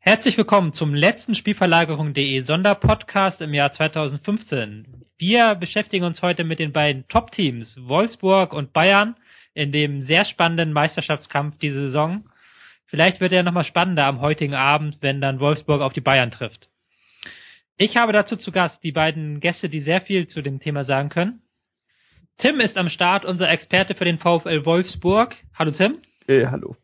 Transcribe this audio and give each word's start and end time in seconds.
Herzlich 0.00 0.36
willkommen 0.36 0.74
zum 0.74 0.94
letzten 0.94 1.34
Spielverlagerung.de 1.34 2.42
Sonderpodcast 2.42 3.40
im 3.40 3.54
Jahr 3.54 3.72
2015. 3.72 5.06
Wir 5.16 5.54
beschäftigen 5.54 6.04
uns 6.04 6.20
heute 6.20 6.44
mit 6.44 6.58
den 6.58 6.72
beiden 6.72 7.08
Top-Teams 7.08 7.76
Wolfsburg 7.80 8.52
und 8.52 8.74
Bayern 8.74 9.16
in 9.54 9.72
dem 9.72 10.02
sehr 10.02 10.26
spannenden 10.26 10.74
Meisterschaftskampf 10.74 11.58
diese 11.58 11.86
Saison. 11.86 12.28
Vielleicht 12.86 13.20
wird 13.20 13.32
er 13.32 13.42
nochmal 13.42 13.64
spannender 13.64 14.04
am 14.04 14.20
heutigen 14.20 14.54
Abend, 14.54 14.98
wenn 15.00 15.22
dann 15.22 15.40
Wolfsburg 15.40 15.80
auf 15.80 15.94
die 15.94 16.02
Bayern 16.02 16.30
trifft. 16.30 16.68
Ich 17.78 17.96
habe 17.98 18.12
dazu 18.12 18.36
zu 18.36 18.52
Gast 18.52 18.82
die 18.82 18.92
beiden 18.92 19.38
Gäste, 19.40 19.68
die 19.68 19.80
sehr 19.80 20.00
viel 20.00 20.28
zu 20.28 20.40
dem 20.40 20.60
Thema 20.60 20.84
sagen 20.84 21.10
können. 21.10 21.42
Tim 22.38 22.58
ist 22.60 22.78
am 22.78 22.88
Start, 22.88 23.26
unser 23.26 23.50
Experte 23.50 23.94
für 23.94 24.06
den 24.06 24.18
VfL 24.18 24.64
Wolfsburg. 24.64 25.36
Hallo 25.54 25.72
Tim. 25.72 25.98
Äh, 26.26 26.46
hallo. 26.46 26.76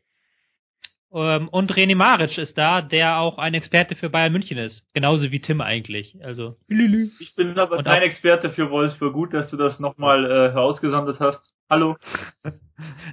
Ähm, 1.15 1.49
und 1.49 1.73
René 1.73 1.97
Maric 1.97 2.37
ist 2.37 2.59
da, 2.59 2.83
der 2.83 3.19
auch 3.19 3.39
ein 3.39 3.55
Experte 3.55 3.97
für 3.97 4.11
Bayern 4.11 4.33
München 4.33 4.59
ist. 4.59 4.87
Genauso 4.93 5.31
wie 5.31 5.41
Tim 5.41 5.63
eigentlich. 5.63 6.19
Also. 6.23 6.57
Ich 7.21 7.35
bin 7.37 7.59
aber 7.59 7.79
und 7.79 7.85
kein 7.85 8.03
Experte 8.03 8.51
für 8.51 8.71
Wolfsburg. 8.71 9.15
Gut, 9.15 9.33
dass 9.33 9.51
du 9.51 9.57
das 9.57 9.81
nochmal 9.81 10.27
äh, 10.27 10.53
herausgesandet 10.53 11.21
hast. 11.21 11.41
Hallo. 11.71 11.97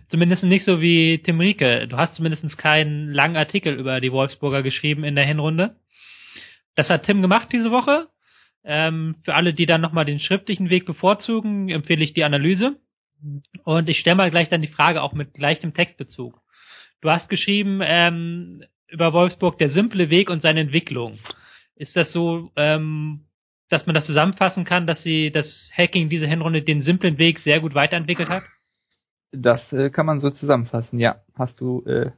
zumindest 0.09 0.43
nicht 0.43 0.65
so 0.65 0.81
wie 0.81 1.19
Tim 1.19 1.39
Rieke. 1.39 1.87
Du 1.87 1.95
hast 1.95 2.15
zumindest 2.15 2.57
keinen 2.57 3.13
langen 3.13 3.37
Artikel 3.37 3.73
über 3.73 4.01
die 4.01 4.11
Wolfsburger 4.11 4.63
geschrieben 4.63 5.05
in 5.05 5.15
der 5.15 5.25
Hinrunde. 5.25 5.77
Das 6.79 6.89
hat 6.89 7.03
Tim 7.03 7.21
gemacht 7.21 7.49
diese 7.51 7.71
Woche. 7.71 8.07
Ähm, 8.63 9.13
für 9.25 9.35
alle, 9.35 9.53
die 9.53 9.65
dann 9.65 9.81
nochmal 9.81 10.05
den 10.05 10.21
schriftlichen 10.21 10.69
Weg 10.69 10.85
bevorzugen, 10.85 11.67
empfehle 11.67 12.05
ich 12.05 12.13
die 12.13 12.23
Analyse. 12.23 12.77
Und 13.65 13.89
ich 13.89 13.99
stelle 13.99 14.15
mal 14.15 14.31
gleich 14.31 14.47
dann 14.47 14.61
die 14.61 14.69
Frage 14.69 15.01
auch 15.01 15.11
mit 15.11 15.33
gleichem 15.33 15.73
Textbezug. 15.73 16.39
Du 17.01 17.09
hast 17.09 17.27
geschrieben 17.27 17.81
ähm, 17.83 18.63
über 18.87 19.11
Wolfsburg 19.11 19.57
der 19.57 19.71
simple 19.71 20.09
Weg 20.09 20.29
und 20.29 20.41
seine 20.41 20.61
Entwicklung. 20.61 21.19
Ist 21.75 21.97
das 21.97 22.13
so, 22.13 22.49
ähm, 22.55 23.25
dass 23.67 23.85
man 23.85 23.93
das 23.93 24.05
zusammenfassen 24.05 24.63
kann, 24.63 24.87
dass 24.87 25.03
sie 25.03 25.31
das 25.31 25.69
Hacking 25.75 26.07
diese 26.07 26.27
Hinrunde 26.27 26.61
den 26.61 26.81
simplen 26.81 27.17
Weg 27.17 27.39
sehr 27.39 27.59
gut 27.59 27.75
weiterentwickelt 27.75 28.29
hat? 28.29 28.43
Das 29.33 29.73
äh, 29.73 29.89
kann 29.89 30.05
man 30.05 30.21
so 30.21 30.29
zusammenfassen, 30.29 30.97
ja. 30.97 31.17
Hast 31.37 31.59
du 31.59 31.83
äh, 31.85 32.11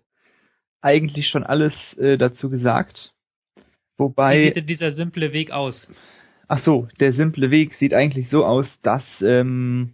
eigentlich 0.82 1.30
schon 1.30 1.44
alles 1.44 1.74
äh, 1.98 2.20
dazu 2.20 2.52
gesagt. 2.52 3.12
Wobei. 4.02 4.40
Wie 4.40 4.46
sieht 4.46 4.56
denn 4.56 4.66
dieser 4.66 4.94
simple 4.94 5.32
Weg 5.32 5.52
aus? 5.52 5.88
Ach 6.48 6.64
so, 6.64 6.88
der 7.00 7.14
simple 7.14 7.52
Weg 7.52 7.76
sieht 7.76 7.94
eigentlich 7.94 8.30
so 8.30 8.44
aus, 8.44 8.66
dass 8.82 9.04
ähm, 9.22 9.94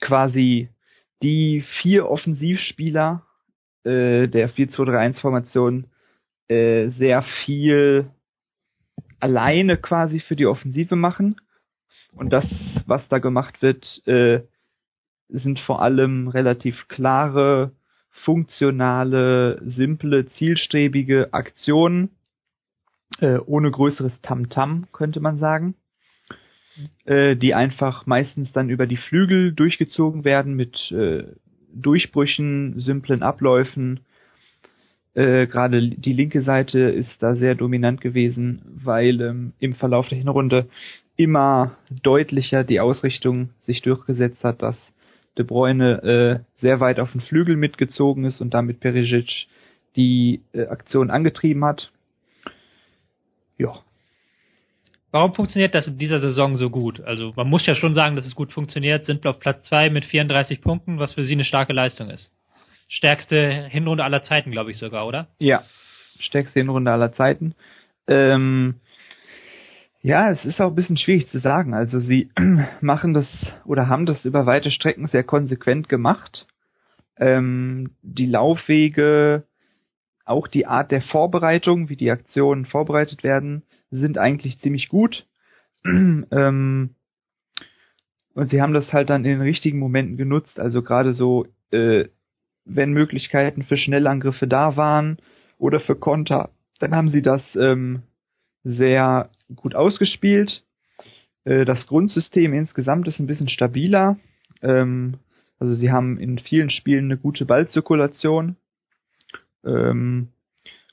quasi 0.00 0.68
die 1.22 1.64
vier 1.80 2.10
Offensivspieler 2.10 3.22
äh, 3.84 4.26
der 4.26 4.50
4-2-3-1-Formation 4.50 5.86
äh, 6.48 6.88
sehr 6.88 7.22
viel 7.44 8.10
alleine 9.20 9.76
quasi 9.76 10.18
für 10.18 10.34
die 10.34 10.46
Offensive 10.46 10.96
machen. 10.96 11.40
Und 12.12 12.30
das, 12.30 12.44
was 12.86 13.06
da 13.08 13.18
gemacht 13.18 13.62
wird, 13.62 13.86
äh, 14.08 14.40
sind 15.28 15.60
vor 15.60 15.80
allem 15.80 16.26
relativ 16.26 16.88
klare, 16.88 17.70
funktionale, 18.10 19.62
simple, 19.64 20.26
zielstrebige 20.26 21.32
Aktionen, 21.32 22.10
äh, 23.20 23.38
ohne 23.38 23.70
größeres 23.70 24.20
Tamtam, 24.22 24.84
-Tam, 24.84 24.92
könnte 24.92 25.20
man 25.20 25.38
sagen 25.38 25.74
äh, 27.04 27.36
die 27.36 27.54
einfach 27.54 28.06
meistens 28.06 28.52
dann 28.52 28.70
über 28.70 28.86
die 28.86 28.96
Flügel 28.96 29.52
durchgezogen 29.52 30.24
werden 30.24 30.54
mit 30.54 30.90
äh, 30.90 31.24
Durchbrüchen, 31.74 32.80
simplen 32.80 33.22
Abläufen. 33.22 34.00
Äh, 35.14 35.46
Gerade 35.46 35.90
die 35.90 36.12
linke 36.12 36.42
Seite 36.42 36.80
ist 36.80 37.22
da 37.22 37.34
sehr 37.34 37.54
dominant 37.54 38.00
gewesen, 38.00 38.62
weil 38.82 39.20
ähm, 39.20 39.52
im 39.58 39.74
Verlauf 39.74 40.08
der 40.08 40.18
Hinrunde 40.18 40.68
immer 41.16 41.76
deutlicher 42.02 42.64
die 42.64 42.80
Ausrichtung 42.80 43.50
sich 43.66 43.82
durchgesetzt 43.82 44.42
hat, 44.44 44.62
dass 44.62 44.76
De 45.38 45.46
Bruyne 45.46 46.02
äh, 46.02 46.60
sehr 46.60 46.80
weit 46.80 47.00
auf 47.00 47.12
den 47.12 47.22
Flügel 47.22 47.56
mitgezogen 47.56 48.24
ist 48.24 48.42
und 48.42 48.52
damit 48.52 48.80
Perisic 48.80 49.46
die 49.96 50.42
äh, 50.52 50.66
Aktion 50.66 51.10
angetrieben 51.10 51.64
hat. 51.64 51.90
Ja, 53.58 53.82
Warum 55.12 55.34
funktioniert 55.34 55.74
das 55.74 55.86
in 55.86 55.98
dieser 55.98 56.20
Saison 56.20 56.56
so 56.56 56.70
gut? 56.70 57.02
Also 57.02 57.34
man 57.36 57.46
muss 57.46 57.66
ja 57.66 57.74
schon 57.74 57.94
sagen, 57.94 58.16
dass 58.16 58.24
es 58.24 58.34
gut 58.34 58.50
funktioniert. 58.50 59.04
Sind 59.04 59.22
wir 59.22 59.30
auf 59.30 59.40
Platz 59.40 59.62
zwei 59.68 59.90
mit 59.90 60.06
34 60.06 60.62
Punkten, 60.62 60.98
was 60.98 61.12
für 61.12 61.24
sie 61.24 61.34
eine 61.34 61.44
starke 61.44 61.74
Leistung 61.74 62.08
ist. 62.08 62.32
Stärkste 62.88 63.68
Hinrunde 63.68 64.04
aller 64.04 64.24
Zeiten, 64.24 64.50
glaube 64.50 64.70
ich 64.70 64.78
sogar, 64.78 65.06
oder? 65.06 65.28
Ja, 65.38 65.64
stärkste 66.18 66.60
Hinrunde 66.60 66.90
aller 66.90 67.12
Zeiten. 67.12 67.54
Ähm, 68.08 68.76
ja, 70.00 70.30
es 70.30 70.46
ist 70.46 70.62
auch 70.62 70.68
ein 70.68 70.74
bisschen 70.74 70.96
schwierig 70.96 71.28
zu 71.28 71.40
sagen. 71.40 71.74
Also 71.74 72.00
sie 72.00 72.30
machen 72.80 73.12
das 73.12 73.28
oder 73.66 73.88
haben 73.88 74.06
das 74.06 74.24
über 74.24 74.46
weite 74.46 74.70
Strecken 74.70 75.08
sehr 75.08 75.24
konsequent 75.24 75.90
gemacht. 75.90 76.46
Ähm, 77.18 77.90
die 78.00 78.26
Laufwege, 78.26 79.44
auch 80.24 80.46
die 80.46 80.66
Art 80.66 80.90
der 80.90 81.02
Vorbereitung, 81.02 81.88
wie 81.88 81.96
die 81.96 82.10
Aktionen 82.10 82.66
vorbereitet 82.66 83.22
werden, 83.22 83.62
sind 83.90 84.18
eigentlich 84.18 84.60
ziemlich 84.60 84.88
gut. 84.88 85.26
ähm, 85.84 86.94
und 88.34 88.50
sie 88.50 88.62
haben 88.62 88.72
das 88.72 88.92
halt 88.92 89.10
dann 89.10 89.24
in 89.24 89.32
den 89.32 89.40
richtigen 89.42 89.78
Momenten 89.78 90.16
genutzt, 90.16 90.58
also 90.58 90.82
gerade 90.82 91.12
so, 91.12 91.46
äh, 91.70 92.06
wenn 92.64 92.92
Möglichkeiten 92.92 93.62
für 93.62 93.76
Schnellangriffe 93.76 94.46
da 94.46 94.76
waren 94.76 95.18
oder 95.58 95.80
für 95.80 95.96
Konter, 95.96 96.50
dann 96.78 96.94
haben 96.94 97.10
sie 97.10 97.22
das 97.22 97.42
ähm, 97.56 98.02
sehr 98.64 99.30
gut 99.54 99.74
ausgespielt. 99.74 100.64
Äh, 101.44 101.64
das 101.64 101.86
Grundsystem 101.86 102.54
insgesamt 102.54 103.08
ist 103.08 103.18
ein 103.18 103.26
bisschen 103.26 103.48
stabiler. 103.48 104.16
Ähm, 104.62 105.18
also 105.58 105.74
sie 105.74 105.90
haben 105.90 106.18
in 106.18 106.38
vielen 106.38 106.70
Spielen 106.70 107.06
eine 107.06 107.18
gute 107.18 107.44
Ballzirkulation 107.44 108.56
ähm, 109.64 110.28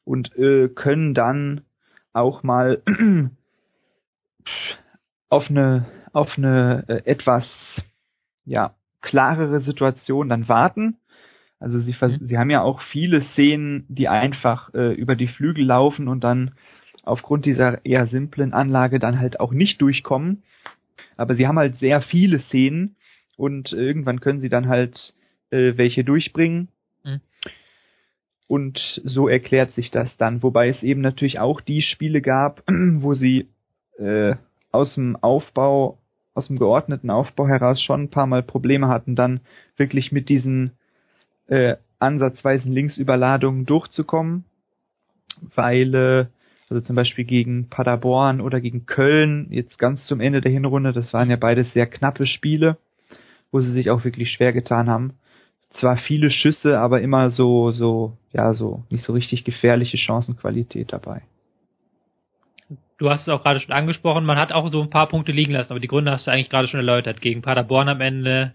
und 0.04 0.36
äh, 0.38 0.70
können 0.70 1.14
dann 1.14 1.62
auch 2.14 2.44
mal 2.44 2.82
auf 5.30 5.50
eine 5.50 5.86
auf 6.12 6.38
eine 6.38 6.86
äh, 6.88 7.06
etwas 7.06 7.46
ja 8.46 8.76
klarere 9.02 9.62
Situation 9.62 10.30
dann 10.30 10.48
warten. 10.48 10.98
Also 11.60 11.80
sie 11.80 11.96
mhm. 12.00 12.26
sie 12.26 12.38
haben 12.38 12.50
ja 12.50 12.62
auch 12.62 12.82
viele 12.82 13.22
Szenen, 13.22 13.86
die 13.90 14.08
einfach 14.08 14.74
äh, 14.74 14.94
über 14.94 15.16
die 15.16 15.28
Flügel 15.28 15.66
laufen 15.66 16.08
und 16.08 16.24
dann 16.24 16.52
aufgrund 17.04 17.46
dieser 17.46 17.86
eher 17.86 18.08
simplen 18.08 18.54
Anlage 18.54 19.00
dann 19.00 19.20
halt 19.20 19.40
auch 19.40 19.52
nicht 19.52 19.82
durchkommen. 19.82 20.44
Aber 21.18 21.36
sie 21.36 21.48
haben 21.48 21.60
halt 21.60 21.78
sehr 21.78 22.02
viele 22.02 22.40
Szenen 22.40 22.96
und 23.36 23.72
irgendwann 23.72 24.22
können 24.22 24.42
sie 24.42 24.50
dann 24.50 24.68
halt 24.68 25.14
äh, 25.50 25.74
welche 25.76 26.04
durchbringen. 26.04 26.70
Mhm. 27.04 27.22
Und 28.50 28.80
so 29.04 29.28
erklärt 29.28 29.76
sich 29.76 29.92
das 29.92 30.10
dann, 30.18 30.42
wobei 30.42 30.70
es 30.70 30.82
eben 30.82 31.02
natürlich 31.02 31.38
auch 31.38 31.62
die 31.62 31.84
Spiele 31.84 32.20
gab, 32.20 32.64
wo 32.68 33.14
sie 33.14 33.48
äh, 34.00 34.34
aus 34.72 34.96
dem 34.96 35.16
Aufbau, 35.18 36.00
aus 36.34 36.48
dem 36.48 36.58
geordneten 36.58 37.12
Aufbau 37.12 37.48
heraus 37.48 37.80
schon 37.80 38.02
ein 38.02 38.10
paar 38.10 38.26
Mal 38.26 38.42
Probleme 38.42 38.88
hatten, 38.88 39.16
dann 39.16 39.42
wirklich 39.78 40.12
mit 40.12 40.30
diesen 40.30 40.72
äh, 41.46 41.76
ansatzweisen 42.00 42.72
Linksüberladungen 42.72 43.68
durchzukommen, 43.68 44.46
weil 45.54 45.94
äh, 45.94 46.26
also 46.72 46.82
zum 46.82 46.96
Beispiel 46.96 47.26
gegen 47.26 47.70
Paderborn 47.70 48.42
oder 48.42 48.62
gegen 48.62 48.88
Köln, 48.88 49.46
jetzt 49.52 49.78
ganz 49.78 50.04
zum 50.08 50.22
Ende 50.22 50.42
der 50.42 50.52
Hinrunde, 50.52 50.92
das 50.92 51.14
waren 51.14 51.30
ja 51.30 51.36
beides 51.36 51.72
sehr 51.74 51.86
knappe 51.86 52.26
Spiele, 52.26 52.78
wo 53.52 53.62
sie 53.62 53.74
sich 53.74 53.92
auch 53.92 54.04
wirklich 54.04 54.32
schwer 54.32 54.54
getan 54.54 54.90
haben 54.90 55.14
zwar 55.72 55.98
viele 55.98 56.32
Schüsse, 56.32 56.80
aber 56.80 57.02
immer 57.02 57.30
so, 57.30 57.72
so, 57.72 58.18
ja, 58.34 58.54
so 58.54 58.84
nicht 58.90 59.04
so 59.04 59.14
richtig 59.14 59.44
gefährliche 59.44 59.98
Chancenqualität 59.98 60.92
dabei. 60.92 61.22
Du 62.98 63.10
hast 63.10 63.22
es 63.22 63.30
auch 63.30 63.44
gerade 63.44 63.62
schon 63.62 63.72
angesprochen, 63.72 64.26
man 64.26 64.38
hat 64.38 64.52
auch 64.52 64.70
so 64.72 64.82
ein 64.82 64.90
paar 64.90 65.08
Punkte 65.08 65.32
liegen 65.32 65.54
lassen, 65.54 65.72
aber 65.72 65.80
die 65.80 65.88
Gründe 65.88 66.12
hast 66.12 66.28
du 66.28 66.32
eigentlich 66.32 66.50
gerade 66.50 66.68
schon 66.68 66.82
erläutert. 66.82 67.22
Gegen 67.22 67.42
Paderborn 67.42 67.88
am 67.88 68.02
Ende, 68.02 68.54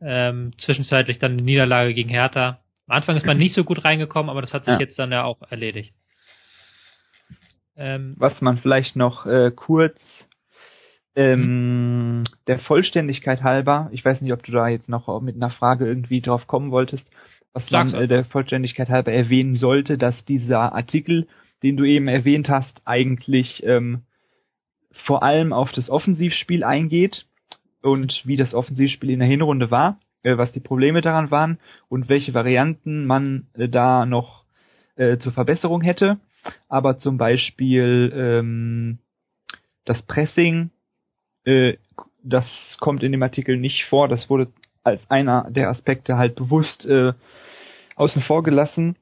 ähm, 0.00 0.52
zwischenzeitlich 0.58 1.18
dann 1.18 1.32
eine 1.32 1.42
Niederlage 1.42 1.94
gegen 1.94 2.08
Hertha. 2.08 2.60
Am 2.86 2.96
Anfang 2.96 3.16
ist 3.16 3.26
man 3.26 3.38
nicht 3.38 3.54
so 3.54 3.64
gut 3.64 3.84
reingekommen, 3.84 4.30
aber 4.30 4.40
das 4.40 4.52
hat 4.52 4.64
sich 4.64 4.74
ja. 4.74 4.80
jetzt 4.80 4.98
dann 4.98 5.10
ja 5.10 5.24
auch 5.24 5.38
erledigt. 5.50 5.94
Ähm, 7.76 8.14
Was 8.18 8.40
man 8.40 8.58
vielleicht 8.58 8.96
noch 8.96 9.26
äh, 9.26 9.50
kurz 9.50 9.98
ähm, 11.14 12.18
mhm. 12.18 12.24
der 12.46 12.58
Vollständigkeit 12.60 13.42
halber, 13.42 13.88
ich 13.92 14.04
weiß 14.04 14.20
nicht, 14.20 14.32
ob 14.32 14.42
du 14.42 14.52
da 14.52 14.68
jetzt 14.68 14.88
noch 14.88 15.20
mit 15.20 15.36
einer 15.36 15.50
Frage 15.50 15.86
irgendwie 15.86 16.20
drauf 16.20 16.46
kommen 16.46 16.70
wolltest, 16.70 17.08
was 17.52 17.70
man 17.70 17.92
äh, 17.94 18.08
der 18.08 18.24
Vollständigkeit 18.24 18.88
halber 18.88 19.12
erwähnen 19.12 19.56
sollte, 19.56 19.98
dass 19.98 20.24
dieser 20.24 20.74
Artikel, 20.74 21.28
den 21.62 21.76
du 21.76 21.84
eben 21.84 22.08
erwähnt 22.08 22.48
hast, 22.48 22.80
eigentlich 22.84 23.62
ähm, 23.64 24.02
vor 25.04 25.22
allem 25.22 25.52
auf 25.52 25.72
das 25.72 25.90
Offensivspiel 25.90 26.64
eingeht 26.64 27.26
und 27.82 28.22
wie 28.24 28.36
das 28.36 28.54
Offensivspiel 28.54 29.10
in 29.10 29.18
der 29.18 29.28
Hinrunde 29.28 29.70
war, 29.70 30.00
äh, 30.22 30.36
was 30.36 30.52
die 30.52 30.60
Probleme 30.60 31.00
daran 31.00 31.30
waren 31.30 31.58
und 31.88 32.08
welche 32.08 32.34
Varianten 32.34 33.06
man 33.06 33.48
äh, 33.54 33.68
da 33.68 34.06
noch 34.06 34.44
äh, 34.96 35.18
zur 35.18 35.32
Verbesserung 35.32 35.82
hätte. 35.82 36.18
Aber 36.68 36.98
zum 36.98 37.18
Beispiel 37.18 38.12
ähm, 38.14 38.98
das 39.84 40.02
Pressing, 40.02 40.70
äh, 41.44 41.76
das 42.22 42.46
kommt 42.80 43.02
in 43.02 43.12
dem 43.12 43.22
Artikel 43.22 43.56
nicht 43.56 43.84
vor. 43.84 44.08
Das 44.08 44.30
wurde 44.30 44.48
als 44.84 45.00
einer 45.10 45.50
der 45.50 45.68
Aspekte 45.68 46.16
halt 46.16 46.34
bewusst 46.34 46.84
äh, 46.86 47.12
außen 47.96 48.22
vor 48.22 48.42
gelassen. 48.42 48.96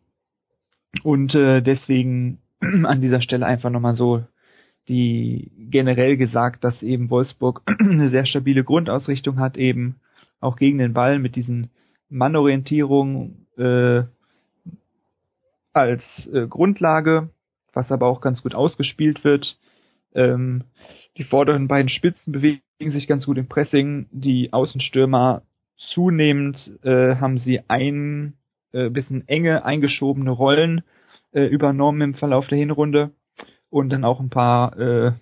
Und 1.03 1.35
äh, 1.35 1.61
deswegen 1.61 2.39
an 2.61 3.01
dieser 3.01 3.21
Stelle 3.21 3.47
einfach 3.47 3.71
nochmal 3.71 3.95
so 3.95 4.25
die 4.89 5.53
generell 5.71 6.17
gesagt, 6.17 6.65
dass 6.65 6.83
eben 6.83 7.11
Wolfsburg 7.11 7.63
eine 7.79 8.09
sehr 8.09 8.27
stabile 8.27 8.65
Grundausrichtung 8.65 9.39
hat, 9.39 9.57
eben 9.57 9.97
auch 10.41 10.57
gegen 10.57 10.79
den 10.79 10.95
Ball 10.95 11.19
mit 11.19 11.37
diesen 11.37 11.71
Mannorientierungen 12.09 13.47
äh, 13.57 14.03
als 15.73 16.03
äh, 16.33 16.47
Grundlage, 16.49 17.31
was 17.73 17.93
aber 17.93 18.09
auch 18.09 18.21
ganz 18.21 18.43
gut 18.43 18.55
ausgespielt 18.55 19.23
wird. 19.23 19.59
Ähm, 20.15 20.65
die 21.17 21.25
vorderen 21.25 21.69
beiden 21.69 21.89
Spitzen 21.89 22.33
bewegen 22.33 22.63
sich 22.79 23.07
ganz 23.07 23.27
gut 23.27 23.39
im 23.39 23.49
Pressing. 23.49 24.07
Die 24.11 24.53
Außenstürmer 24.53 25.43
zunehmend 25.77 26.79
äh, 26.83 27.17
haben 27.17 27.39
sie 27.39 27.61
ein 27.69 28.35
äh, 28.73 28.89
bisschen 28.91 29.27
enge 29.29 29.65
eingeschobene 29.65 30.31
Rollen 30.31 30.83
äh, 31.33 31.45
übernommen 31.45 32.01
im 32.01 32.15
Verlauf 32.15 32.47
der 32.49 32.59
Hinrunde 32.59 33.11
und 33.71 33.91
dann 33.91 34.05
auch 34.05 34.21
ein 34.21 34.31
paar 34.31 34.79
äh, 34.79 35.13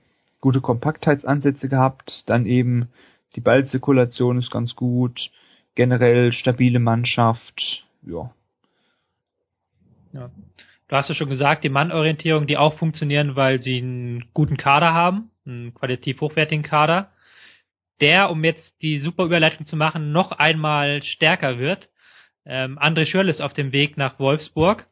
gute 0.41 0.61
Kompaktheitsansätze 0.61 1.69
gehabt. 1.69 2.25
Dann 2.27 2.47
eben 2.47 2.89
die 3.37 3.41
Ballzirkulation 3.41 4.39
ist 4.39 4.51
ganz 4.51 4.75
gut, 4.75 5.31
generell 5.75 6.33
stabile 6.33 6.79
Mannschaft, 6.79 7.87
ja. 8.03 8.31
Ja. 10.13 10.31
Du 10.89 10.97
hast 10.97 11.09
ja 11.11 11.15
schon 11.15 11.29
gesagt, 11.29 11.65
die 11.65 11.69
Mannorientierung, 11.69 12.47
die 12.47 12.57
auch 12.57 12.79
funktionieren, 12.79 13.37
weil 13.37 13.61
sie 13.61 13.79
einen 13.79 14.25
guten 14.33 14.57
Kader 14.57 14.95
haben, 14.95 15.31
einen 15.47 15.75
qualitativ 15.75 16.21
hochwertigen 16.23 16.63
Kader, 16.63 17.11
der, 18.01 18.31
um 18.31 18.43
jetzt 18.43 18.81
die 18.81 19.01
super 19.01 19.25
Überleitung 19.25 19.67
zu 19.67 19.77
machen, 19.77 20.13
noch 20.13 20.33
einmal 20.33 21.03
stärker 21.03 21.59
wird. 21.59 21.89
Ähm, 22.47 22.79
André 22.79 23.05
Schürrle 23.05 23.31
ist 23.31 23.43
auf 23.43 23.53
dem 23.53 23.73
Weg 23.73 23.99
nach 23.99 24.19
Wolfsburg. 24.19 24.87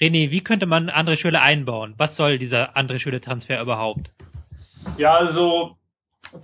René, 0.00 0.30
wie 0.30 0.42
könnte 0.42 0.64
man 0.64 0.88
André 0.88 1.18
Schürrle 1.18 1.42
einbauen? 1.42 1.94
Was 1.98 2.16
soll 2.16 2.38
dieser 2.38 2.74
André 2.74 2.98
Schürrle-Transfer 2.98 3.60
überhaupt? 3.60 4.10
Ja, 4.96 5.16
also 5.16 5.76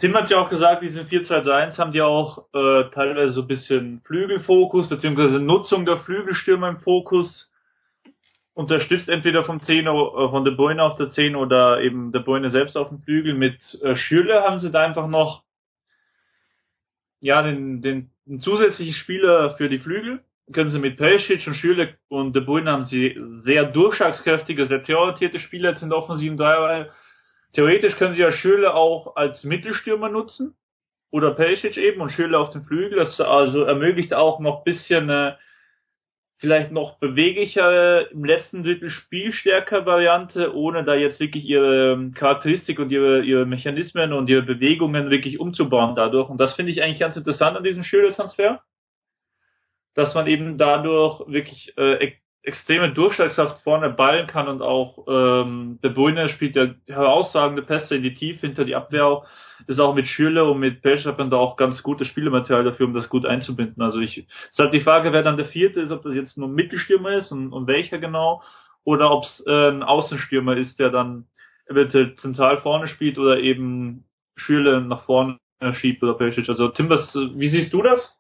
Tim 0.01 0.15
hat 0.15 0.29
ja 0.29 0.39
auch 0.39 0.51
gesagt, 0.51 0.83
diesen 0.83 1.07
4-2-1 1.07 1.79
haben 1.79 1.93
die 1.93 2.03
auch 2.03 2.47
äh, 2.53 2.91
teilweise 2.91 3.33
so 3.33 3.43
ein 3.43 3.49
bisschen 3.49 4.03
Flügelfokus, 4.05 4.91
beziehungsweise 4.91 5.41
Nutzung 5.41 5.87
der 5.87 5.99
Flügelstürmer 5.99 6.69
im 6.69 6.81
Fokus 6.81 7.52
unterstützt 8.55 9.09
entweder 9.09 9.45
vom 9.45 9.63
10 9.63 9.87
äh, 9.87 9.91
von 9.91 10.45
De 10.45 10.55
Bruyne 10.55 10.83
auf 10.83 10.97
der 10.97 11.11
10 11.11 11.37
oder 11.37 11.81
eben 11.81 12.13
De 12.13 12.23
Bruyne 12.23 12.51
selbst 12.51 12.77
auf 12.77 12.89
dem 12.89 13.01
Flügel. 13.03 13.35
Mit 13.35 13.59
äh, 13.83 13.97
Schürle 13.97 14.43
haben 14.43 14.59
sie 14.59 14.71
da 14.71 14.81
einfach 14.85 15.09
noch 15.09 15.43
ja 17.21 17.43
den, 17.43 17.81
den, 17.81 18.11
den 18.27 18.41
zusätzlichen 18.41 18.95
Spieler 18.95 19.55
für 19.57 19.69
die 19.69 19.79
Flügel. 19.79 20.21
Können 20.53 20.71
sie 20.71 20.81
mit 20.81 20.97
Perisic 20.99 21.47
und 21.47 21.55
Schürle 21.55 21.95
und 22.09 22.35
De 22.35 22.43
Bruyne 22.43 22.71
haben 22.71 22.85
sie 22.85 23.17
sehr 23.41 23.65
durchschlagskräftige, 23.65 24.67
sehr 24.67 24.83
theoretierte 24.83 25.39
Spieler 25.39 25.71
jetzt 25.71 25.83
in 25.83 25.89
der 25.89 25.99
offensiven 25.99 26.37
Dreierreihe. 26.37 26.91
Theoretisch 27.55 27.97
können 27.97 28.15
sie 28.15 28.21
ja 28.21 28.33
Schürle 28.33 28.75
auch 28.75 29.17
als 29.17 29.45
Mittelstürmer 29.45 30.09
nutzen 30.09 30.55
oder 31.11 31.35
Perisic 31.35 31.77
eben 31.77 32.01
und 32.01 32.11
Schürle 32.11 32.39
auf 32.39 32.51
dem 32.51 32.65
Flügel. 32.65 32.99
Das 32.99 33.21
also 33.21 33.63
ermöglicht 33.63 34.13
auch 34.15 34.41
noch 34.41 34.65
bisschen 34.65 35.09
äh, 35.09 35.35
vielleicht 36.43 36.73
noch 36.73 36.99
beweglicher 36.99 38.11
im 38.11 38.25
letzten 38.25 38.65
Drittel 38.65 38.91
spielstärker 38.91 39.87
Variante, 39.87 40.53
ohne 40.57 40.83
da 40.83 40.97
jetzt 40.97 41.21
wirklich 41.21 41.45
ihre 41.45 42.11
Charakteristik 42.17 42.81
und 42.81 42.91
ihre, 42.91 43.23
ihre 43.23 43.47
Mechanismen 43.47 44.13
und 44.13 44.29
ihre 44.29 44.43
Bewegungen 44.43 45.09
wirklich 45.09 45.39
umzubauen 45.39 45.95
dadurch. 45.95 46.29
Und 46.29 46.39
das 46.39 46.57
finde 46.57 46.73
ich 46.73 46.83
eigentlich 46.83 46.99
ganz 46.99 47.17
interessant 47.17 47.57
an 47.57 47.63
diesem 47.63 47.85
Schüler-Transfer, 47.85 48.61
dass 49.95 50.17
man 50.17 50.27
eben 50.27 50.59
dadurch 50.59 51.21
wirklich 51.29 51.75
äh, 51.79 52.11
extreme 52.45 52.93
Durchschlagskraft 52.93 53.63
vorne 53.63 53.91
ballen 53.91 54.27
kann 54.27 54.49
und 54.49 54.63
auch 54.63 55.07
ähm, 55.07 55.79
der 55.83 55.91
Bruyne 55.91 56.29
spielt 56.29 56.57
ja 56.57 56.71
herausragende 56.87 57.63
Pässe 57.63 57.95
in 57.95 58.03
die 58.03 58.15
Tiefe 58.15 58.47
hinter 58.47 58.65
die 58.65 58.75
Abwehr 58.75 59.07
auch. 59.07 59.27
Ist 59.69 59.79
auch 59.79 59.95
mit 59.95 60.07
Schürle 60.07 60.45
und 60.45 60.59
mit 60.59 60.83
Pesch 60.83 61.05
hat 61.05 61.19
man 61.19 61.31
da 61.31 61.37
auch 61.37 61.57
ganz 61.57 61.85
gutes 61.85 62.09
Spielematerial 62.09 62.65
dafür, 62.65 62.87
um 62.87 62.95
das 62.95 63.09
gut 63.09 63.25
einzubinden. 63.25 63.81
Also 63.81 64.01
ich 64.01 64.19
ist 64.19 64.59
halt 64.59 64.73
die 64.73 64.81
Frage, 64.81 65.13
wer 65.13 65.23
dann 65.23 65.37
der 65.37 65.47
vierte 65.47 65.81
ist, 65.81 65.93
ob 65.93 66.03
das 66.03 66.17
jetzt 66.17 66.37
nur 66.37 66.49
ein 66.49 66.55
Mittelstürmer 66.55 67.13
ist 67.13 67.31
und, 67.31 67.53
und 67.53 67.69
welcher 67.69 67.99
genau, 67.99 68.43
oder 68.83 69.13
ob 69.13 69.23
es 69.23 69.45
äh, 69.47 69.69
ein 69.69 69.85
Außenstürmer 69.85 70.57
ist, 70.57 70.81
der 70.81 70.91
dann 70.91 71.27
eventuell 71.67 72.17
zentral 72.17 72.59
vorne 72.59 72.89
spielt 72.89 73.19
oder 73.19 73.39
eben 73.39 74.05
Schürle 74.35 74.81
nach 74.81 75.05
vorne 75.05 75.39
schiebt 75.75 76.03
oder 76.03 76.15
Pesch. 76.15 76.37
Also 76.49 76.69
Tim, 76.69 76.89
was, 76.89 77.15
wie 77.15 77.49
siehst 77.51 77.73
du 77.73 77.83
das? 77.83 78.17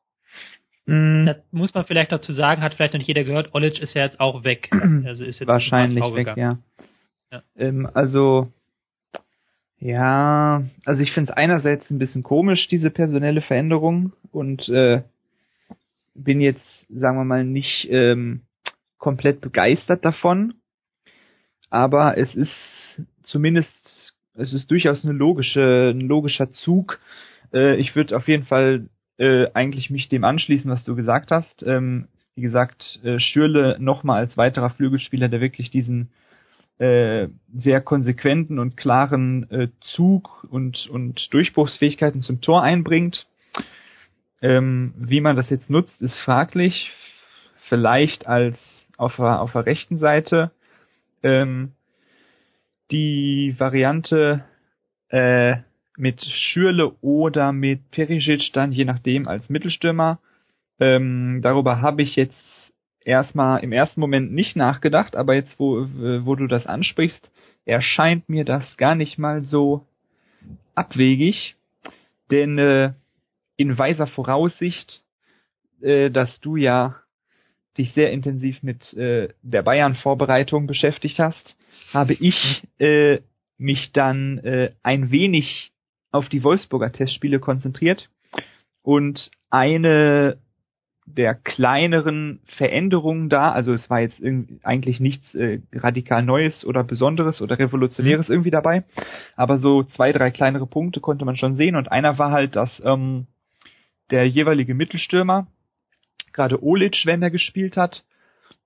Mhm. 0.86 1.26
Das 1.26 1.36
muss 1.52 1.72
man 1.74 1.84
vielleicht 1.84 2.12
dazu 2.12 2.32
sagen, 2.32 2.62
hat 2.62 2.74
vielleicht 2.74 2.94
noch 2.94 2.98
nicht 2.98 3.08
jeder 3.08 3.24
gehört, 3.24 3.54
Olic 3.54 3.80
ist 3.80 3.94
ja 3.94 4.02
jetzt 4.02 4.20
auch 4.20 4.44
weg. 4.44 4.70
Also 5.04 5.24
ist 5.24 5.40
jetzt 5.40 5.48
Wahrscheinlich 5.48 6.02
weg, 6.02 6.36
ja. 6.36 6.58
ja. 7.30 7.42
Ähm, 7.56 7.88
also, 7.92 8.52
ja, 9.78 10.62
also 10.84 11.02
ich 11.02 11.12
finde 11.12 11.32
es 11.32 11.36
einerseits 11.36 11.90
ein 11.90 11.98
bisschen 11.98 12.22
komisch, 12.22 12.68
diese 12.68 12.90
personelle 12.90 13.40
Veränderung 13.42 14.12
und 14.30 14.68
äh, 14.68 15.02
bin 16.14 16.40
jetzt, 16.40 16.64
sagen 16.88 17.16
wir 17.18 17.24
mal, 17.24 17.44
nicht 17.44 17.88
ähm, 17.90 18.42
komplett 18.98 19.40
begeistert 19.40 20.04
davon, 20.04 20.54
aber 21.70 22.18
es 22.18 22.34
ist 22.34 22.52
zumindest, 23.22 23.70
es 24.34 24.52
ist 24.52 24.70
durchaus 24.70 25.04
eine 25.04 25.14
logische, 25.14 25.90
ein 25.94 26.00
logischer 26.00 26.50
Zug. 26.52 27.00
Äh, 27.52 27.76
ich 27.76 27.96
würde 27.96 28.16
auf 28.16 28.28
jeden 28.28 28.44
Fall 28.44 28.88
äh, 29.22 29.52
eigentlich 29.54 29.88
mich 29.88 30.08
dem 30.08 30.24
anschließen, 30.24 30.68
was 30.68 30.82
du 30.82 30.96
gesagt 30.96 31.30
hast. 31.30 31.62
Ähm, 31.62 32.08
wie 32.34 32.42
gesagt, 32.42 32.98
äh, 33.04 33.20
Schürle 33.20 33.76
nochmal 33.78 34.18
als 34.18 34.36
weiterer 34.36 34.70
Flügelspieler, 34.70 35.28
der 35.28 35.40
wirklich 35.40 35.70
diesen 35.70 36.10
äh, 36.78 37.28
sehr 37.54 37.80
konsequenten 37.80 38.58
und 38.58 38.76
klaren 38.76 39.48
äh, 39.50 39.68
Zug 39.94 40.44
und, 40.50 40.88
und 40.90 41.32
Durchbruchsfähigkeiten 41.32 42.22
zum 42.22 42.40
Tor 42.40 42.64
einbringt. 42.64 43.28
Ähm, 44.40 44.92
wie 44.96 45.20
man 45.20 45.36
das 45.36 45.50
jetzt 45.50 45.70
nutzt, 45.70 46.02
ist 46.02 46.18
fraglich. 46.24 46.90
Vielleicht 47.68 48.26
als 48.26 48.58
auf 48.96 49.14
der, 49.14 49.40
auf 49.40 49.52
der 49.52 49.66
rechten 49.66 49.98
Seite. 49.98 50.50
Ähm, 51.22 51.74
die 52.90 53.54
Variante 53.56 54.44
äh, 55.10 55.58
mit 55.96 56.24
Schürle 56.24 56.92
oder 57.00 57.52
mit 57.52 57.90
Perisic 57.90 58.52
dann 58.52 58.72
je 58.72 58.84
nachdem 58.84 59.28
als 59.28 59.48
Mittelstürmer. 59.48 60.18
Ähm, 60.80 61.40
darüber 61.42 61.80
habe 61.80 62.02
ich 62.02 62.16
jetzt 62.16 62.72
erstmal 63.04 63.62
im 63.62 63.72
ersten 63.72 64.00
Moment 64.00 64.32
nicht 64.32 64.56
nachgedacht, 64.56 65.16
aber 65.16 65.34
jetzt, 65.34 65.58
wo, 65.58 65.86
wo 66.24 66.34
du 66.34 66.46
das 66.46 66.66
ansprichst, 66.66 67.30
erscheint 67.64 68.28
mir 68.28 68.44
das 68.44 68.76
gar 68.76 68.94
nicht 68.94 69.18
mal 69.18 69.42
so 69.42 69.86
abwegig, 70.74 71.54
denn 72.30 72.58
äh, 72.58 72.92
in 73.56 73.76
weiser 73.76 74.06
Voraussicht, 74.06 75.02
äh, 75.80 76.10
dass 76.10 76.40
du 76.40 76.56
ja 76.56 76.96
dich 77.78 77.92
sehr 77.92 78.10
intensiv 78.10 78.62
mit 78.62 78.92
äh, 78.94 79.28
der 79.42 79.62
Bayern-Vorbereitung 79.62 80.66
beschäftigt 80.66 81.18
hast, 81.18 81.56
habe 81.92 82.14
ich 82.14 82.62
äh, 82.78 83.20
mich 83.58 83.92
dann 83.92 84.38
äh, 84.38 84.72
ein 84.82 85.10
wenig 85.10 85.71
auf 86.12 86.28
die 86.28 86.44
Wolfsburger 86.44 86.92
Testspiele 86.92 87.40
konzentriert 87.40 88.08
und 88.82 89.30
eine 89.50 90.38
der 91.04 91.34
kleineren 91.34 92.40
Veränderungen 92.56 93.28
da, 93.28 93.50
also 93.50 93.72
es 93.72 93.90
war 93.90 94.00
jetzt 94.00 94.22
eigentlich 94.62 95.00
nichts 95.00 95.34
äh, 95.34 95.60
radikal 95.72 96.22
Neues 96.22 96.64
oder 96.64 96.84
Besonderes 96.84 97.42
oder 97.42 97.58
Revolutionäres 97.58 98.28
mhm. 98.28 98.34
irgendwie 98.34 98.50
dabei, 98.50 98.84
aber 99.34 99.58
so 99.58 99.82
zwei, 99.82 100.12
drei 100.12 100.30
kleinere 100.30 100.66
Punkte 100.66 101.00
konnte 101.00 101.24
man 101.24 101.36
schon 101.36 101.56
sehen 101.56 101.74
und 101.74 101.90
einer 101.90 102.18
war 102.18 102.30
halt, 102.30 102.54
dass 102.54 102.70
ähm, 102.84 103.26
der 104.10 104.28
jeweilige 104.28 104.74
Mittelstürmer, 104.74 105.48
gerade 106.32 106.62
Olic, 106.62 107.02
wenn 107.04 107.22
er 107.22 107.30
gespielt 107.30 107.76
hat, 107.76 108.04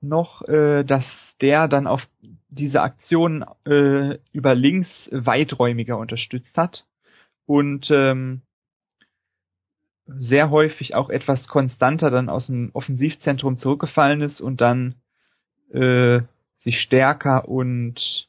noch, 0.02 0.46
äh, 0.46 0.84
dass 0.84 1.04
der 1.40 1.68
dann 1.68 1.86
auf 1.86 2.06
diese 2.48 2.82
Aktion 2.82 3.44
äh, 3.64 4.18
über 4.32 4.54
links 4.54 4.88
weiträumiger 5.10 5.96
unterstützt 5.96 6.56
hat 6.56 6.84
und 7.46 7.90
ähm, 7.90 8.42
sehr 10.06 10.50
häufig 10.50 10.94
auch 10.94 11.10
etwas 11.10 11.48
konstanter 11.48 12.10
dann 12.10 12.28
aus 12.28 12.46
dem 12.46 12.70
Offensivzentrum 12.72 13.58
zurückgefallen 13.58 14.20
ist 14.20 14.40
und 14.40 14.60
dann 14.60 14.94
äh, 15.72 16.20
sich 16.62 16.80
stärker 16.80 17.48
und 17.48 18.28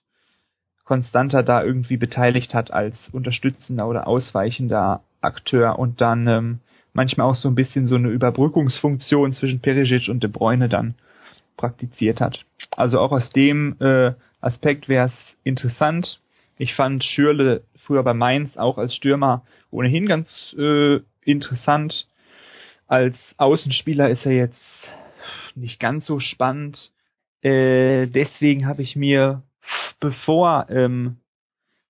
konstanter 0.84 1.44
da 1.44 1.64
irgendwie 1.64 1.98
beteiligt 1.98 2.54
hat 2.54 2.72
als 2.72 2.96
unterstützender 3.12 3.88
oder 3.88 4.08
ausweichender 4.08 5.02
Akteur 5.22 5.78
und 5.78 6.02
dann 6.02 6.28
ähm, 6.28 6.60
manchmal 6.94 7.28
auch 7.28 7.36
so 7.36 7.50
ein 7.50 7.56
bisschen 7.56 7.88
so 7.88 7.96
eine 7.96 8.10
Überbrückungsfunktion 8.10 9.34
zwischen 9.34 9.60
Perisic 9.60 10.08
und 10.08 10.24
De 10.24 10.30
Bruyne 10.30 10.70
dann 10.70 10.96
praktiziert 11.58 12.22
hat. 12.22 12.46
Also 12.72 13.00
auch 13.00 13.12
aus 13.12 13.30
dem 13.32 13.76
äh, 13.80 14.14
Aspekt 14.40 14.88
wäre 14.88 15.08
es 15.08 15.38
interessant. 15.44 16.22
Ich 16.58 16.74
fand 16.76 17.04
Schürle 17.04 17.64
früher 17.88 18.04
bei 18.04 18.14
Mainz 18.14 18.58
auch 18.58 18.78
als 18.78 18.94
Stürmer 18.94 19.46
ohnehin 19.72 20.06
ganz 20.06 20.28
äh, 20.58 21.00
interessant. 21.24 22.08
Als 22.86 23.18
Außenspieler 23.38 24.10
ist 24.10 24.26
er 24.26 24.34
jetzt 24.34 24.90
nicht 25.56 25.80
ganz 25.80 26.06
so 26.06 26.20
spannend. 26.20 26.92
Äh, 27.42 28.08
deswegen 28.08 28.68
habe 28.68 28.84
ich 28.84 28.96
mir, 28.96 29.44
bevor 30.00 30.68
ähm, 30.70 31.18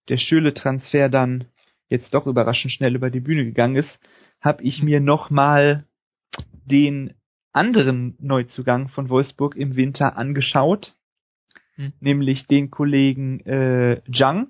der 0.08 0.18
Schürle-Transfer 0.18 1.10
dann 1.10 1.46
jetzt 1.90 2.14
doch 2.14 2.28
überraschend 2.28 2.74
schnell 2.74 2.96
über 2.96 3.10
die 3.10 3.20
Bühne 3.20 3.44
gegangen 3.44 3.76
ist, 3.76 4.00
habe 4.40 4.64
ich 4.64 4.82
mir 4.84 5.00
nochmal 5.00 5.86
den 6.66 7.14
anderen 7.54 8.16
Neuzugang 8.20 8.90
von 8.90 9.10
Wolfsburg 9.10 9.56
im 9.56 9.76
Winter 9.76 10.16
angeschaut, 10.16 10.94
hm. 11.76 11.94
nämlich 12.00 12.46
den 12.48 12.70
Kollegen 12.70 13.40
äh, 13.42 14.02
Zhang, 14.16 14.50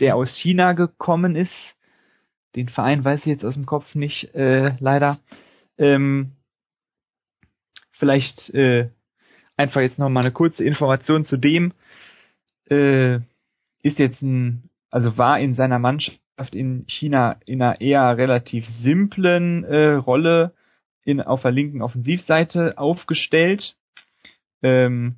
der 0.00 0.16
aus 0.16 0.30
China 0.36 0.72
gekommen 0.72 1.36
ist. 1.36 1.52
Den 2.56 2.68
Verein 2.68 3.04
weiß 3.04 3.20
ich 3.20 3.26
jetzt 3.26 3.44
aus 3.44 3.54
dem 3.54 3.66
Kopf 3.66 3.94
nicht, 3.94 4.34
äh, 4.34 4.74
leider. 4.80 5.20
Ähm, 5.78 6.32
vielleicht 7.92 8.50
äh, 8.50 8.88
einfach 9.56 9.82
jetzt 9.82 9.98
noch 9.98 10.08
mal 10.08 10.20
eine 10.20 10.32
kurze 10.32 10.64
Information 10.64 11.24
zu 11.24 11.36
dem. 11.36 11.72
Äh, 12.68 13.16
ist 13.82 13.98
jetzt 13.98 14.20
ein, 14.22 14.70
also 14.90 15.16
war 15.16 15.38
in 15.38 15.54
seiner 15.54 15.78
Mannschaft 15.78 16.18
in 16.52 16.84
China 16.88 17.36
in 17.46 17.62
einer 17.62 17.80
eher 17.80 18.16
relativ 18.16 18.66
simplen 18.82 19.64
äh, 19.64 19.92
Rolle 19.92 20.54
in, 21.04 21.20
auf 21.20 21.42
der 21.42 21.52
linken 21.52 21.82
Offensivseite 21.82 22.78
aufgestellt. 22.78 23.76
Ähm, 24.62 25.16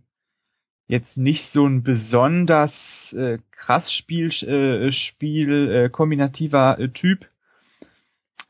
jetzt 0.87 1.17
nicht 1.17 1.51
so 1.53 1.67
ein 1.67 1.83
besonders 1.83 2.73
äh, 3.13 3.39
krass 3.51 3.91
Spiel, 3.93 4.31
äh, 4.31 4.93
Spiel 4.93 5.71
äh, 5.71 5.89
kombinativer 5.89 6.79
äh, 6.79 6.89
Typ, 6.89 7.27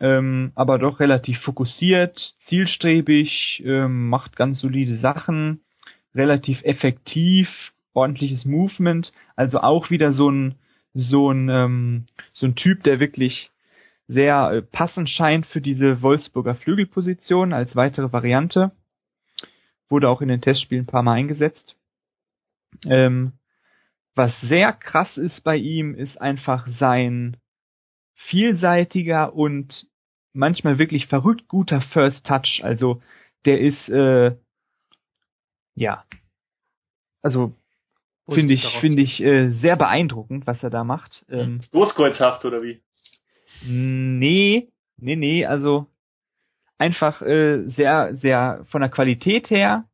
ähm, 0.00 0.52
aber 0.54 0.78
doch 0.78 1.00
relativ 1.00 1.38
fokussiert, 1.40 2.34
zielstrebig, 2.46 3.62
ähm, 3.64 4.08
macht 4.08 4.36
ganz 4.36 4.60
solide 4.60 4.96
Sachen, 4.96 5.60
relativ 6.14 6.62
effektiv, 6.64 7.48
ordentliches 7.94 8.44
Movement, 8.44 9.12
also 9.36 9.60
auch 9.60 9.90
wieder 9.90 10.12
so 10.12 10.30
ein 10.30 10.56
so 10.94 11.30
ein 11.30 11.48
ähm, 11.48 12.06
so 12.32 12.46
ein 12.46 12.54
Typ, 12.54 12.82
der 12.82 13.00
wirklich 13.00 13.50
sehr 14.08 14.50
äh, 14.50 14.62
passend 14.62 15.08
scheint 15.08 15.46
für 15.46 15.60
diese 15.60 16.02
Wolfsburger 16.02 16.54
Flügelposition 16.54 17.52
als 17.52 17.76
weitere 17.76 18.12
Variante. 18.12 18.72
Wurde 19.88 20.08
auch 20.08 20.20
in 20.20 20.28
den 20.28 20.40
Testspielen 20.40 20.84
ein 20.84 20.86
paar 20.86 21.02
Mal 21.02 21.14
eingesetzt. 21.14 21.76
Ähm, 22.84 23.32
was 24.14 24.32
sehr 24.42 24.72
krass 24.72 25.16
ist 25.16 25.42
bei 25.44 25.56
ihm, 25.56 25.94
ist 25.94 26.20
einfach 26.20 26.66
sein 26.78 27.36
vielseitiger 28.14 29.34
und 29.34 29.86
manchmal 30.32 30.78
wirklich 30.78 31.06
verrückt 31.06 31.48
guter 31.48 31.80
First 31.92 32.26
Touch. 32.26 32.60
Also 32.62 33.02
der 33.44 33.60
ist 33.60 33.88
äh, 33.88 34.36
ja 35.74 36.04
also 37.22 37.54
finde 38.28 38.54
ich 38.54 38.66
finde 38.80 39.02
ich 39.02 39.20
äh, 39.22 39.50
sehr 39.50 39.76
beeindruckend, 39.76 40.46
was 40.46 40.62
er 40.62 40.70
da 40.70 40.84
macht. 40.84 41.24
Ähm, 41.30 41.60
Großkreuzhaft 41.70 42.44
oder 42.44 42.62
wie? 42.62 42.82
Nee, 43.64 44.68
nee, 44.96 45.16
nee, 45.16 45.46
also 45.46 45.86
einfach 46.78 47.22
äh, 47.22 47.68
sehr, 47.68 48.16
sehr 48.16 48.66
von 48.70 48.80
der 48.80 48.90
Qualität 48.90 49.50
her 49.50 49.84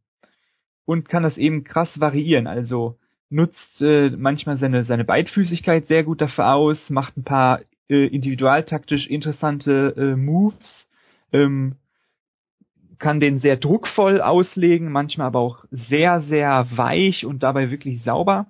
und 0.89 1.11
kann 1.11 1.23
das 1.23 1.37
eben 1.37 1.65
krass 1.65 1.91
variieren. 2.01 2.47
Also 2.47 2.97
nutzt 3.29 3.83
äh, 3.83 4.09
manchmal 4.09 4.57
seine, 4.57 4.87
seine 4.87 5.05
Beidfüßigkeit 5.05 5.87
sehr 5.87 6.03
gut 6.03 6.23
dafür 6.23 6.55
aus, 6.55 6.79
macht 6.89 7.15
ein 7.19 7.25
paar 7.25 7.61
äh, 7.91 8.07
individualtaktisch 8.07 9.07
interessante 9.07 9.95
äh, 9.99 10.17
Moves, 10.17 10.89
ähm, 11.31 11.77
kann 12.99 13.21
den 13.21 13.41
sehr 13.41 13.59
druckvoll 13.59 14.23
auslegen, 14.23 14.91
manchmal 14.91 15.27
aber 15.27 15.41
auch 15.41 15.67
sehr, 15.71 16.23
sehr 16.23 16.67
weich 16.71 17.27
und 17.27 17.43
dabei 17.43 17.71
wirklich 17.71 18.03
sauber. 18.03 18.47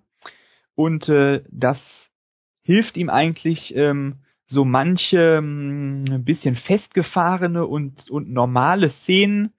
Und 0.76 1.08
äh, 1.08 1.42
das 1.50 1.80
hilft 2.62 2.96
ihm 2.96 3.10
eigentlich, 3.10 3.74
ähm, 3.74 4.18
so 4.46 4.64
manche 4.64 5.38
ein 5.38 6.04
hm, 6.08 6.24
bisschen 6.24 6.54
festgefahrene 6.54 7.66
und, 7.66 8.08
und 8.08 8.30
normale 8.30 8.90
Szenen 9.02 9.52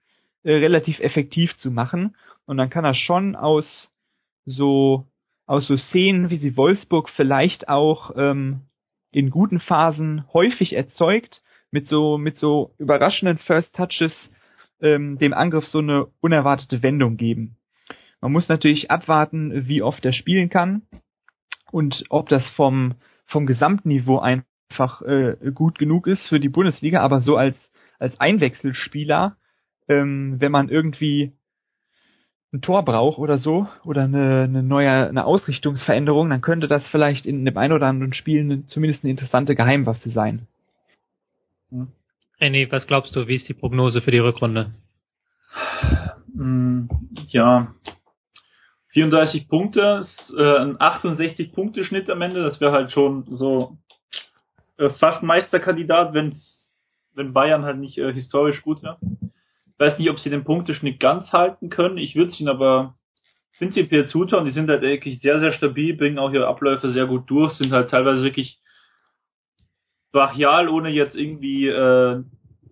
äh, 0.44 0.54
relativ 0.54 0.98
effektiv 1.00 1.54
zu 1.58 1.70
machen. 1.70 2.16
Und 2.50 2.56
dann 2.56 2.68
kann 2.68 2.84
er 2.84 2.94
schon 2.94 3.36
aus 3.36 3.64
so 4.44 5.06
aus 5.46 5.68
so 5.68 5.76
Szenen, 5.76 6.30
wie 6.30 6.38
sie 6.38 6.56
Wolfsburg 6.56 7.08
vielleicht 7.10 7.68
auch 7.68 8.10
ähm, 8.16 8.62
in 9.12 9.30
guten 9.30 9.60
Phasen 9.60 10.24
häufig 10.32 10.72
erzeugt, 10.72 11.42
mit 11.70 11.86
so 11.86 12.18
mit 12.18 12.38
so 12.38 12.74
überraschenden 12.76 13.38
First 13.38 13.72
Touches 13.76 14.12
ähm, 14.80 15.16
dem 15.20 15.32
Angriff 15.32 15.64
so 15.66 15.78
eine 15.78 16.08
unerwartete 16.20 16.82
Wendung 16.82 17.16
geben. 17.16 17.54
Man 18.20 18.32
muss 18.32 18.48
natürlich 18.48 18.90
abwarten, 18.90 19.68
wie 19.68 19.82
oft 19.82 20.04
er 20.04 20.12
spielen 20.12 20.48
kann 20.48 20.82
und 21.70 22.02
ob 22.08 22.28
das 22.30 22.44
vom 22.56 22.96
vom 23.26 23.46
Gesamtniveau 23.46 24.18
ein 24.18 24.42
einfach 24.70 25.02
äh, 25.02 25.36
gut 25.54 25.78
genug 25.78 26.08
ist 26.08 26.26
für 26.28 26.40
die 26.40 26.48
Bundesliga, 26.48 27.00
aber 27.00 27.20
so 27.20 27.36
als 27.36 27.56
als 28.00 28.18
Einwechselspieler, 28.18 29.36
ähm, 29.86 30.40
wenn 30.40 30.50
man 30.50 30.68
irgendwie 30.68 31.32
ein 32.52 32.62
Tor 32.62 32.84
braucht 32.84 33.18
oder 33.18 33.38
so 33.38 33.68
oder 33.84 34.02
eine, 34.02 34.42
eine 34.42 34.62
neue 34.62 34.90
eine 34.90 35.24
Ausrichtungsveränderung, 35.24 36.30
dann 36.30 36.40
könnte 36.40 36.66
das 36.66 36.86
vielleicht 36.88 37.26
in 37.26 37.44
dem 37.44 37.56
ein 37.56 37.72
oder 37.72 37.86
anderen 37.86 38.12
Spiel 38.12 38.40
eine, 38.40 38.66
zumindest 38.66 39.04
eine 39.04 39.12
interessante 39.12 39.54
Geheimwaffe 39.54 40.10
sein. 40.10 40.46
René, 42.40 42.70
was 42.72 42.86
glaubst 42.86 43.14
du, 43.14 43.28
wie 43.28 43.36
ist 43.36 43.48
die 43.48 43.54
Prognose 43.54 44.02
für 44.02 44.10
die 44.10 44.18
Rückrunde? 44.18 44.72
Hm, 46.34 46.88
ja, 47.28 47.74
34 48.88 49.48
Punkte, 49.48 50.04
äh, 50.36 50.58
ein 50.58 50.80
68 50.80 51.52
Punkte 51.52 51.84
Schnitt 51.84 52.10
am 52.10 52.22
Ende, 52.22 52.42
das 52.42 52.60
wäre 52.60 52.72
halt 52.72 52.90
schon 52.90 53.26
so 53.30 53.76
äh, 54.78 54.90
fast 54.90 55.22
Meisterkandidat, 55.22 56.14
wenn's, 56.14 56.68
wenn 57.14 57.32
Bayern 57.32 57.64
halt 57.64 57.78
nicht 57.78 57.98
äh, 57.98 58.12
historisch 58.12 58.62
gut 58.62 58.82
wäre. 58.82 58.98
Weiß 59.80 59.98
nicht, 59.98 60.10
ob 60.10 60.20
sie 60.20 60.28
den 60.28 60.44
Punkteschnitt 60.44 61.00
ganz 61.00 61.32
halten 61.32 61.70
können. 61.70 61.96
Ich 61.96 62.14
würde 62.14 62.30
es 62.30 62.38
ihnen 62.38 62.50
aber 62.50 62.96
prinzipiell 63.56 64.06
zutrauen. 64.06 64.44
Die 64.44 64.52
sind 64.52 64.68
halt 64.68 64.82
wirklich 64.82 65.20
sehr, 65.20 65.40
sehr 65.40 65.52
stabil, 65.52 65.96
bringen 65.96 66.18
auch 66.18 66.30
ihre 66.32 66.48
Abläufe 66.48 66.90
sehr 66.90 67.06
gut 67.06 67.30
durch, 67.30 67.54
sind 67.54 67.72
halt 67.72 67.88
teilweise 67.90 68.22
wirklich 68.22 68.60
brachial, 70.12 70.68
ohne 70.68 70.90
jetzt 70.90 71.16
irgendwie 71.16 71.66
äh, 71.66 72.22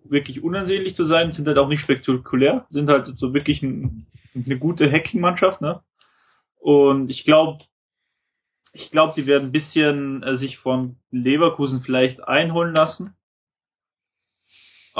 wirklich 0.03 0.43
unansehnlich 0.43 0.93
zu 0.93 1.03
sein, 1.05 1.31
sind 1.31 1.47
halt 1.47 1.57
auch 1.57 1.67
nicht 1.67 1.81
spektakulär, 1.81 2.67
sind 2.69 2.89
halt 2.89 3.07
so 3.17 3.33
wirklich 3.33 3.63
ein, 3.63 4.05
eine 4.35 4.59
gute 4.59 4.91
Hacking-Mannschaft, 4.91 5.61
ne? 5.61 5.81
Und 6.59 7.09
ich 7.09 7.23
glaube, 7.23 7.63
ich 8.73 8.91
glaube, 8.91 9.13
die 9.15 9.25
werden 9.25 9.49
ein 9.49 9.51
bisschen 9.51 10.21
äh, 10.21 10.37
sich 10.37 10.59
von 10.59 10.97
Leverkusen 11.09 11.81
vielleicht 11.81 12.23
einholen 12.27 12.75
lassen. 12.75 13.15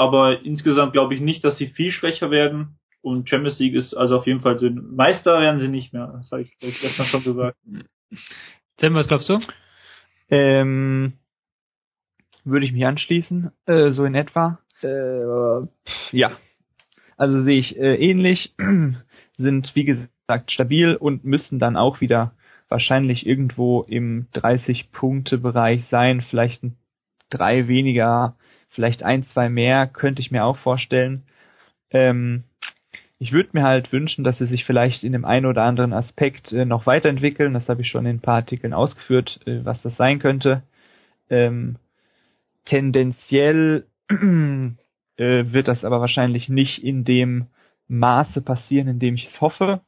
Aber 0.00 0.46
insgesamt 0.46 0.94
glaube 0.94 1.14
ich 1.14 1.20
nicht, 1.20 1.44
dass 1.44 1.58
sie 1.58 1.66
viel 1.66 1.92
schwächer 1.92 2.30
werden. 2.30 2.78
Und 3.02 3.28
Champions 3.28 3.58
League 3.58 3.74
ist 3.74 3.92
also 3.92 4.16
auf 4.16 4.26
jeden 4.26 4.40
Fall 4.40 4.56
dünn. 4.56 4.94
Meister 4.96 5.38
werden 5.38 5.60
sie 5.60 5.68
nicht 5.68 5.92
mehr. 5.92 6.06
Das 6.16 6.30
habe 6.30 6.40
ich, 6.40 6.56
ich 6.60 6.80
gestern 6.80 7.04
schon 7.04 7.22
gesagt. 7.22 7.58
Tim, 8.78 8.94
was 8.94 9.08
glaubst 9.08 9.28
du? 9.28 9.40
Ähm, 10.30 11.18
würde 12.44 12.64
ich 12.64 12.72
mich 12.72 12.86
anschließen, 12.86 13.50
äh, 13.66 13.90
so 13.90 14.06
in 14.06 14.14
etwa. 14.14 14.58
Äh, 14.82 15.66
ja. 16.16 16.38
Also 17.18 17.42
sehe 17.42 17.58
ich 17.58 17.76
äh, 17.76 17.96
ähnlich, 17.96 18.54
sind 19.36 19.70
wie 19.74 19.84
gesagt 19.84 20.50
stabil 20.50 20.96
und 20.96 21.26
müssten 21.26 21.58
dann 21.58 21.76
auch 21.76 22.00
wieder 22.00 22.32
wahrscheinlich 22.70 23.26
irgendwo 23.26 23.82
im 23.82 24.28
30-Punkte-Bereich 24.32 25.88
sein, 25.90 26.22
vielleicht 26.22 26.62
ein 26.62 26.78
drei 27.28 27.68
weniger, 27.68 28.38
vielleicht 28.70 29.02
ein, 29.02 29.24
zwei 29.26 29.48
mehr, 29.48 29.86
könnte 29.86 30.20
ich 30.20 30.30
mir 30.30 30.44
auch 30.44 30.58
vorstellen. 30.58 31.24
Ähm, 31.90 32.44
ich 33.18 33.32
würde 33.32 33.50
mir 33.52 33.64
halt 33.64 33.92
wünschen, 33.92 34.24
dass 34.24 34.38
sie 34.38 34.46
sich 34.46 34.64
vielleicht 34.64 35.04
in 35.04 35.12
dem 35.12 35.26
einen 35.26 35.46
oder 35.46 35.62
anderen 35.64 35.92
Aspekt 35.92 36.52
äh, 36.52 36.64
noch 36.64 36.86
weiterentwickeln. 36.86 37.52
Das 37.52 37.68
habe 37.68 37.82
ich 37.82 37.88
schon 37.88 38.06
in 38.06 38.16
ein 38.16 38.20
paar 38.20 38.36
Artikeln 38.36 38.72
ausgeführt, 38.72 39.40
äh, 39.46 39.64
was 39.64 39.80
das 39.82 39.96
sein 39.96 40.18
könnte. 40.20 40.62
Ähm, 41.28 41.76
tendenziell 42.64 43.84
äh, 44.08 44.16
wird 45.16 45.68
das 45.68 45.84
aber 45.84 46.00
wahrscheinlich 46.00 46.48
nicht 46.48 46.82
in 46.82 47.04
dem 47.04 47.46
Maße 47.88 48.40
passieren, 48.40 48.88
in 48.88 48.98
dem 48.98 49.16
ich 49.16 49.26
es 49.26 49.40
hoffe. 49.40 49.80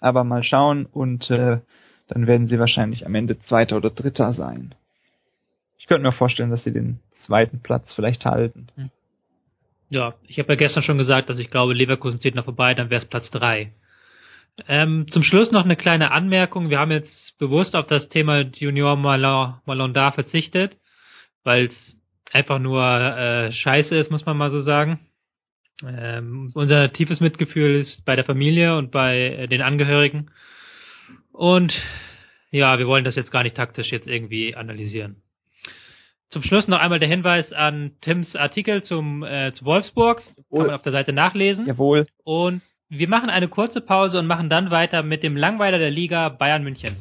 Aber 0.00 0.22
mal 0.22 0.44
schauen 0.44 0.86
und 0.86 1.30
äh, 1.30 1.58
dann 2.08 2.26
werden 2.26 2.46
sie 2.46 2.58
wahrscheinlich 2.58 3.06
am 3.06 3.14
Ende 3.14 3.38
Zweiter 3.40 3.76
oder 3.76 3.90
Dritter 3.90 4.32
sein. 4.34 4.74
Ich 5.78 5.86
könnte 5.86 6.02
mir 6.02 6.12
vorstellen, 6.12 6.50
dass 6.50 6.62
sie 6.62 6.72
den 6.72 7.00
zweiten 7.26 7.60
Platz 7.62 7.92
vielleicht 7.94 8.24
halten. 8.24 8.68
Hm. 8.76 8.90
Ja, 9.90 10.14
ich 10.26 10.38
habe 10.38 10.50
ja 10.50 10.56
gestern 10.56 10.82
schon 10.82 10.96
gesagt, 10.96 11.28
dass 11.28 11.38
ich 11.38 11.50
glaube, 11.50 11.74
Leverkusen 11.74 12.20
zieht 12.20 12.34
noch 12.34 12.46
vorbei, 12.46 12.72
dann 12.74 12.88
wäre 12.88 13.02
es 13.02 13.08
Platz 13.08 13.30
drei. 13.30 13.72
Ähm, 14.68 15.06
zum 15.10 15.22
Schluss 15.22 15.50
noch 15.50 15.64
eine 15.64 15.76
kleine 15.76 16.12
Anmerkung. 16.12 16.70
Wir 16.70 16.78
haben 16.78 16.90
jetzt 16.90 17.38
bewusst 17.38 17.74
auf 17.74 17.86
das 17.86 18.08
Thema 18.08 18.40
Junior 18.40 18.96
Malonda 18.96 20.12
verzichtet, 20.12 20.76
weil 21.42 21.66
es 21.66 21.96
einfach 22.32 22.58
nur 22.58 22.82
äh, 22.82 23.52
scheiße 23.52 23.94
ist, 23.94 24.10
muss 24.10 24.26
man 24.26 24.36
mal 24.36 24.50
so 24.50 24.60
sagen. 24.60 25.00
Ähm, 25.86 26.52
unser 26.54 26.92
tiefes 26.92 27.20
Mitgefühl 27.20 27.80
ist 27.80 28.04
bei 28.04 28.14
der 28.14 28.24
Familie 28.24 28.76
und 28.76 28.90
bei 28.90 29.18
äh, 29.18 29.48
den 29.48 29.62
Angehörigen. 29.62 30.30
Und 31.32 31.72
ja, 32.50 32.78
wir 32.78 32.86
wollen 32.86 33.04
das 33.04 33.16
jetzt 33.16 33.32
gar 33.32 33.42
nicht 33.42 33.56
taktisch 33.56 33.90
jetzt 33.90 34.06
irgendwie 34.06 34.54
analysieren. 34.54 35.21
Zum 36.32 36.42
Schluss 36.42 36.66
noch 36.66 36.78
einmal 36.78 36.98
der 36.98 37.10
Hinweis 37.10 37.52
an 37.52 37.92
Tims 38.00 38.34
Artikel 38.34 38.82
zum 38.82 39.22
äh, 39.22 39.52
zu 39.52 39.66
Wolfsburg. 39.66 40.22
Kann 40.50 40.66
man 40.66 40.70
auf 40.70 40.80
der 40.80 40.92
Seite 40.92 41.12
nachlesen. 41.12 41.66
Jawohl. 41.66 42.06
Und 42.24 42.62
wir 42.88 43.06
machen 43.06 43.28
eine 43.28 43.48
kurze 43.48 43.82
Pause 43.82 44.18
und 44.18 44.26
machen 44.26 44.48
dann 44.48 44.70
weiter 44.70 45.02
mit 45.02 45.22
dem 45.22 45.36
Langweiler 45.36 45.76
der 45.76 45.90
Liga 45.90 46.30
Bayern 46.30 46.64
München. 46.64 46.96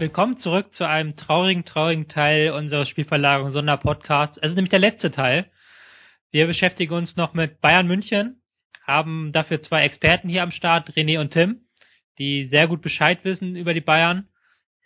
Willkommen 0.00 0.38
zurück 0.40 0.74
zu 0.74 0.84
einem 0.84 1.14
traurigen, 1.14 1.64
traurigen 1.64 2.08
Teil 2.08 2.50
unseres 2.50 2.88
Spielverlagerung 2.88 3.52
Sonderpodcasts. 3.52 4.38
Es 4.38 4.48
ist 4.48 4.56
nämlich 4.56 4.70
der 4.70 4.80
letzte 4.80 5.12
Teil. 5.12 5.46
Wir 6.32 6.46
beschäftigen 6.46 6.94
uns 6.94 7.14
noch 7.16 7.34
mit 7.34 7.60
Bayern 7.60 7.86
München, 7.86 8.40
haben 8.86 9.32
dafür 9.32 9.60
zwei 9.60 9.84
Experten 9.84 10.30
hier 10.30 10.42
am 10.42 10.50
Start, 10.50 10.88
René 10.92 11.20
und 11.20 11.34
Tim, 11.34 11.60
die 12.18 12.46
sehr 12.46 12.68
gut 12.68 12.80
Bescheid 12.80 13.22
wissen 13.22 13.54
über 13.54 13.74
die 13.74 13.82
Bayern. 13.82 14.28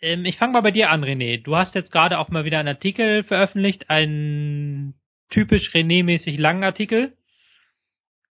Ähm, 0.01 0.25
ich 0.25 0.35
fange 0.35 0.51
mal 0.51 0.61
bei 0.61 0.71
dir 0.71 0.89
an, 0.89 1.05
René. 1.05 1.41
Du 1.41 1.55
hast 1.55 1.73
jetzt 1.73 1.93
gerade 1.93 2.19
auch 2.19 2.27
mal 2.27 2.43
wieder 2.43 2.59
einen 2.59 2.67
Artikel 2.67 3.23
veröffentlicht, 3.23 3.89
einen 3.89 4.95
typisch 5.29 5.73
René-mäßig 5.73 6.37
langen 6.37 6.65
Artikel, 6.65 7.15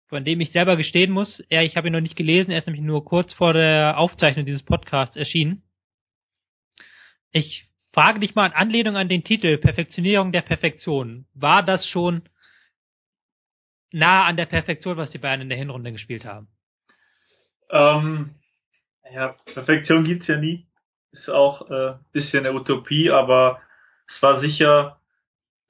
von 0.08 0.24
dem 0.24 0.40
ich 0.40 0.50
selber 0.50 0.76
gestehen 0.76 1.12
muss, 1.12 1.42
ja, 1.50 1.62
ich 1.62 1.76
habe 1.76 1.88
ihn 1.88 1.92
noch 1.92 2.00
nicht 2.00 2.16
gelesen, 2.16 2.50
er 2.50 2.58
ist 2.58 2.66
nämlich 2.66 2.84
nur 2.84 3.04
kurz 3.04 3.32
vor 3.34 3.52
der 3.52 3.96
Aufzeichnung 3.96 4.44
dieses 4.44 4.64
Podcasts 4.64 5.14
erschienen. 5.16 5.62
Ich 7.30 7.68
frage 7.92 8.18
dich 8.18 8.34
mal 8.34 8.46
in 8.46 8.52
Anlehnung 8.52 8.96
an 8.96 9.08
den 9.08 9.22
Titel 9.22 9.56
Perfektionierung 9.58 10.32
der 10.32 10.42
Perfektion. 10.42 11.26
War 11.32 11.62
das 11.62 11.86
schon 11.86 12.22
nah 13.94 14.24
an 14.24 14.36
der 14.36 14.46
Perfektion, 14.46 14.96
was 14.96 15.10
die 15.10 15.18
Bayern 15.18 15.40
in 15.40 15.48
der 15.48 15.58
Hinrunde 15.58 15.92
gespielt 15.92 16.24
haben? 16.24 16.48
Ähm, 17.70 18.34
ja, 19.12 19.36
Perfektion 19.52 20.04
gibt's 20.04 20.26
ja 20.26 20.36
nie. 20.36 20.66
Ist 21.12 21.30
auch 21.30 21.70
äh, 21.70 21.94
bisschen 22.12 22.44
eine 22.44 22.54
Utopie, 22.54 23.10
aber 23.10 23.60
es 24.08 24.20
war 24.20 24.40
sicher 24.40 24.98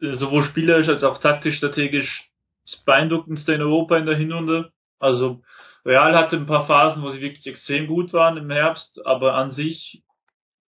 äh, 0.01 0.15
sowohl 0.15 0.45
spielerisch 0.45 0.89
als 0.89 1.05
auch 1.05 1.21
taktisch 1.21 1.59
strategisch 1.59 2.31
das 2.65 2.83
beeindruckendste 2.85 3.53
in 3.53 3.63
Europa 3.63 3.99
in 3.99 4.07
der 4.07 4.17
Hinrunde. 4.17 4.73
Also 4.99 5.43
Real 5.85 6.17
hatte 6.17 6.37
ein 6.37 6.47
paar 6.47 6.67
Phasen, 6.67 7.03
wo 7.03 7.11
sie 7.11 7.21
wirklich 7.21 7.47
extrem 7.47 7.87
gut 7.87 8.15
waren 8.15 8.39
im 8.39 8.51
Herbst, 8.51 9.05
aber 9.05 9.35
an 9.35 9.51
sich 9.51 10.03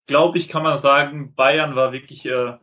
glaube 0.06 0.38
ich, 0.38 0.48
kann 0.48 0.62
man 0.62 0.80
sagen, 0.80 1.34
Bayern 1.34 1.76
war 1.76 1.92
wirklich 1.92 2.24
äh, 2.24 2.56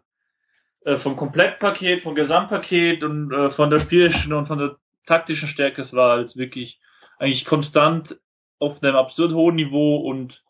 äh, 0.85 0.97
vom 0.99 1.15
Komplettpaket, 1.15 2.03
vom 2.03 2.15
Gesamtpaket 2.15 3.03
und 3.03 3.31
äh, 3.31 3.51
von 3.51 3.69
der 3.69 3.81
spielischen 3.81 4.33
und 4.33 4.47
von 4.47 4.59
der 4.59 4.77
taktischen 5.05 5.47
Stärke, 5.49 5.81
es 5.81 5.93
war 5.93 6.11
als 6.11 6.37
wirklich 6.37 6.79
eigentlich 7.17 7.45
konstant 7.45 8.17
auf 8.59 8.81
einem 8.81 8.95
absurd 8.95 9.33
hohen 9.33 9.55
Niveau 9.55 9.97
und 9.97 10.41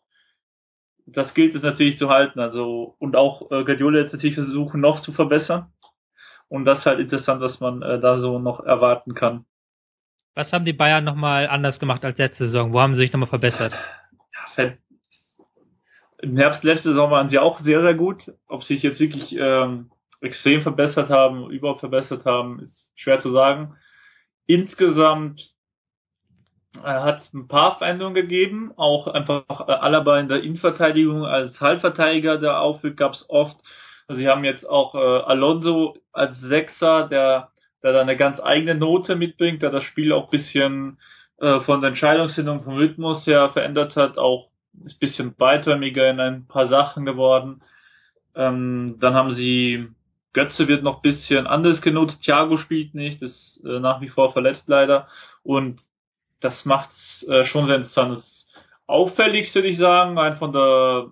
das 1.06 1.34
gilt 1.34 1.54
es 1.54 1.62
natürlich 1.62 1.98
zu 1.98 2.08
halten. 2.08 2.40
Also 2.40 2.94
und 2.98 3.16
auch 3.16 3.50
äh, 3.50 3.64
Guardiola 3.64 4.00
jetzt 4.00 4.12
natürlich 4.12 4.36
versuchen 4.36 4.80
noch 4.80 5.00
zu 5.00 5.12
verbessern. 5.12 5.72
Und 6.48 6.64
das 6.64 6.80
ist 6.80 6.86
halt 6.86 6.98
interessant, 6.98 7.40
was 7.40 7.60
man 7.60 7.82
äh, 7.82 8.00
da 8.00 8.18
so 8.18 8.38
noch 8.38 8.60
erwarten 8.60 9.14
kann. 9.14 9.44
Was 10.34 10.52
haben 10.52 10.64
die 10.64 10.72
Bayern 10.72 11.04
nochmal 11.04 11.48
anders 11.48 11.78
gemacht 11.78 12.04
als 12.04 12.18
letzte 12.18 12.46
Saison? 12.46 12.72
Wo 12.72 12.80
haben 12.80 12.94
sie 12.94 13.00
sich 13.00 13.12
nochmal 13.12 13.28
verbessert? 13.28 13.72
Ja, 14.56 14.72
im 16.22 16.36
Herbst 16.36 16.62
letzte 16.64 16.90
Saison 16.90 17.10
waren 17.10 17.30
sie 17.30 17.38
auch 17.38 17.60
sehr, 17.60 17.80
sehr 17.80 17.94
gut. 17.94 18.30
Ob 18.46 18.62
sie 18.62 18.74
sich 18.74 18.82
jetzt 18.82 19.00
wirklich 19.00 19.34
ähm, 19.38 19.90
extrem 20.20 20.62
verbessert 20.62 21.08
haben, 21.08 21.50
überhaupt 21.50 21.80
verbessert 21.80 22.24
haben, 22.24 22.60
ist 22.60 22.90
schwer 22.96 23.20
zu 23.20 23.30
sagen. 23.30 23.76
Insgesamt 24.46 25.40
äh, 26.76 26.80
hat 26.80 27.20
es 27.20 27.32
ein 27.32 27.48
paar 27.48 27.78
Veränderungen 27.78 28.14
gegeben, 28.14 28.72
auch 28.76 29.06
einfach 29.06 29.68
äh, 29.68 29.72
Alaba 29.72 30.18
in 30.18 30.28
der 30.28 30.42
Innenverteidigung 30.42 31.24
als 31.24 31.60
Halbverteidiger, 31.60 32.38
der 32.38 32.60
aufwirt, 32.60 32.96
gab 32.96 33.12
es 33.12 33.24
oft. 33.28 33.56
Also 34.08 34.20
sie 34.20 34.28
haben 34.28 34.44
jetzt 34.44 34.68
auch 34.68 34.94
äh, 34.94 34.98
Alonso 34.98 35.96
als 36.12 36.38
Sechser, 36.40 37.08
der, 37.08 37.50
der 37.82 37.92
da 37.92 38.00
eine 38.00 38.16
ganz 38.16 38.40
eigene 38.40 38.74
Note 38.74 39.16
mitbringt, 39.16 39.62
der 39.62 39.70
das 39.70 39.84
Spiel 39.84 40.12
auch 40.12 40.30
bisschen 40.30 40.98
äh, 41.38 41.60
von 41.60 41.80
der 41.80 41.88
Entscheidungsfindung, 41.88 42.62
vom 42.62 42.74
Rhythmus 42.74 43.26
her 43.26 43.50
verändert 43.50 43.96
hat, 43.96 44.18
auch 44.18 44.50
ist 44.84 45.00
bisschen 45.00 45.34
beidräumiger 45.34 46.08
in 46.10 46.20
ein 46.20 46.46
paar 46.46 46.68
Sachen 46.68 47.04
geworden. 47.04 47.62
Ähm, 48.34 48.96
dann 49.00 49.14
haben 49.14 49.30
sie 49.30 49.88
Götze 50.32 50.68
wird 50.68 50.82
noch 50.82 51.02
bisschen 51.02 51.46
anders 51.46 51.82
genutzt, 51.82 52.22
Thiago 52.22 52.56
spielt 52.56 52.94
nicht, 52.94 53.20
ist 53.22 53.60
äh, 53.64 53.80
nach 53.80 54.00
wie 54.00 54.08
vor 54.08 54.32
verletzt 54.32 54.68
leider 54.68 55.08
und 55.42 55.80
das 56.40 56.64
macht's 56.64 57.24
äh, 57.28 57.44
schon 57.46 57.66
sehr 57.66 57.76
interessant. 57.76 58.16
Das 58.16 58.46
auffälligste 58.86 59.56
würde 59.56 59.68
ich 59.68 59.78
sagen, 59.78 60.18
ein 60.18 60.36
von 60.36 60.52
der 60.52 61.10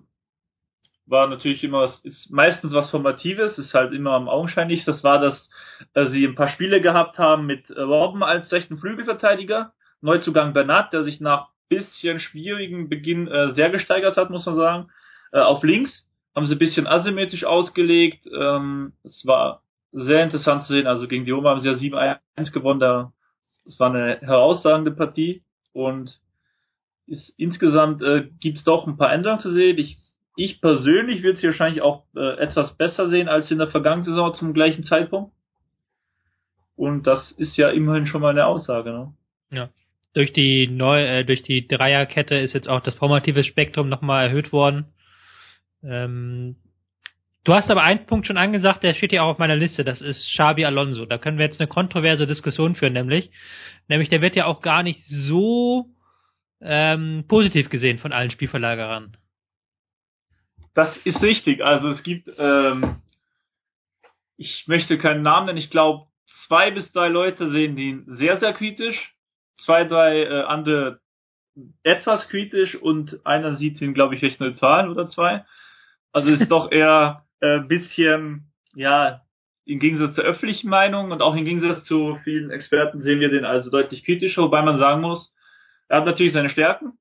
war 1.09 1.27
natürlich 1.27 1.63
immer 1.63 1.81
was, 1.81 2.03
ist 2.05 2.29
meistens 2.29 2.73
was 2.73 2.89
Formatives, 2.91 3.57
ist 3.57 3.73
halt 3.73 3.93
immer 3.93 4.11
am 4.11 4.29
augenscheinlich. 4.29 4.85
Das 4.85 5.03
war, 5.03 5.19
dass 5.19 5.49
äh, 5.95 6.05
sie 6.07 6.25
ein 6.25 6.35
paar 6.35 6.49
Spiele 6.49 6.81
gehabt 6.81 7.17
haben 7.17 7.47
mit 7.47 7.69
äh, 7.69 7.81
Robben 7.81 8.23
als 8.23 8.51
rechten 8.51 8.77
Flügelverteidiger, 8.77 9.73
Neuzugang 10.01 10.53
Bernat, 10.53 10.93
der 10.93 11.03
sich 11.03 11.19
nach 11.19 11.47
bisschen 11.67 12.19
schwierigen 12.19 12.89
Beginn 12.89 13.27
äh, 13.27 13.51
sehr 13.53 13.69
gesteigert 13.69 14.17
hat, 14.17 14.29
muss 14.29 14.45
man 14.45 14.55
sagen. 14.55 14.89
Äh, 15.31 15.39
auf 15.39 15.63
links 15.63 16.05
haben 16.35 16.47
sie 16.47 16.55
ein 16.55 16.59
bisschen 16.59 16.87
asymmetrisch 16.87 17.43
ausgelegt. 17.43 18.27
Ähm, 18.33 18.93
es 19.03 19.25
war 19.25 19.61
sehr 19.91 20.23
interessant 20.23 20.63
zu 20.63 20.73
sehen. 20.73 20.87
Also 20.87 21.07
gegen 21.07 21.25
die 21.25 21.31
Roma 21.31 21.51
haben 21.51 21.61
sie 21.61 21.69
ja 21.69 21.75
7-1 21.75 22.51
gewonnen. 22.53 22.79
Da, 22.79 23.11
das 23.65 23.79
war 23.79 23.89
eine 23.89 24.19
herausragende 24.21 24.91
Partie. 24.91 25.43
Und 25.73 26.19
ist, 27.07 27.33
insgesamt 27.37 28.01
äh, 28.01 28.29
gibt 28.39 28.59
es 28.59 28.63
doch 28.63 28.85
ein 28.87 28.97
paar 28.97 29.11
Änderungen 29.11 29.41
zu 29.41 29.51
sehen. 29.51 29.77
Ich, 29.77 29.97
ich 30.35 30.61
persönlich 30.61 31.23
würde 31.23 31.39
sie 31.39 31.47
wahrscheinlich 31.47 31.81
auch 31.81 32.05
äh, 32.15 32.37
etwas 32.37 32.77
besser 32.77 33.09
sehen 33.09 33.27
als 33.27 33.49
in 33.51 33.57
der 33.57 33.67
vergangenen 33.67 34.05
Saison 34.05 34.33
zum 34.33 34.53
gleichen 34.53 34.83
Zeitpunkt. 34.83 35.33
Und 36.75 37.07
das 37.07 37.31
ist 37.33 37.57
ja 37.57 37.69
immerhin 37.69 38.05
schon 38.05 38.21
mal 38.21 38.29
eine 38.29 38.45
Aussage. 38.45 38.91
Ne? 38.91 39.13
Ja 39.51 39.69
durch 40.13 40.33
die 40.33 40.67
neu, 40.67 41.01
äh, 41.01 41.23
durch 41.23 41.43
die 41.43 41.67
Dreierkette 41.67 42.35
ist 42.35 42.53
jetzt 42.53 42.67
auch 42.67 42.81
das 42.81 42.95
formative 42.95 43.43
Spektrum 43.43 43.89
nochmal 43.89 44.27
erhöht 44.27 44.51
worden. 44.51 44.85
Ähm, 45.83 46.55
du 47.43 47.53
hast 47.53 47.69
aber 47.69 47.83
einen 47.83 48.05
Punkt 48.05 48.27
schon 48.27 48.37
angesagt, 48.37 48.83
der 48.83 48.93
steht 48.93 49.11
ja 49.11 49.23
auch 49.23 49.31
auf 49.31 49.37
meiner 49.37 49.55
Liste, 49.55 49.83
das 49.83 50.01
ist 50.01 50.29
Xabi 50.33 50.65
Alonso. 50.65 51.05
Da 51.05 51.17
können 51.17 51.37
wir 51.37 51.45
jetzt 51.45 51.59
eine 51.59 51.67
kontroverse 51.67 52.27
Diskussion 52.27 52.75
führen, 52.75 52.93
nämlich, 52.93 53.31
nämlich 53.87 54.09
der 54.09 54.21
wird 54.21 54.35
ja 54.35 54.45
auch 54.45 54.61
gar 54.61 54.83
nicht 54.83 55.01
so 55.07 55.87
ähm, 56.61 57.25
positiv 57.27 57.69
gesehen 57.69 57.99
von 57.99 58.11
allen 58.11 58.31
Spielverlagerern. 58.31 59.15
Das 60.75 60.95
ist 60.97 61.21
richtig. 61.21 61.63
Also 61.63 61.89
es 61.89 62.03
gibt, 62.03 62.29
ähm, 62.37 63.01
ich 64.37 64.65
möchte 64.67 64.97
keinen 64.97 65.23
Namen 65.23 65.47
nennen, 65.47 65.57
ich 65.57 65.71
glaube, 65.71 66.07
zwei 66.47 66.71
bis 66.71 66.91
drei 66.91 67.07
Leute 67.07 67.49
sehen 67.49 67.75
den 67.75 68.05
sehr, 68.05 68.37
sehr 68.37 68.53
kritisch 68.53 69.13
zwei, 69.59 69.83
drei 69.83 70.23
äh, 70.23 70.41
andere 70.43 70.99
etwas 71.83 72.27
kritisch 72.29 72.75
und 72.75 73.25
einer 73.25 73.55
sieht 73.55 73.81
ihn, 73.81 73.93
glaube 73.93 74.15
ich, 74.15 74.21
recht 74.21 74.39
neutral 74.39 74.89
oder 74.89 75.07
zwei. 75.07 75.45
Also 76.11 76.31
ist 76.31 76.49
doch 76.49 76.71
eher 76.71 77.23
äh, 77.41 77.59
bisschen, 77.59 78.51
ja, 78.75 79.21
im 79.65 79.79
Gegensatz 79.79 80.15
zur 80.15 80.23
öffentlichen 80.23 80.69
Meinung 80.69 81.11
und 81.11 81.21
auch 81.21 81.35
im 81.35 81.45
Gegensatz 81.45 81.83
zu 81.85 82.17
vielen 82.23 82.49
Experten 82.49 83.01
sehen 83.01 83.19
wir 83.19 83.29
den 83.29 83.45
also 83.45 83.69
deutlich 83.69 84.03
kritischer, 84.03 84.41
wobei 84.41 84.63
man 84.63 84.79
sagen 84.79 85.01
muss, 85.01 85.31
er 85.87 85.97
hat 85.97 86.05
natürlich 86.05 86.33
seine 86.33 86.49
Stärken, 86.49 86.93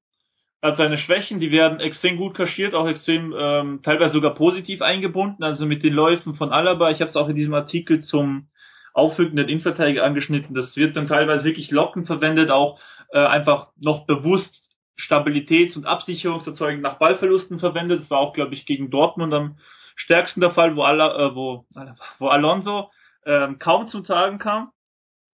er 0.61 0.73
hat 0.73 0.77
seine 0.77 0.99
Schwächen, 0.99 1.41
die 1.41 1.51
werden 1.51 1.81
extrem 1.81 2.17
gut 2.17 2.35
kaschiert, 2.35 2.75
auch 2.75 2.87
extrem 2.87 3.35
ähm, 3.39 3.81
teilweise 3.83 4.13
sogar 4.13 4.35
positiv 4.35 4.83
eingebunden, 4.83 5.45
also 5.45 5.65
mit 5.65 5.83
den 5.83 5.95
Läufen 5.95 6.35
von 6.35 6.53
Alaba. 6.53 6.91
Ich 6.91 7.01
habe 7.01 7.09
es 7.09 7.17
auch 7.17 7.29
in 7.29 7.37
diesem 7.37 7.55
Artikel 7.55 8.01
zum 8.01 8.49
aufrückenden 8.93 9.49
Innenverteidiger 9.49 10.05
angeschnitten. 10.05 10.55
Das 10.55 10.77
wird 10.77 10.97
dann 10.97 11.07
teilweise 11.07 11.45
wirklich 11.45 11.71
lockend 11.71 12.07
verwendet, 12.07 12.51
auch 12.51 12.81
äh, 13.13 13.19
einfach 13.19 13.69
noch 13.79 14.07
bewusst 14.07 14.68
Stabilitäts- 14.99 15.77
und 15.77 15.87
Absicherungserzeugung 15.87 16.81
nach 16.81 16.99
Ballverlusten 16.99 17.59
verwendet. 17.59 18.01
Das 18.01 18.11
war 18.11 18.19
auch, 18.19 18.33
glaube 18.33 18.55
ich, 18.55 18.67
gegen 18.67 18.91
Dortmund 18.91 19.33
am 19.33 19.57
stärksten 19.97 20.41
der 20.41 20.51
Fall, 20.51 20.77
wo, 20.77 20.83
Ala, 20.83 21.29
äh, 21.29 21.35
wo, 21.35 21.67
wo 22.19 22.29
Alonso 22.29 22.91
äh, 23.25 23.55
kaum 23.59 23.89
zum 23.89 24.05
Tragen 24.05 24.39
kam, 24.39 24.71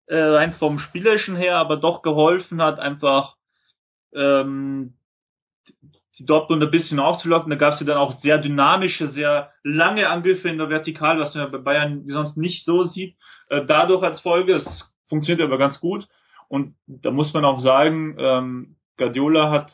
äh, 0.07 0.17
rein 0.17 0.53
vom 0.53 0.79
Spielerischen 0.79 1.35
her, 1.35 1.57
aber 1.57 1.77
doch 1.77 2.01
geholfen 2.01 2.61
hat, 2.61 2.79
einfach 2.79 3.35
ähm, 4.13 4.93
die 6.17 6.25
Dortmund 6.25 6.61
ein 6.63 6.71
bisschen 6.71 6.99
aufzulocken. 6.99 7.49
Da 7.49 7.55
gab 7.55 7.73
es 7.73 7.79
ja 7.79 7.85
dann 7.85 7.97
auch 7.97 8.13
sehr 8.19 8.37
dynamische, 8.37 9.07
sehr 9.07 9.51
lange 9.63 10.09
Angriffe 10.09 10.49
in 10.49 10.57
der 10.57 10.69
Vertikal, 10.69 11.19
was 11.19 11.33
man 11.33 11.51
bei 11.51 11.57
Bayern 11.57 12.03
sonst 12.07 12.37
nicht 12.37 12.65
so 12.65 12.83
sieht. 12.83 13.15
Äh, 13.49 13.65
dadurch 13.65 14.03
als 14.03 14.21
Folge, 14.21 14.55
es 14.55 14.93
funktioniert 15.07 15.45
aber 15.45 15.57
ganz 15.57 15.79
gut. 15.79 16.07
Und 16.47 16.75
da 16.85 17.11
muss 17.11 17.33
man 17.33 17.45
auch 17.45 17.59
sagen, 17.59 18.15
ähm, 18.19 18.75
Guardiola 18.97 19.49
hat 19.49 19.71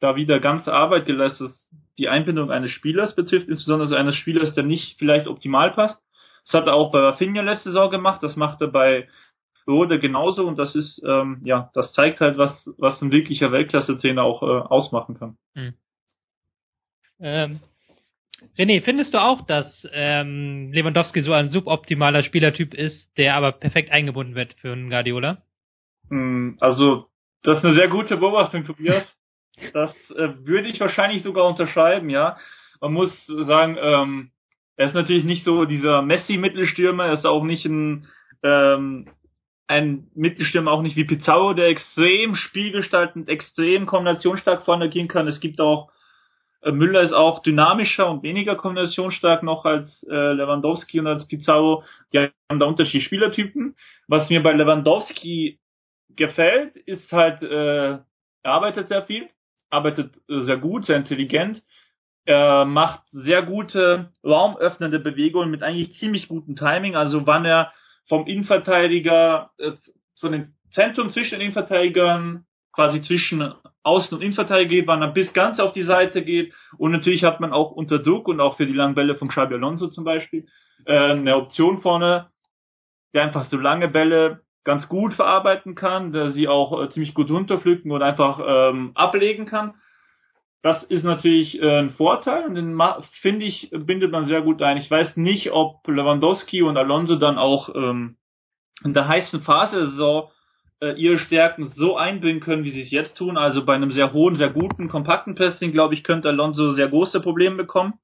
da 0.00 0.16
wieder 0.16 0.40
ganze 0.40 0.72
Arbeit 0.72 1.06
geleistet, 1.06 1.48
was 1.48 1.68
die 1.98 2.08
Einbindung 2.08 2.50
eines 2.50 2.70
Spielers 2.70 3.14
betrifft, 3.14 3.48
insbesondere 3.48 3.96
eines 3.96 4.16
Spielers, 4.16 4.54
der 4.54 4.64
nicht 4.64 4.98
vielleicht 4.98 5.26
optimal 5.26 5.70
passt. 5.72 5.98
Das 6.44 6.54
hat 6.54 6.66
er 6.66 6.74
auch 6.74 6.92
bei 6.92 7.00
Rafinha 7.00 7.42
letzte 7.42 7.70
Saison 7.70 7.90
gemacht, 7.90 8.22
das 8.22 8.36
macht 8.36 8.60
er 8.60 8.68
bei 8.68 9.08
Rode 9.66 9.98
genauso 9.98 10.46
und 10.46 10.58
das 10.58 10.74
ist, 10.76 11.02
ähm, 11.04 11.40
ja, 11.44 11.70
das 11.74 11.92
zeigt 11.92 12.20
halt, 12.20 12.38
was, 12.38 12.70
was 12.78 13.00
ein 13.02 13.10
wirklicher 13.10 13.50
Weltklasse-Trainer 13.50 14.22
auch 14.22 14.42
äh, 14.42 14.46
ausmachen 14.46 15.18
kann. 15.18 15.36
Hm. 15.54 15.74
Ähm, 17.18 17.60
René, 18.56 18.82
findest 18.82 19.14
du 19.14 19.18
auch, 19.18 19.42
dass 19.46 19.88
ähm, 19.92 20.70
Lewandowski 20.72 21.22
so 21.22 21.32
ein 21.32 21.50
suboptimaler 21.50 22.22
Spielertyp 22.22 22.74
ist, 22.74 23.10
der 23.16 23.34
aber 23.34 23.52
perfekt 23.52 23.90
eingebunden 23.90 24.34
wird 24.34 24.54
für 24.54 24.72
einen 24.72 24.90
Guardiola? 24.90 25.42
Hm, 26.10 26.56
also, 26.60 27.08
das 27.42 27.58
ist 27.58 27.64
eine 27.64 27.74
sehr 27.74 27.88
gute 27.88 28.16
Beobachtung, 28.16 28.64
Tobias. 28.64 29.04
Das 29.72 29.94
äh, 30.10 30.34
würde 30.44 30.68
ich 30.68 30.80
wahrscheinlich 30.80 31.22
sogar 31.22 31.46
unterschreiben, 31.46 32.10
ja. 32.10 32.36
Man 32.80 32.92
muss 32.92 33.26
sagen, 33.26 33.78
ähm, 33.80 34.30
er 34.76 34.88
ist 34.88 34.94
natürlich 34.94 35.24
nicht 35.24 35.44
so 35.44 35.64
dieser 35.64 36.02
Messi-Mittelstürmer, 36.02 37.06
er 37.06 37.12
ist 37.14 37.26
auch 37.26 37.44
nicht 37.44 37.64
ein 37.64 38.06
ähm, 38.42 39.08
ein 39.68 40.08
Mittelstürmer 40.14 40.70
auch 40.70 40.82
nicht 40.82 40.96
wie 40.96 41.04
Pizarro, 41.04 41.52
der 41.52 41.68
extrem 41.68 42.36
spielgestaltend, 42.36 43.28
extrem 43.28 43.86
kombinationsstark 43.86 44.64
vorne 44.64 44.88
gehen 44.88 45.08
kann. 45.08 45.26
Es 45.26 45.40
gibt 45.40 45.60
auch, 45.60 45.90
äh, 46.62 46.70
Müller 46.70 47.00
ist 47.02 47.12
auch 47.12 47.42
dynamischer 47.42 48.08
und 48.08 48.22
weniger 48.22 48.54
kombinationsstark 48.54 49.42
noch 49.42 49.64
als 49.64 50.06
äh, 50.08 50.32
Lewandowski 50.32 51.00
und 51.00 51.08
als 51.08 51.26
Pizarro. 51.26 51.82
Die 52.12 52.18
haben 52.18 52.60
da 52.60 52.66
unterschiedliche 52.66 53.06
Spielertypen. 53.06 53.74
Was 54.06 54.30
mir 54.30 54.42
bei 54.42 54.52
Lewandowski 54.52 55.58
gefällt, 56.16 56.76
ist 56.76 57.10
halt, 57.12 57.42
äh, 57.42 57.98
er 58.42 58.52
arbeitet 58.52 58.88
sehr 58.88 59.04
viel, 59.04 59.28
arbeitet 59.70 60.16
äh, 60.28 60.40
sehr 60.40 60.58
gut, 60.58 60.84
sehr 60.84 60.96
intelligent. 60.96 61.62
Er 62.24 62.64
macht 62.64 63.02
sehr 63.08 63.42
gute 63.42 64.10
raumöffnende 64.24 64.98
Bewegungen 64.98 65.50
mit 65.50 65.62
eigentlich 65.62 65.92
ziemlich 65.94 66.28
gutem 66.28 66.56
Timing. 66.56 66.96
Also 66.96 67.26
wann 67.26 67.44
er 67.44 67.72
vom 68.08 68.26
Innenverteidiger, 68.26 69.50
äh, 69.58 69.72
von 70.20 70.32
dem 70.32 70.54
Zentrum 70.72 71.10
zwischen 71.10 71.38
den 71.38 71.42
Innenverteidigern, 71.42 72.44
quasi 72.72 73.00
zwischen 73.02 73.54
Außen- 73.84 74.14
und 74.14 74.22
Innenverteidiger 74.22 74.68
geht, 74.68 74.86
wann 74.86 75.02
er 75.02 75.12
bis 75.12 75.32
ganz 75.32 75.60
auf 75.60 75.72
die 75.72 75.84
Seite 75.84 76.22
geht. 76.22 76.52
Und 76.76 76.92
natürlich 76.92 77.22
hat 77.22 77.40
man 77.40 77.52
auch 77.52 77.70
unter 77.70 77.98
Druck 77.98 78.28
und 78.28 78.40
auch 78.40 78.56
für 78.56 78.66
die 78.66 78.72
langen 78.72 78.94
Bälle 78.94 79.14
von 79.14 79.28
Xabi 79.28 79.54
Alonso 79.54 79.88
zum 79.88 80.04
Beispiel 80.04 80.46
äh, 80.84 81.12
eine 81.12 81.36
Option 81.36 81.80
vorne, 81.80 82.28
der 83.14 83.22
einfach 83.22 83.46
so 83.46 83.56
lange 83.56 83.88
Bälle 83.88 84.42
ganz 84.66 84.88
gut 84.88 85.14
verarbeiten 85.14 85.76
kann, 85.76 86.12
der 86.12 86.32
sie 86.32 86.48
auch 86.48 86.82
äh, 86.82 86.88
ziemlich 86.90 87.14
gut 87.14 87.30
runterpflücken 87.30 87.92
und 87.92 88.02
einfach 88.02 88.40
ähm, 88.44 88.90
ablegen 88.94 89.46
kann. 89.46 89.74
Das 90.62 90.82
ist 90.82 91.04
natürlich 91.04 91.62
äh, 91.62 91.78
ein 91.78 91.90
Vorteil 91.90 92.44
und 92.46 92.56
den 92.56 92.76
finde 93.22 93.46
ich, 93.46 93.70
bindet 93.70 94.10
man 94.10 94.26
sehr 94.26 94.42
gut 94.42 94.60
ein. 94.60 94.76
Ich 94.76 94.90
weiß 94.90 95.16
nicht, 95.16 95.52
ob 95.52 95.86
Lewandowski 95.86 96.62
und 96.62 96.76
Alonso 96.76 97.14
dann 97.14 97.38
auch 97.38 97.72
ähm, 97.74 98.16
in 98.84 98.92
der 98.92 99.06
heißen 99.06 99.42
Phase 99.42 99.76
der 99.76 99.86
Saison 99.86 100.30
äh, 100.80 100.94
ihre 101.00 101.18
Stärken 101.18 101.68
so 101.76 101.96
einbringen 101.96 102.40
können, 102.40 102.64
wie 102.64 102.72
sie 102.72 102.82
es 102.82 102.90
jetzt 102.90 103.16
tun. 103.16 103.36
Also 103.38 103.64
bei 103.64 103.74
einem 103.74 103.92
sehr 103.92 104.12
hohen, 104.12 104.34
sehr 104.34 104.50
guten, 104.50 104.88
kompakten 104.88 105.36
Pressing, 105.36 105.70
glaube 105.70 105.94
ich, 105.94 106.02
könnte 106.02 106.28
Alonso 106.28 106.72
sehr 106.72 106.88
große 106.88 107.20
Probleme 107.20 107.56
bekommen, 107.56 107.94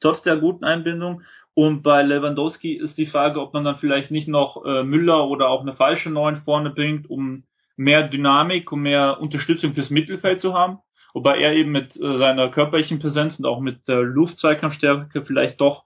trotz 0.00 0.22
der 0.22 0.36
guten 0.36 0.64
Einbindung. 0.64 1.22
Und 1.56 1.82
bei 1.82 2.02
Lewandowski 2.02 2.74
ist 2.74 2.96
die 2.98 3.06
Frage, 3.06 3.40
ob 3.40 3.52
man 3.52 3.64
dann 3.64 3.78
vielleicht 3.78 4.12
nicht 4.12 4.28
noch 4.28 4.64
äh, 4.64 4.84
Müller 4.84 5.26
oder 5.26 5.48
auch 5.48 5.62
eine 5.62 5.72
falsche 5.72 6.10
Neun 6.10 6.36
vorne 6.44 6.70
bringt, 6.70 7.10
um 7.10 7.44
mehr 7.76 8.06
Dynamik, 8.06 8.70
um 8.70 8.82
mehr 8.82 9.18
Unterstützung 9.20 9.72
fürs 9.72 9.90
Mittelfeld 9.90 10.40
zu 10.40 10.54
haben 10.54 10.78
wobei 11.16 11.38
er 11.40 11.54
eben 11.54 11.72
mit 11.72 11.96
äh, 11.96 12.18
seiner 12.18 12.50
körperlichen 12.50 12.98
Präsenz 12.98 13.38
und 13.38 13.46
auch 13.46 13.60
mit 13.60 13.88
der 13.88 14.02
Luftzweikampfstärke 14.02 15.24
vielleicht 15.24 15.58
doch 15.62 15.84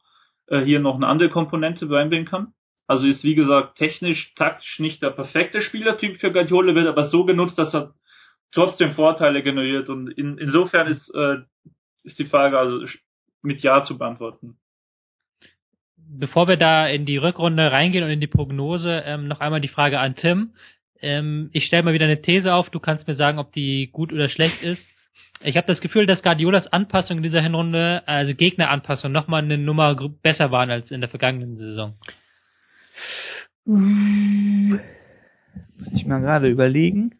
äh, 0.49 0.61
hier 0.63 0.81
noch 0.81 0.97
eine 0.97 1.07
andere 1.07 1.31
Komponente 1.31 1.89
reinbringen 1.89 2.27
kann. 2.27 2.53
Also 2.89 3.07
ist 3.07 3.23
wie 3.23 3.37
gesagt 3.37 3.79
technisch, 3.79 4.35
taktisch 4.35 4.81
nicht 4.81 5.01
der 5.05 5.11
perfekte 5.11 5.63
Spielertyp 5.63 6.17
für 6.17 6.33
Guardiola, 6.33 6.75
wird 6.75 6.89
aber 6.89 7.09
so 7.11 7.25
genutzt, 7.25 7.61
dass 7.61 7.73
er 7.73 7.95
trotzdem 8.51 8.91
Vorteile 8.91 9.45
generiert 9.45 9.89
und 9.89 10.09
in, 10.09 10.37
insofern 10.37 10.89
ist, 10.89 11.09
äh, 11.15 11.37
ist 12.03 12.19
die 12.19 12.25
Frage 12.25 12.59
also 12.59 12.85
mit 13.41 13.63
Ja 13.63 13.85
zu 13.85 13.97
beantworten. 13.97 14.57
Bevor 16.13 16.49
wir 16.49 16.57
da 16.57 16.89
in 16.89 17.07
die 17.07 17.19
Rückrunde 17.19 17.71
reingehen 17.71 18.03
und 18.03 18.11
in 18.11 18.21
die 18.21 18.27
Prognose, 18.27 19.05
ähm, 19.07 19.29
noch 19.29 19.41
einmal 19.41 19.61
die 19.61 19.69
Frage 19.69 20.01
an 20.01 20.17
Tim. 20.17 20.55
Ähm, 21.01 21.51
ich 21.53 21.67
stelle 21.67 21.85
mal 21.85 21.95
wieder 21.95 22.07
eine 22.07 22.21
These 22.21 22.53
auf, 22.53 22.69
du 22.71 22.81
kannst 22.81 23.07
mir 23.07 23.15
sagen, 23.15 23.39
ob 23.39 23.53
die 23.53 23.91
gut 23.93 24.13
oder 24.13 24.29
schlecht 24.29 24.63
ist. 24.63 24.87
Ich 25.43 25.57
habe 25.57 25.67
das 25.67 25.81
Gefühl, 25.81 26.07
dass 26.07 26.23
Guardiolas 26.23 26.71
Anpassung 26.73 27.19
in 27.19 27.23
dieser 27.23 27.41
Hinrunde, 27.41 28.03
also 28.07 28.35
Gegneranpassung, 28.35 29.11
nochmal 29.11 29.43
eine 29.43 29.57
Nummer 29.57 29.95
besser 30.23 30.51
waren 30.51 30.71
als 30.71 30.91
in 30.91 31.01
der 31.01 31.09
vergangenen 31.09 31.57
Saison. 31.57 31.95
Muss 33.65 34.81
ich 35.95 36.05
mal 36.07 36.21
gerade 36.21 36.49
überlegen. 36.49 37.15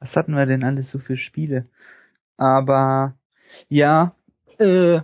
Was 0.00 0.14
hatten 0.16 0.34
wir 0.34 0.46
denn 0.46 0.64
alles 0.64 0.90
so 0.90 0.98
für 0.98 1.16
Spiele? 1.16 1.68
Aber 2.36 3.14
ja, 3.68 4.14
äh, 4.58 5.00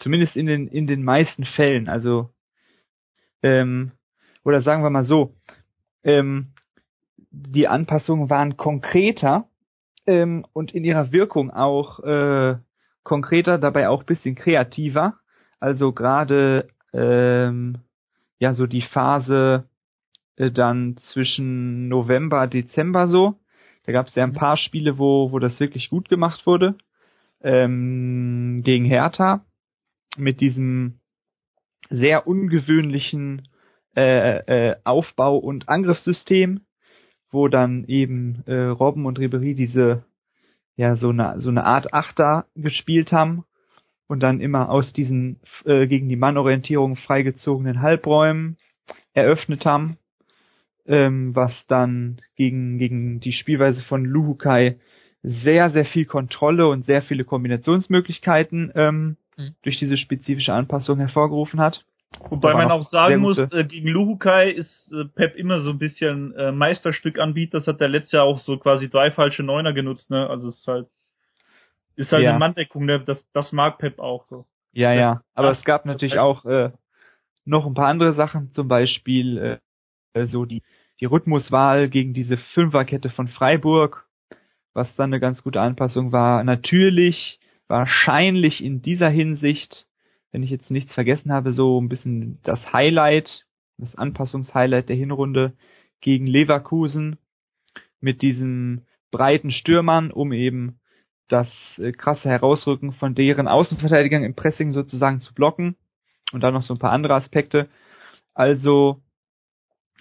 zumindest 0.00 0.36
in 0.36 0.46
den 0.46 0.66
in 0.66 0.86
den 0.86 1.04
meisten 1.04 1.44
Fällen. 1.44 1.88
Also 1.88 2.30
ähm, 3.42 3.92
oder 4.44 4.62
sagen 4.62 4.82
wir 4.82 4.90
mal 4.90 5.04
so, 5.04 5.34
ähm, 6.02 6.52
die 7.30 7.68
Anpassungen 7.68 8.28
waren 8.28 8.56
konkreter 8.56 9.48
ähm, 10.06 10.44
und 10.52 10.72
in 10.72 10.84
ihrer 10.84 11.12
Wirkung 11.12 11.50
auch 11.50 12.00
äh, 12.00 12.56
konkreter, 13.02 13.58
dabei 13.58 13.88
auch 13.88 14.02
bisschen 14.02 14.34
kreativer. 14.34 15.14
Also 15.60 15.92
gerade 15.92 16.68
ähm, 16.92 17.78
ja 18.38 18.54
so 18.54 18.66
die 18.66 18.82
Phase 18.82 19.68
äh, 20.36 20.50
dann 20.50 20.96
zwischen 21.12 21.88
November, 21.88 22.46
Dezember 22.46 23.08
so. 23.08 23.38
Da 23.84 23.92
gab 23.92 24.08
es 24.08 24.14
ja 24.14 24.24
ein 24.24 24.30
mhm. 24.30 24.34
paar 24.34 24.56
Spiele, 24.56 24.98
wo, 24.98 25.32
wo 25.32 25.38
das 25.38 25.58
wirklich 25.60 25.90
gut 25.90 26.08
gemacht 26.08 26.46
wurde. 26.46 26.76
Ähm, 27.42 28.60
gegen 28.64 28.84
Hertha 28.84 29.44
mit 30.16 30.40
diesem 30.40 31.00
sehr 31.88 32.26
ungewöhnlichen 32.26 33.48
äh, 33.96 34.70
äh, 34.70 34.76
Aufbau- 34.84 35.38
und 35.38 35.68
Angriffssystem, 35.68 36.60
wo 37.30 37.48
dann 37.48 37.84
eben 37.86 38.42
äh, 38.46 38.54
Robben 38.54 39.06
und 39.06 39.18
Ribery 39.18 39.54
diese 39.54 40.04
ja 40.76 40.96
so 40.96 41.10
eine 41.10 41.40
so 41.40 41.50
eine 41.50 41.64
Art 41.64 41.92
Achter 41.92 42.46
gespielt 42.54 43.12
haben 43.12 43.44
und 44.06 44.20
dann 44.20 44.40
immer 44.40 44.70
aus 44.70 44.92
diesen 44.92 45.40
äh, 45.64 45.86
gegen 45.86 46.08
die 46.08 46.16
Mannorientierung 46.16 46.96
freigezogenen 46.96 47.82
Halbräumen 47.82 48.56
eröffnet 49.12 49.64
haben, 49.64 49.98
ähm, 50.86 51.34
was 51.34 51.52
dann 51.66 52.20
gegen 52.36 52.78
gegen 52.78 53.20
die 53.20 53.32
Spielweise 53.32 53.82
von 53.82 54.04
Luhukai 54.04 54.78
sehr 55.22 55.70
sehr 55.70 55.84
viel 55.84 56.06
Kontrolle 56.06 56.68
und 56.68 56.86
sehr 56.86 57.02
viele 57.02 57.24
Kombinationsmöglichkeiten 57.24 58.72
ähm, 58.74 59.16
mhm. 59.40 59.54
durch 59.62 59.78
diese 59.78 59.96
spezifische 59.96 60.52
Anpassung 60.54 60.98
hervorgerufen 60.98 61.60
hat. 61.60 61.84
Wobei 62.28 62.54
man 62.54 62.72
auch 62.72 62.88
sagen 62.90 63.20
muss, 63.20 63.38
äh, 63.38 63.64
gegen 63.64 63.88
Luhukai 63.88 64.50
ist 64.50 64.92
äh, 64.92 65.04
Pep 65.04 65.36
immer 65.36 65.60
so 65.60 65.70
ein 65.70 65.78
bisschen 65.78 66.34
äh, 66.34 66.50
Meisterstückanbieter. 66.50 67.58
Das 67.58 67.68
hat 67.68 67.80
er 67.80 67.88
letztes 67.88 68.12
Jahr 68.12 68.24
auch 68.24 68.38
so 68.38 68.58
quasi 68.58 68.90
drei 68.90 69.12
falsche 69.12 69.44
Neuner 69.44 69.72
genutzt, 69.72 70.10
ne? 70.10 70.28
Also 70.28 70.48
es 70.48 70.58
ist 70.58 70.66
halt 70.66 70.88
ist 72.00 72.12
halt 72.12 72.22
ja. 72.22 72.30
eine 72.30 72.38
Manndeckung, 72.38 72.86
ne? 72.86 73.00
das, 73.00 73.24
das 73.32 73.52
mag 73.52 73.78
Pep 73.78 73.98
auch 73.98 74.24
so. 74.26 74.46
Ja, 74.72 74.92
ja. 74.92 75.22
Aber 75.34 75.50
es 75.50 75.64
gab 75.64 75.84
natürlich 75.84 76.18
auch 76.18 76.44
äh, 76.46 76.70
noch 77.44 77.66
ein 77.66 77.74
paar 77.74 77.88
andere 77.88 78.14
Sachen, 78.14 78.52
zum 78.52 78.68
Beispiel 78.68 79.60
äh, 80.14 80.26
so 80.26 80.44
die, 80.44 80.62
die 81.00 81.04
Rhythmuswahl 81.04 81.88
gegen 81.88 82.14
diese 82.14 82.36
Fünferkette 82.54 83.10
von 83.10 83.28
Freiburg, 83.28 84.06
was 84.72 84.94
dann 84.96 85.10
eine 85.10 85.20
ganz 85.20 85.42
gute 85.42 85.60
Anpassung 85.60 86.12
war. 86.12 86.42
Natürlich, 86.44 87.38
wahrscheinlich 87.70 88.62
in 88.62 88.82
dieser 88.82 89.08
Hinsicht 89.08 89.86
wenn 90.32 90.42
ich 90.42 90.50
jetzt 90.50 90.70
nichts 90.70 90.92
vergessen 90.92 91.32
habe, 91.32 91.52
so 91.52 91.80
ein 91.80 91.88
bisschen 91.88 92.38
das 92.42 92.72
Highlight, 92.72 93.46
das 93.78 93.94
Anpassungshighlight 93.96 94.88
der 94.88 94.96
Hinrunde 94.96 95.54
gegen 96.00 96.26
Leverkusen 96.26 97.18
mit 98.00 98.22
diesen 98.22 98.86
breiten 99.10 99.50
Stürmern, 99.50 100.10
um 100.10 100.32
eben 100.32 100.78
das 101.28 101.48
äh, 101.78 101.92
krasse 101.92 102.28
Herausrücken 102.28 102.92
von 102.92 103.14
deren 103.14 103.48
Außenverteidigern 103.48 104.24
im 104.24 104.34
Pressing 104.34 104.72
sozusagen 104.72 105.20
zu 105.20 105.34
blocken 105.34 105.76
und 106.32 106.42
dann 106.42 106.54
noch 106.54 106.62
so 106.62 106.74
ein 106.74 106.78
paar 106.78 106.92
andere 106.92 107.14
Aspekte. 107.14 107.68
Also 108.34 109.00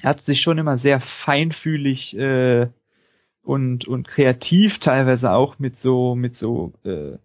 hat 0.04 0.22
sich 0.22 0.42
schon 0.42 0.58
immer 0.58 0.78
sehr 0.78 1.02
feinfühlig 1.26 2.16
äh, 2.16 2.68
und 3.42 3.88
und 3.88 4.08
kreativ 4.08 4.80
teilweise 4.80 5.32
auch 5.32 5.60
mit 5.60 5.78
so 5.80 6.16
mit 6.16 6.36
so 6.36 6.74
äh, 6.84 7.18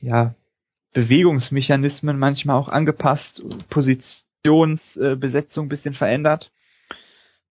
ja 0.00 0.34
Bewegungsmechanismen 0.94 2.18
manchmal 2.18 2.56
auch 2.56 2.68
angepasst, 2.68 3.42
Positionsbesetzung 3.70 5.66
äh, 5.66 5.68
bisschen 5.68 5.94
verändert, 5.94 6.50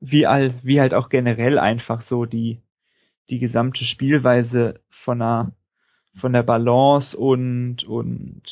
wie 0.01 0.27
all, 0.27 0.55
wie 0.63 0.81
halt 0.81 0.95
auch 0.95 1.09
generell 1.09 1.59
einfach 1.59 2.03
so 2.03 2.25
die 2.25 2.61
die 3.31 3.39
gesamte 3.39 3.85
Spielweise 3.85 4.81
von 5.05 5.23
einer 5.23 5.53
von 6.21 6.33
der 6.33 6.43
Balance 6.43 7.17
und 7.17 7.85
und 7.85 8.43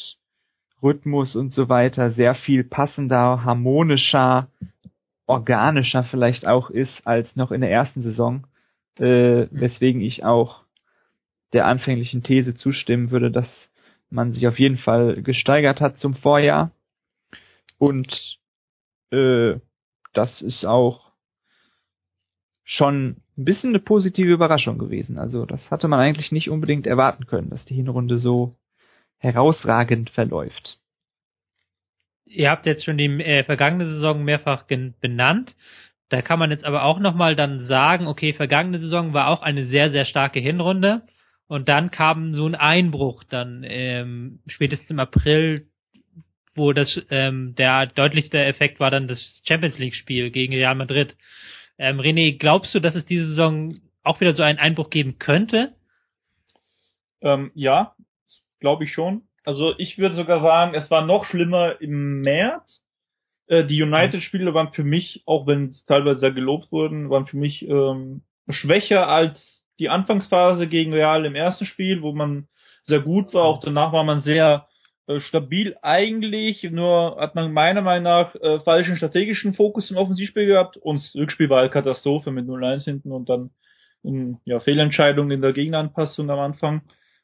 Rhythmus 0.82 1.36
und 1.36 1.52
so 1.52 1.68
weiter 1.68 2.10
sehr 2.10 2.34
viel 2.34 2.64
passender, 2.64 3.44
harmonischer, 3.44 4.48
organischer 5.26 6.04
vielleicht 6.04 6.46
auch 6.46 6.70
ist 6.70 7.06
als 7.06 7.34
noch 7.36 7.52
in 7.52 7.60
der 7.60 7.70
ersten 7.70 8.02
Saison, 8.02 8.46
äh, 8.98 9.42
mhm. 9.42 9.48
weswegen 9.52 10.00
ich 10.00 10.24
auch 10.24 10.62
der 11.52 11.66
anfänglichen 11.66 12.22
These 12.22 12.56
zustimmen 12.56 13.10
würde, 13.10 13.30
dass 13.30 13.48
man 14.12 14.32
sich 14.32 14.46
auf 14.46 14.58
jeden 14.58 14.78
Fall 14.78 15.22
gesteigert 15.22 15.80
hat 15.80 15.98
zum 15.98 16.14
Vorjahr 16.14 16.70
und 17.78 18.38
äh, 19.10 19.54
das 20.12 20.42
ist 20.42 20.64
auch 20.64 21.12
schon 22.64 23.22
ein 23.36 23.44
bisschen 23.44 23.70
eine 23.70 23.80
positive 23.80 24.30
Überraschung 24.30 24.78
gewesen. 24.78 25.18
Also 25.18 25.46
das 25.46 25.70
hatte 25.70 25.88
man 25.88 26.00
eigentlich 26.00 26.32
nicht 26.32 26.50
unbedingt 26.50 26.86
erwarten 26.86 27.26
können, 27.26 27.50
dass 27.50 27.64
die 27.64 27.74
Hinrunde 27.74 28.18
so 28.18 28.56
herausragend 29.18 30.10
verläuft. 30.10 30.78
Ihr 32.24 32.50
habt 32.50 32.66
jetzt 32.66 32.84
schon 32.84 32.98
die 32.98 33.06
äh, 33.06 33.44
vergangene 33.44 33.86
Saison 33.86 34.24
mehrfach 34.24 34.64
benannt. 35.00 35.54
Da 36.08 36.22
kann 36.22 36.38
man 36.38 36.50
jetzt 36.50 36.64
aber 36.64 36.84
auch 36.84 36.98
nochmal 36.98 37.36
dann 37.36 37.64
sagen, 37.64 38.06
okay, 38.06 38.32
vergangene 38.32 38.78
Saison 38.78 39.12
war 39.12 39.28
auch 39.28 39.42
eine 39.42 39.66
sehr, 39.66 39.90
sehr 39.90 40.04
starke 40.04 40.40
Hinrunde. 40.40 41.02
Und 41.52 41.68
dann 41.68 41.90
kam 41.90 42.34
so 42.34 42.46
ein 42.46 42.54
Einbruch 42.54 43.24
dann 43.24 43.62
ähm, 43.62 44.38
spätestens 44.46 44.88
im 44.88 44.98
April, 44.98 45.66
wo 46.54 46.72
das 46.72 46.98
ähm, 47.10 47.54
der 47.56 47.88
deutlichste 47.88 48.42
Effekt 48.42 48.80
war 48.80 48.90
dann 48.90 49.06
das 49.06 49.42
Champions 49.46 49.78
League 49.78 49.94
Spiel 49.94 50.30
gegen 50.30 50.54
Real 50.54 50.74
Madrid. 50.74 51.14
Ähm, 51.76 52.00
René, 52.00 52.38
glaubst 52.38 52.74
du, 52.74 52.80
dass 52.80 52.94
es 52.94 53.04
diese 53.04 53.26
Saison 53.26 53.82
auch 54.02 54.18
wieder 54.22 54.32
so 54.32 54.42
einen 54.42 54.58
Einbruch 54.58 54.88
geben 54.88 55.18
könnte? 55.18 55.74
Ähm, 57.20 57.50
ja, 57.54 57.96
glaube 58.58 58.84
ich 58.84 58.94
schon. 58.94 59.20
Also 59.44 59.74
ich 59.76 59.98
würde 59.98 60.14
sogar 60.14 60.40
sagen, 60.40 60.74
es 60.74 60.90
war 60.90 61.04
noch 61.04 61.26
schlimmer 61.26 61.82
im 61.82 62.22
März. 62.22 62.82
Äh, 63.46 63.66
die 63.66 63.82
United-Spiele 63.82 64.54
waren 64.54 64.72
für 64.72 64.84
mich, 64.84 65.22
auch 65.26 65.46
wenn 65.46 65.66
es 65.66 65.84
teilweise 65.84 66.20
sehr 66.20 66.32
gelobt 66.32 66.72
wurden, 66.72 67.10
waren 67.10 67.26
für 67.26 67.36
mich 67.36 67.68
ähm, 67.68 68.22
schwächer 68.48 69.06
als 69.06 69.61
die 69.78 69.88
Anfangsphase 69.88 70.66
gegen 70.66 70.92
Real 70.92 71.24
im 71.24 71.34
ersten 71.34 71.64
Spiel, 71.64 72.02
wo 72.02 72.12
man 72.12 72.48
sehr 72.82 73.00
gut 73.00 73.32
war. 73.34 73.44
Auch 73.44 73.60
danach 73.60 73.92
war 73.92 74.04
man 74.04 74.20
sehr 74.20 74.66
äh, 75.06 75.20
stabil 75.20 75.76
eigentlich, 75.82 76.62
nur 76.64 77.16
hat 77.18 77.34
man 77.34 77.52
meiner 77.52 77.82
Meinung 77.82 78.04
nach 78.04 78.34
äh, 78.36 78.60
falschen 78.60 78.96
strategischen 78.96 79.54
Fokus 79.54 79.90
im 79.90 79.96
Offensivspiel 79.96 80.46
gehabt 80.46 80.76
und 80.76 80.96
das 80.96 81.14
Rückspiel 81.14 81.50
war 81.50 81.60
eine 81.60 81.70
Katastrophe 81.70 82.30
mit 82.30 82.46
0-1 82.46 82.84
hinten 82.84 83.12
und 83.12 83.28
dann 83.28 83.50
um, 84.02 84.40
ja, 84.44 84.58
Fehlentscheidungen 84.60 85.30
in 85.30 85.42
der 85.42 85.52
Gegneranpassung 85.52 86.28
am 86.28 86.40
Anfang 86.40 86.82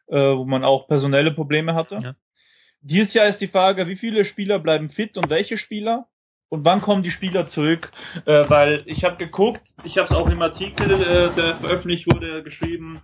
äh, 0.08 0.16
wo 0.16 0.44
man 0.44 0.64
auch 0.64 0.88
personelle 0.88 1.32
Probleme 1.32 1.74
hatte. 1.74 1.98
Ja. 2.02 2.14
Dieses 2.80 3.14
Jahr 3.14 3.28
ist 3.28 3.40
die 3.40 3.48
Frage, 3.48 3.86
wie 3.88 3.96
viele 3.96 4.24
Spieler 4.24 4.58
bleiben 4.58 4.90
fit 4.90 5.16
und 5.16 5.30
welche 5.30 5.58
Spieler? 5.58 6.06
Und 6.50 6.64
wann 6.64 6.80
kommen 6.80 7.02
die 7.02 7.10
Spieler 7.10 7.46
zurück? 7.46 7.90
Äh, 8.24 8.48
weil 8.48 8.82
ich 8.86 9.04
habe 9.04 9.16
geguckt, 9.16 9.62
ich 9.84 9.98
habe 9.98 10.08
es 10.08 10.14
auch 10.14 10.28
im 10.30 10.40
Artikel, 10.40 10.90
äh, 10.90 11.34
der 11.34 11.56
veröffentlicht 11.56 12.06
wurde, 12.06 12.42
geschrieben, 12.42 13.02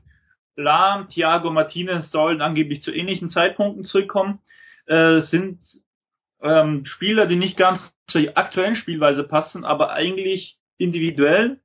Lahm, 0.57 1.09
Thiago 1.09 1.51
Martinez 1.51 2.11
sollen 2.11 2.41
angeblich 2.41 2.83
zu 2.83 2.93
ähnlichen 2.93 3.29
Zeitpunkten 3.29 3.85
zurückkommen. 3.85 4.41
Äh, 4.87 5.21
sind 5.23 5.59
ähm, 6.43 6.85
Spieler, 6.87 7.27
die 7.27 7.37
nicht 7.37 7.57
ganz 7.57 7.81
zur 8.07 8.37
aktuellen 8.37 8.77
Spielweise 8.77 9.25
passen, 9.25 9.65
aber 9.65 9.91
eigentlich 9.91 10.57
individuell 10.79 11.61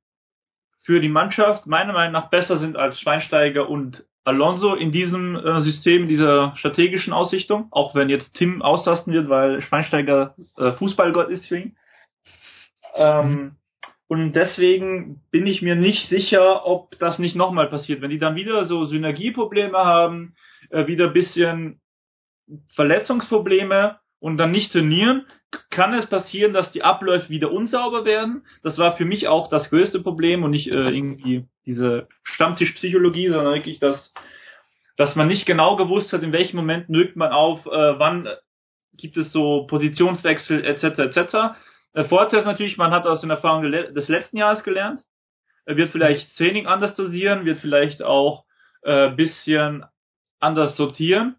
für 0.84 1.02
die 1.02 1.10
Mannschaft 1.10 1.68
meiner 1.68 1.94
Meinung 1.94 2.14
nach 2.14 2.30
besser 2.30 2.58
sind 2.58 2.78
als 2.78 3.00
Schweinsteiger 3.00 3.70
und 3.70 4.04
Alonso 4.24 4.76
in 4.76 4.92
diesem 4.92 5.36
äh, 5.36 5.62
System, 5.62 6.08
dieser 6.08 6.54
strategischen 6.56 7.14
Ausrichtung, 7.14 7.68
auch 7.72 7.96
wenn 7.96 8.10
jetzt 8.10 8.34
Tim 8.36 8.62
auslasten 8.62 9.14
wird, 9.14 9.30
weil 9.30 9.62
Schweinsteiger 9.62 10.36
äh, 10.58 10.72
Fußballgott 10.74 11.30
ist 11.30 11.48
für 11.48 11.60
ihn. 11.60 11.76
Ähm, 12.96 13.30
mhm. 13.30 13.52
Und 14.08 14.34
deswegen 14.34 15.22
bin 15.32 15.46
ich 15.46 15.62
mir 15.62 15.76
nicht 15.76 16.10
sicher, 16.10 16.66
ob 16.66 16.98
das 16.98 17.20
nicht 17.20 17.36
nochmal 17.36 17.70
passiert. 17.70 18.02
Wenn 18.02 18.10
die 18.10 18.18
dann 18.18 18.36
wieder 18.36 18.66
so 18.66 18.86
Synergieprobleme 18.86 19.78
haben, 19.78 20.36
äh, 20.72 20.88
wieder 20.88 21.10
bisschen 21.10 21.80
Verletzungsprobleme 22.74 24.00
und 24.20 24.38
dann 24.38 24.52
nicht 24.52 24.72
trainieren, 24.72 25.28
kann 25.70 25.94
es 25.94 26.08
passieren, 26.08 26.54
dass 26.54 26.72
die 26.72 26.84
Abläufe 26.84 27.30
wieder 27.30 27.52
unsauber 27.52 28.04
werden. 28.04 28.44
Das 28.64 28.78
war 28.78 28.98
für 28.98 29.06
mich 29.06 29.28
auch 29.28 29.48
das 29.48 29.70
größte 29.70 30.02
Problem 30.02 30.44
und 30.44 30.52
nicht 30.52 30.68
äh, 30.68 30.90
irgendwie 30.90 31.46
diese 31.70 32.08
Stammtischpsychologie, 32.24 33.28
sondern 33.28 33.54
wirklich, 33.54 33.80
dass, 33.80 34.14
dass 34.98 35.16
man 35.16 35.28
nicht 35.28 35.46
genau 35.46 35.76
gewusst 35.76 36.12
hat, 36.12 36.24
in 36.24 36.34
welchen 36.34 36.58
Momenten 36.58 36.94
drückt 36.94 37.16
man 37.16 37.32
auf, 37.32 37.66
äh, 37.66 38.00
wann 38.00 38.28
gibt 38.98 39.18
es 39.18 39.32
so 39.32 39.66
Positionswechsel 39.68 40.66
etc. 40.66 41.00
etc. 41.00 41.32
Der 41.96 42.06
Vorteil 42.06 42.40
ist 42.40 42.46
natürlich, 42.46 42.78
man 42.78 42.92
hat 42.92 43.06
aus 43.06 43.22
den 43.22 43.30
Erfahrungen 43.30 43.72
des 43.94 44.10
letzten 44.10 44.38
Jahres 44.38 44.64
gelernt, 44.64 45.02
er 45.66 45.78
wird 45.78 45.92
vielleicht 45.92 46.36
Training 46.38 46.66
anders 46.66 46.96
dosieren, 46.96 47.46
wird 47.46 47.60
vielleicht 47.60 48.02
auch 48.02 48.46
äh, 48.82 49.12
bisschen 49.12 49.86
anders 50.40 50.76
sortieren 50.76 51.36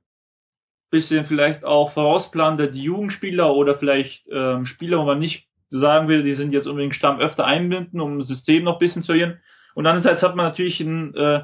bisschen 0.90 1.24
vielleicht 1.26 1.64
auch 1.64 1.92
vorausplanen, 1.92 2.72
die 2.72 2.82
Jugendspieler 2.82 3.54
oder 3.54 3.78
vielleicht 3.78 4.26
ähm, 4.30 4.66
Spieler, 4.66 4.98
wo 4.98 5.04
man 5.04 5.20
nicht 5.20 5.46
sagen 5.68 6.08
will, 6.08 6.24
die 6.24 6.34
sind 6.34 6.52
jetzt 6.52 6.66
unbedingt 6.66 6.96
Stamm 6.96 7.20
öfter 7.20 7.46
einbinden, 7.46 8.00
um 8.00 8.18
das 8.18 8.26
System 8.26 8.64
noch 8.64 8.74
ein 8.74 8.80
bisschen 8.80 9.02
zu 9.02 9.12
erinnern. 9.12 9.40
Und 9.74 9.86
andererseits 9.86 10.22
hat 10.22 10.36
man 10.36 10.46
natürlich 10.46 10.80
ein, 10.80 11.14
äh, 11.14 11.42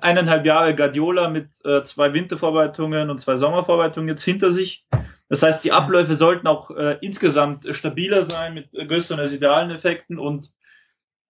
eineinhalb 0.00 0.46
Jahre 0.46 0.74
Guardiola 0.74 1.28
mit 1.28 1.48
äh, 1.64 1.82
zwei 1.84 2.12
Wintervorbereitungen 2.12 3.10
und 3.10 3.20
zwei 3.20 3.36
Sommervorbereitungen 3.36 4.08
jetzt 4.08 4.24
hinter 4.24 4.52
sich. 4.52 4.84
Das 5.28 5.42
heißt, 5.42 5.64
die 5.64 5.72
Abläufe 5.72 6.16
sollten 6.16 6.46
auch 6.46 6.70
äh, 6.70 6.98
insgesamt 7.00 7.66
stabiler 7.76 8.26
sein 8.26 8.54
mit 8.54 8.72
äh, 8.74 8.86
größeren 8.86 9.20
residualen 9.20 9.70
Effekten 9.70 10.18
und 10.18 10.46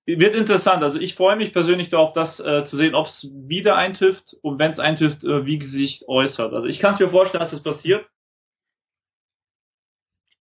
wird 0.06 0.34
interessant. 0.34 0.82
Also 0.82 0.98
ich 0.98 1.14
freue 1.14 1.36
mich 1.36 1.52
persönlich 1.52 1.90
darauf, 1.90 2.12
das 2.12 2.38
äh, 2.40 2.64
zu 2.66 2.76
sehen, 2.76 2.94
ob 2.94 3.06
es 3.06 3.26
wieder 3.48 3.76
eintrifft 3.76 4.36
und 4.42 4.58
wenn 4.58 4.72
es 4.72 4.78
eintrifft, 4.78 5.24
äh, 5.24 5.46
wie 5.46 5.58
es 5.58 5.70
sich 5.70 6.04
äußert. 6.06 6.52
Also 6.52 6.66
ich 6.66 6.78
kann 6.78 6.94
es 6.94 7.00
mir 7.00 7.08
vorstellen, 7.08 7.42
dass 7.42 7.52
es 7.52 7.62
das 7.62 7.76
passiert. 7.76 8.06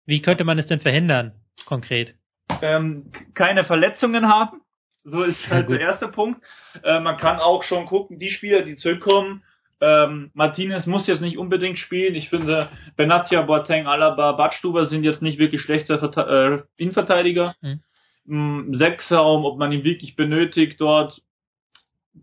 Wie 0.06 0.22
könnte 0.22 0.44
man 0.44 0.60
es 0.60 0.68
denn 0.68 0.82
verhindern, 0.82 1.34
konkret? 1.66 2.16
Ähm, 2.62 3.12
keine 3.36 3.64
Verletzungen 3.64 4.28
haben. 4.28 4.63
So 5.04 5.24
ist 5.24 5.50
halt 5.50 5.70
der 5.70 5.80
erste 5.80 6.08
Punkt. 6.08 6.42
Äh, 6.84 7.00
man 7.00 7.18
kann 7.18 7.40
auch 7.40 7.64
schon 7.64 7.86
gucken, 7.86 8.20
die 8.20 8.30
Spieler, 8.30 8.64
die 8.64 8.78
zurückkommen, 8.78 9.44
ähm, 9.84 10.32
Martinez 10.34 10.86
muss 10.86 11.08
jetzt 11.08 11.20
nicht 11.20 11.38
unbedingt 11.38 11.78
spielen. 11.78 12.16
Ich 12.16 12.30
finde, 12.30 12.70
Benatia, 12.96 13.42
Boateng, 13.42 13.86
Alaba, 13.86 14.32
Badstuber 14.32 14.86
sind 14.86 15.04
jetzt 15.04 15.22
nicht 15.22 15.40
wirklich 15.40 15.62
schlechte 15.62 16.00
Verte 16.00 16.66
äh, 16.78 16.82
Innenverteidiger. 16.82 17.56
Mhm. 17.62 18.74
Sechsraum, 18.76 19.44
ob 19.44 19.60
man 19.60 19.74
ihn 19.74 19.84
wirklich 19.84 20.16
benötigt 20.16 20.80
dort 20.80 21.22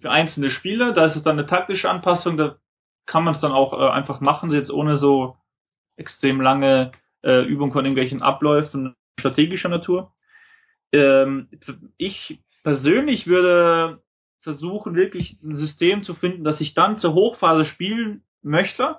für 0.01 0.11
einzelne 0.11 0.49
Spiele. 0.49 0.95
Da 0.95 1.05
ist 1.05 1.17
es 1.17 1.23
dann 1.23 1.39
eine 1.39 1.47
taktische 1.47 1.91
Anpassung, 1.91 2.39
da 2.39 2.57
kann 3.05 3.25
man 3.25 3.35
es 3.35 3.41
dann 3.43 3.53
auch 3.53 3.75
äh, 3.75 3.91
einfach 3.91 4.21
machen, 4.21 4.51
jetzt 4.53 4.71
ohne 4.71 4.97
so 4.97 5.37
extrem 5.97 6.41
lange 6.41 6.93
äh, 7.23 7.45
Übung 7.45 7.73
von 7.73 7.85
irgendwelchen 7.85 8.23
Abläufen 8.23 8.97
strategischer 9.19 9.69
Natur. 9.69 10.13
Ähm, 10.93 11.49
ich 11.99 12.41
persönlich 12.63 13.27
würde 13.27 14.01
versuchen, 14.43 14.95
wirklich 14.95 15.39
ein 15.43 15.57
System 15.57 16.03
zu 16.03 16.15
finden, 16.15 16.45
dass 16.45 16.61
ich 16.61 16.75
dann 16.75 16.99
zur 16.99 17.15
Hochphase 17.15 17.65
spielen 17.67 18.23
möchte, 18.43 18.97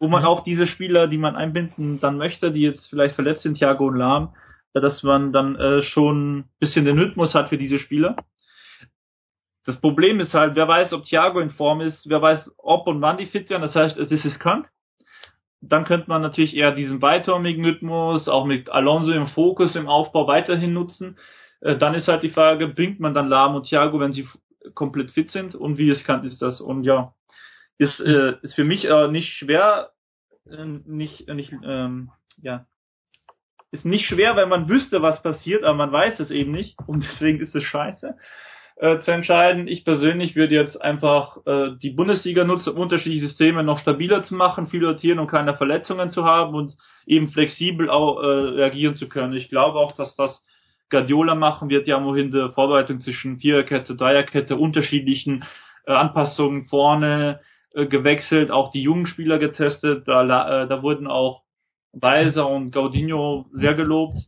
wo 0.00 0.08
man 0.08 0.22
mhm. 0.22 0.28
auch 0.28 0.44
diese 0.44 0.66
Spieler, 0.66 1.06
die 1.06 1.18
man 1.18 1.36
einbinden 1.36 2.00
dann 2.00 2.16
möchte, 2.16 2.50
die 2.50 2.62
jetzt 2.62 2.88
vielleicht 2.88 3.14
verletzt 3.14 3.42
sind, 3.42 3.58
Thiago 3.58 3.86
und 3.86 3.96
Lahm, 3.96 4.34
dass 4.72 5.02
man 5.02 5.32
dann 5.32 5.56
äh, 5.56 5.82
schon 5.82 6.38
ein 6.38 6.44
bisschen 6.58 6.84
den 6.84 6.98
Rhythmus 6.98 7.34
hat 7.34 7.48
für 7.48 7.58
diese 7.58 7.78
Spieler. 7.78 8.16
Das 9.66 9.80
Problem 9.80 10.20
ist 10.20 10.32
halt, 10.32 10.56
wer 10.56 10.66
weiß, 10.66 10.92
ob 10.94 11.04
Thiago 11.04 11.38
in 11.40 11.50
Form 11.50 11.80
ist, 11.80 12.08
wer 12.08 12.22
weiß, 12.22 12.50
ob 12.56 12.86
und 12.86 13.02
wann 13.02 13.18
die 13.18 13.26
fit 13.26 13.50
werden, 13.50 13.62
das 13.62 13.74
heißt, 13.74 13.98
es 13.98 14.10
ist 14.10 14.24
riskant. 14.24 14.66
Dann 15.60 15.84
könnte 15.84 16.08
man 16.08 16.22
natürlich 16.22 16.56
eher 16.56 16.74
diesen 16.74 17.00
beiturmigen 17.00 17.64
Rhythmus, 17.64 18.28
auch 18.28 18.46
mit 18.46 18.70
Alonso 18.70 19.12
im 19.12 19.26
Fokus, 19.26 19.76
im 19.76 19.88
Aufbau 19.88 20.26
weiterhin 20.26 20.72
nutzen. 20.72 21.18
Äh, 21.60 21.76
dann 21.76 21.94
ist 21.94 22.08
halt 22.08 22.22
die 22.22 22.30
Frage, 22.30 22.68
bringt 22.68 23.00
man 23.00 23.14
dann 23.14 23.28
Lahm 23.28 23.54
und 23.54 23.66
Thiago, 23.66 24.00
wenn 24.00 24.12
sie 24.12 24.28
komplett 24.74 25.10
fit 25.12 25.30
sind 25.30 25.54
und 25.54 25.78
wie 25.78 25.90
riskant 25.90 26.24
ist 26.24 26.42
das? 26.42 26.60
Und 26.60 26.84
ja, 26.84 27.14
ist, 27.78 28.00
äh, 28.00 28.34
ist 28.42 28.54
für 28.54 28.64
mich 28.64 28.84
äh, 28.84 29.08
nicht 29.08 29.32
schwer, 29.34 29.90
äh, 30.50 30.64
nicht, 30.64 31.28
äh, 31.28 31.34
nicht, 31.34 31.52
ähm, 31.64 32.10
ja, 32.42 32.66
ist 33.72 33.84
nicht 33.84 34.06
schwer, 34.06 34.36
wenn 34.36 34.48
man 34.48 34.68
wüsste, 34.68 35.00
was 35.00 35.22
passiert, 35.22 35.64
aber 35.64 35.74
man 35.74 35.92
weiß 35.92 36.20
es 36.20 36.30
eben 36.30 36.50
nicht 36.50 36.76
und 36.86 37.04
deswegen 37.12 37.40
ist 37.40 37.54
es 37.54 37.62
scheiße 37.62 38.16
äh, 38.80 38.98
zu 39.00 39.10
entscheiden. 39.10 39.68
Ich 39.68 39.84
persönlich 39.84 40.36
würde 40.36 40.54
jetzt 40.54 40.80
einfach 40.80 41.38
äh, 41.46 41.76
die 41.82 41.90
Bundesliga 41.90 42.44
nutzen, 42.44 42.74
um 42.74 42.80
unterschiedliche 42.80 43.28
Systeme 43.28 43.62
noch 43.62 43.78
stabiler 43.78 44.22
zu 44.22 44.34
machen, 44.34 44.66
viel 44.66 44.84
rotieren 44.84 45.18
und 45.18 45.28
keine 45.28 45.56
Verletzungen 45.56 46.10
zu 46.10 46.24
haben 46.24 46.54
und 46.54 46.74
eben 47.06 47.28
flexibel 47.28 47.90
auch 47.90 48.22
äh, 48.22 48.26
reagieren 48.26 48.96
zu 48.96 49.08
können. 49.08 49.34
Ich 49.34 49.48
glaube 49.48 49.78
auch, 49.78 49.92
dass 49.92 50.16
das 50.16 50.42
Guardiola 50.90 51.34
machen 51.34 51.70
wird, 51.70 51.86
ja 51.86 52.04
wohin 52.04 52.30
der 52.30 52.50
Vorbereitung 52.50 53.00
zwischen 53.00 53.38
Viererkette, 53.38 53.94
Dreierkette, 53.94 54.56
unterschiedlichen 54.56 55.44
äh, 55.86 55.92
Anpassungen 55.92 56.66
vorne 56.66 57.40
äh, 57.72 57.86
gewechselt, 57.86 58.50
auch 58.50 58.72
die 58.72 58.82
jungen 58.82 59.06
Spieler 59.06 59.38
getestet. 59.38 60.06
Da, 60.06 60.22
äh, 60.64 60.68
da 60.68 60.82
wurden 60.82 61.06
auch 61.06 61.42
Weiser 61.92 62.48
und 62.48 62.72
Gaudinho 62.72 63.46
sehr 63.52 63.74
gelobt. 63.74 64.18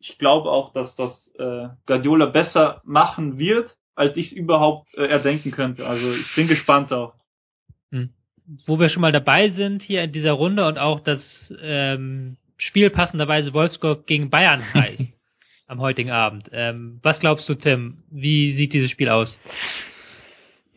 Ich 0.00 0.18
glaube 0.18 0.50
auch, 0.50 0.72
dass 0.72 0.94
das 0.96 1.34
äh, 1.38 1.68
Guardiola 1.86 2.26
besser 2.26 2.80
machen 2.84 3.38
wird, 3.38 3.74
als 3.94 4.16
ich 4.16 4.32
es 4.32 4.32
überhaupt 4.32 4.88
äh, 4.94 5.06
erdenken 5.06 5.50
könnte. 5.50 5.86
Also 5.86 6.12
ich 6.12 6.34
bin 6.34 6.48
gespannt 6.48 6.92
auch. 6.92 7.14
Hm. 7.90 8.10
Wo 8.66 8.78
wir 8.78 8.88
schon 8.88 9.02
mal 9.02 9.12
dabei 9.12 9.50
sind 9.50 9.82
hier 9.82 10.02
in 10.04 10.12
dieser 10.12 10.32
Runde 10.32 10.66
und 10.66 10.78
auch 10.78 11.00
das 11.00 11.52
ähm, 11.60 12.36
Spiel 12.58 12.90
passenderweise 12.90 13.52
Wolfsburg 13.52 14.06
gegen 14.06 14.30
Bayern 14.30 14.62
heißt 14.74 15.15
am 15.66 15.80
heutigen 15.80 16.10
Abend. 16.10 16.48
Ähm, 16.52 17.00
was 17.02 17.18
glaubst 17.20 17.48
du, 17.48 17.54
Tim? 17.54 17.96
Wie 18.10 18.52
sieht 18.54 18.72
dieses 18.72 18.90
Spiel 18.90 19.08
aus? 19.08 19.38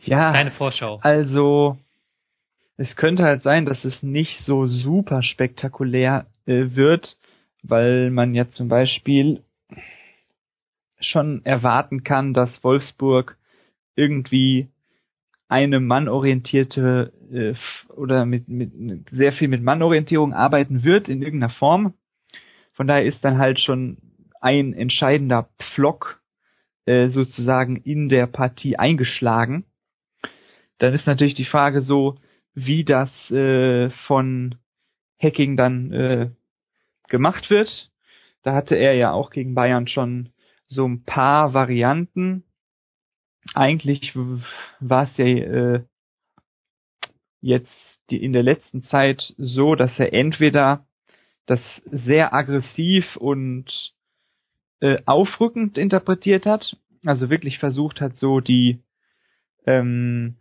Ja. 0.02 0.32
Deine 0.32 0.50
Vorschau. 0.52 0.98
Also 1.02 1.78
es 2.76 2.96
könnte 2.96 3.24
halt 3.24 3.42
sein, 3.42 3.66
dass 3.66 3.84
es 3.84 4.02
nicht 4.02 4.40
so 4.44 4.66
super 4.66 5.22
spektakulär 5.22 6.26
äh, 6.46 6.74
wird, 6.74 7.18
weil 7.62 8.10
man 8.10 8.34
ja 8.34 8.48
zum 8.50 8.68
Beispiel 8.68 9.42
schon 10.98 11.44
erwarten 11.44 12.04
kann, 12.04 12.34
dass 12.34 12.62
Wolfsburg 12.64 13.36
irgendwie 13.96 14.68
eine 15.48 15.80
mannorientierte 15.80 17.12
äh, 17.32 17.92
oder 17.92 18.24
mit, 18.24 18.48
mit, 18.48 18.74
mit 18.74 19.10
sehr 19.10 19.32
viel 19.32 19.48
mit 19.48 19.62
Mannorientierung 19.62 20.32
arbeiten 20.32 20.84
wird 20.84 21.08
in 21.08 21.22
irgendeiner 21.22 21.52
Form. 21.52 21.94
Von 22.72 22.86
daher 22.86 23.04
ist 23.04 23.22
dann 23.24 23.38
halt 23.38 23.60
schon 23.60 23.98
ein 24.40 24.72
entscheidender 24.72 25.48
Pflock 25.58 26.20
äh, 26.86 27.08
sozusagen 27.08 27.76
in 27.76 28.08
der 28.08 28.26
Partie 28.26 28.76
eingeschlagen. 28.76 29.64
Dann 30.78 30.94
ist 30.94 31.06
natürlich 31.06 31.34
die 31.34 31.44
Frage 31.44 31.82
so, 31.82 32.18
wie 32.54 32.84
das 32.84 33.10
äh, 33.30 33.90
von 34.06 34.56
Hacking 35.22 35.56
dann 35.56 35.92
äh, 35.92 36.30
gemacht 37.08 37.50
wird. 37.50 37.90
Da 38.42 38.54
hatte 38.54 38.76
er 38.76 38.94
ja 38.94 39.12
auch 39.12 39.30
gegen 39.30 39.54
Bayern 39.54 39.86
schon 39.86 40.30
so 40.68 40.86
ein 40.86 41.04
paar 41.04 41.52
Varianten. 41.52 42.44
Eigentlich 43.54 44.14
war 44.14 45.04
es 45.04 45.16
ja 45.16 45.26
äh, 45.26 45.84
jetzt 47.40 47.70
die, 48.10 48.22
in 48.22 48.32
der 48.32 48.42
letzten 48.42 48.82
Zeit 48.84 49.34
so, 49.36 49.74
dass 49.74 49.98
er 49.98 50.12
entweder 50.14 50.86
das 51.46 51.60
sehr 51.84 52.32
aggressiv 52.32 53.16
und 53.16 53.92
äh, 54.80 54.98
aufrückend 55.06 55.78
interpretiert 55.78 56.46
hat, 56.46 56.76
also 57.04 57.30
wirklich 57.30 57.58
versucht 57.58 58.00
hat, 58.00 58.16
so 58.16 58.40
die 58.40 58.80
ähm, 59.66 60.36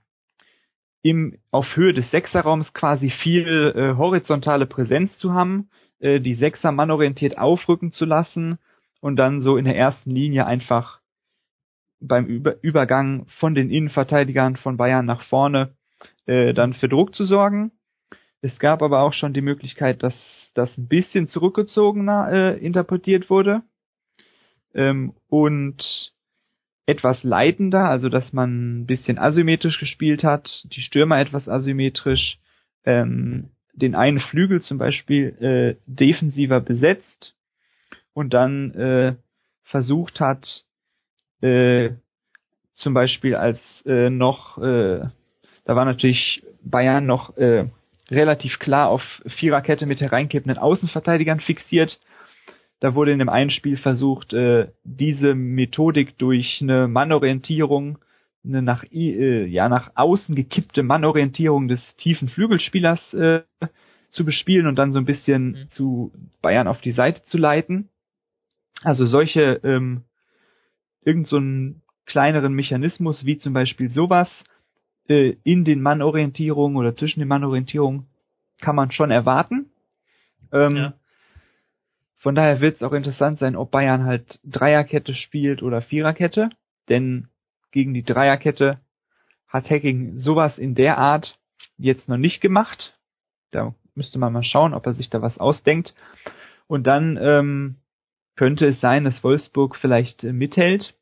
im 1.02 1.38
auf 1.52 1.76
Höhe 1.76 1.94
des 1.94 2.10
Sechserraums 2.12 2.74
quasi 2.74 3.10
viel 3.10 3.74
äh, 3.76 3.98
horizontale 3.98 4.66
Präsenz 4.66 5.18
zu 5.18 5.34
haben, 5.34 5.70
äh, 6.00 6.20
die 6.20 6.36
Sechser 6.36 6.72
mannorientiert 6.72 7.38
aufrücken 7.38 7.92
zu 7.92 8.06
lassen 8.06 8.60
und 9.02 9.16
dann 9.16 9.42
so 9.42 9.58
in 9.58 9.66
der 9.66 9.78
ersten 9.78 10.12
Linie 10.12 10.46
einfach 10.46 11.00
beim 12.02 12.26
Über 12.26 12.56
Übergang 12.62 13.26
von 13.40 13.56
den 13.56 13.70
Innenverteidigern 13.70 14.56
von 14.56 14.78
Bayern 14.78 15.06
nach 15.06 15.24
vorne 15.24 15.76
äh, 16.26 16.54
dann 16.54 16.74
für 16.74 16.88
Druck 16.88 17.14
zu 17.14 17.26
sorgen. 17.26 17.72
Es 18.42 18.58
gab 18.60 18.82
aber 18.82 19.02
auch 19.02 19.14
schon 19.14 19.34
die 19.34 19.42
Möglichkeit, 19.42 20.02
dass 20.02 20.14
das 20.54 20.78
ein 20.78 20.88
bisschen 20.88 21.28
zurückgezogener 21.28 22.30
äh, 22.32 22.58
interpretiert 22.66 23.30
wurde 23.30 23.64
ähm, 24.74 25.14
und 25.28 26.14
etwas 26.86 27.24
leitender, 27.24 27.88
also 27.88 28.10
dass 28.10 28.34
man 28.34 28.82
ein 28.82 28.86
bisschen 28.86 29.20
asymmetrisch 29.20 29.80
gespielt 29.80 30.24
hat, 30.24 30.50
die 30.74 30.82
Stürmer 30.82 31.20
etwas 31.20 31.48
asymmetrisch, 31.48 32.40
ähm, 32.84 33.52
den 33.74 33.96
einen 33.96 34.20
Flügel 34.20 34.62
zum 34.62 34.78
Beispiel 34.78 35.28
äh, 35.40 35.76
defensiver 35.86 36.60
besetzt 36.60 37.36
und 38.14 38.34
dann 38.34 38.72
äh, 38.72 39.16
versucht 39.64 40.20
hat, 40.20 40.66
äh, 41.42 41.92
zum 42.74 42.94
Beispiel 42.94 43.36
als 43.36 43.60
äh, 43.86 44.10
noch, 44.10 44.58
äh, 44.58 45.02
da 45.66 45.76
war 45.76 45.86
natürlich 45.86 46.44
Bayern 46.64 47.06
noch 47.06 47.38
äh, 47.38 47.70
relativ 48.10 48.60
klar 48.60 48.90
auf 48.90 49.02
Viererkette 49.26 49.86
mit 49.86 50.02
hereinkippenden 50.02 50.58
Außenverteidigern 50.58 51.40
fixiert. 51.40 52.00
Da 52.80 52.96
wurde 52.96 53.12
in 53.12 53.20
dem 53.20 53.30
einen 53.30 53.50
Spiel 53.50 53.78
versucht, 53.78 54.34
äh, 54.34 54.70
diese 54.84 55.36
Methodik 55.36 56.18
durch 56.18 56.60
eine 56.62 56.88
Mannorientierung, 56.88 57.98
eine 58.46 58.62
nach, 58.62 58.84
äh, 58.92 59.46
ja, 59.46 59.68
nach 59.68 59.92
außen 59.96 60.34
gekippte 60.34 60.84
Mannorientierung 60.84 61.68
des 61.68 61.82
tiefen 61.98 62.30
Flügelspielers 62.30 63.14
äh, 63.14 63.42
zu 64.12 64.26
bespielen 64.26 64.68
und 64.68 64.76
dann 64.76 64.94
so 64.94 65.00
ein 65.00 65.06
bisschen 65.06 65.52
mhm. 65.52 65.70
zu 65.72 66.14
Bayern 66.42 66.68
auf 66.68 66.80
die 66.82 66.92
Seite 66.92 67.22
zu 67.26 67.38
leiten. 67.38 67.90
Also 68.82 69.06
solche, 69.06 69.60
ähm, 69.64 70.04
irgend 71.04 71.28
so 71.28 71.38
einen 71.38 71.82
kleineren 72.06 72.54
Mechanismus, 72.54 73.26
wie 73.26 73.38
zum 73.38 73.54
Beispiel 73.54 73.92
sowas, 73.92 74.30
äh, 75.10 75.36
in 75.44 75.66
den 75.66 75.82
Mannorientierungen 75.82 76.78
oder 76.78 76.96
zwischen 76.96 77.20
den 77.20 77.28
Mannorientierungen 77.28 78.08
kann 78.62 78.76
man 78.76 78.92
schon 78.92 79.12
erwarten. 79.12 79.70
Ähm, 80.52 80.76
ja. 80.76 80.94
Von 82.20 82.36
daher 82.36 82.60
wird 82.60 82.76
es 82.76 82.84
auch 82.84 82.94
interessant 82.94 83.40
sein, 83.40 83.56
ob 83.56 83.72
Bayern 83.72 84.04
halt 84.06 84.40
Dreierkette 84.44 85.16
spielt 85.16 85.64
oder 85.64 85.82
Viererkette, 85.82 86.50
denn 86.90 87.30
gegen 87.72 87.94
die 87.94 88.04
Dreierkette 88.04 88.80
hat 89.48 89.70
Hacking 89.70 90.18
sowas 90.18 90.58
in 90.58 90.76
der 90.76 90.98
Art 90.98 91.40
jetzt 91.78 92.10
noch 92.10 92.18
nicht 92.18 92.42
gemacht. 92.42 92.98
Da 93.52 93.74
müsste 93.96 94.20
man 94.20 94.34
mal 94.34 94.44
schauen, 94.44 94.74
ob 94.74 94.86
er 94.86 94.94
sich 94.94 95.10
da 95.10 95.22
was 95.22 95.38
ausdenkt. 95.38 95.96
Und 96.68 96.86
dann 96.86 97.18
ähm, 97.22 97.78
könnte 98.36 98.68
es 98.68 98.80
sein, 98.80 99.06
dass 99.06 99.24
Wolfsburg 99.24 99.76
vielleicht 99.76 100.24
äh, 100.24 100.34
mithält, 100.34 100.94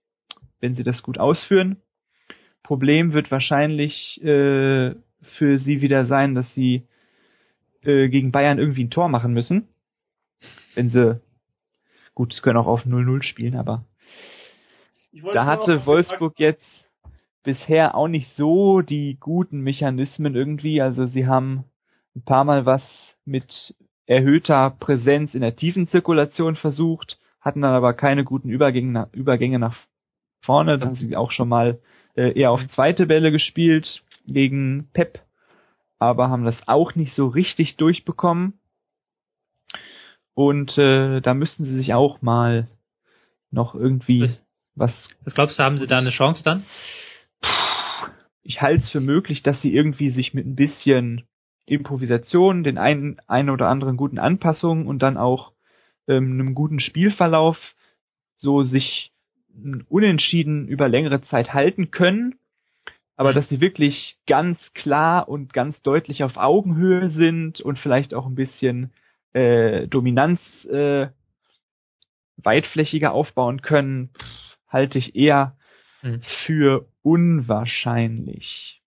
wenn 0.60 0.76
sie 0.76 0.84
das 0.84 1.04
gut 1.04 1.18
ausführen. 1.18 1.78
Problem 2.64 3.14
wird 3.14 3.32
wahrscheinlich 3.32 4.22
äh, 4.24 4.96
für 5.38 5.60
sie 5.60 5.82
wieder 5.82 6.06
sein, 6.06 6.36
dass 6.36 6.52
sie 6.54 6.88
äh, 7.82 8.08
gegen 8.08 8.32
Bayern 8.32 8.60
irgendwie 8.60 8.84
ein 8.84 8.92
Tor 8.92 9.10
machen 9.10 9.34
müssen. 9.34 9.68
Wenn 10.76 10.90
sie, 10.90 11.20
gut, 12.14 12.34
sie 12.34 12.42
können 12.42 12.58
auch 12.58 12.68
auf 12.68 12.86
0-0 12.86 13.24
spielen, 13.24 13.56
aber 13.56 13.86
da 15.34 15.46
hatte 15.46 15.86
Wolfsburg 15.86 16.40
jetzt 16.40 16.64
bisher 17.44 17.96
auch 17.96 18.08
nicht 18.08 18.30
so 18.36 18.82
die 18.82 19.18
guten 19.20 19.62
Mechanismen 19.62 20.36
irgendwie. 20.36 20.82
Also 20.82 21.06
sie 21.08 21.28
haben 21.28 21.64
ein 22.16 22.24
paar 22.24 22.44
Mal 22.44 22.66
was 22.66 22.84
mit 23.26 23.74
erhöhter 24.06 24.72
Präsenz 24.72 25.34
in 25.34 25.42
der 25.42 25.56
tiefen 25.56 25.88
Zirkulation 25.88 26.56
versucht, 26.56 27.20
hatten 27.42 27.62
dann 27.62 27.74
aber 27.74 27.94
keine 27.94 28.24
guten 28.24 28.50
Übergänge 28.50 28.92
nach, 28.92 29.14
Übergänge 29.14 29.60
nach 29.60 29.78
vorne. 30.42 30.78
Dann 30.78 30.96
sind 30.96 31.10
sie 31.10 31.16
auch 31.16 31.32
schon 31.32 31.50
mal 31.50 31.80
äh, 32.16 32.38
eher 32.38 32.52
auf 32.52 32.66
zweite 32.70 33.06
Bälle 33.06 33.32
gespielt 33.32 34.04
gegen 34.26 34.90
Pep, 34.94 35.20
aber 36.00 36.30
haben 36.30 36.46
das 36.46 36.58
auch 36.68 36.96
nicht 36.96 37.16
so 37.16 37.28
richtig 37.28 37.78
durchbekommen. 37.78 38.60
Und 40.38 40.78
äh, 40.78 41.20
da 41.20 41.34
müssten 41.34 41.66
sie 41.66 41.74
sich 41.78 41.96
auch 41.96 42.22
mal 42.22 42.68
noch 43.50 43.74
irgendwie 43.74 44.22
was, 44.22 44.44
was. 44.76 45.10
Was 45.24 45.34
glaubst 45.34 45.58
du, 45.58 45.64
haben 45.64 45.80
sie 45.80 45.88
da 45.88 45.98
eine 45.98 46.12
Chance 46.12 46.44
dann? 46.44 46.64
Ich 48.44 48.62
halte 48.62 48.84
es 48.84 48.92
für 48.92 49.00
möglich, 49.00 49.42
dass 49.42 49.60
sie 49.64 49.74
irgendwie 49.74 50.12
sich 50.12 50.36
mit 50.36 50.46
ein 50.46 50.56
bisschen 50.56 51.24
Improvisation, 51.66 52.64
den 52.64 52.78
einen, 52.78 53.20
einen 53.26 53.50
oder 53.50 53.68
anderen 53.68 53.98
guten 53.98 54.20
Anpassungen 54.20 54.86
und 54.86 55.00
dann 55.00 55.18
auch 55.18 55.54
ähm, 56.08 56.34
einem 56.34 56.54
guten 56.54 56.82
Spielverlauf 56.82 57.58
so 58.36 58.62
sich 58.62 59.12
unentschieden 59.90 60.68
über 60.68 60.88
längere 60.88 61.24
Zeit 61.24 61.56
halten 61.56 61.90
können, 61.90 62.36
aber 63.16 63.32
mhm. 63.32 63.36
dass 63.38 63.50
sie 63.50 63.60
wirklich 63.60 64.20
ganz 64.28 64.60
klar 64.76 65.28
und 65.30 65.52
ganz 65.52 65.82
deutlich 65.82 66.24
auf 66.24 66.38
Augenhöhe 66.38 67.10
sind 67.10 67.60
und 67.60 67.80
vielleicht 67.80 68.14
auch 68.14 68.28
ein 68.28 68.36
bisschen 68.36 68.92
äh, 69.34 69.88
Dominanz 69.88 70.40
äh, 70.66 71.08
weitflächiger 72.38 73.12
aufbauen 73.12 73.62
können, 73.62 74.12
halte 74.68 74.98
ich 74.98 75.16
eher 75.16 75.58
mhm. 76.02 76.22
für 76.46 76.88
unwahrscheinlich. 77.02 78.82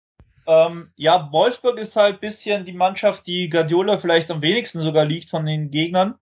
Ähm, 0.47 0.91
ja, 0.97 1.30
Wolfsburg 1.32 1.78
ist 1.78 1.95
halt 1.95 2.20
bisschen 2.20 2.64
die 2.64 2.72
Mannschaft, 2.72 3.26
die 3.26 3.49
Guardiola 3.49 3.99
vielleicht 3.99 4.30
am 4.30 4.43
wenigsten 4.43 4.82
sogar 4.82 5.05
liegt 5.05 5.30
von 5.30 5.47
den 5.47 5.70
Gegnern. 5.70 6.16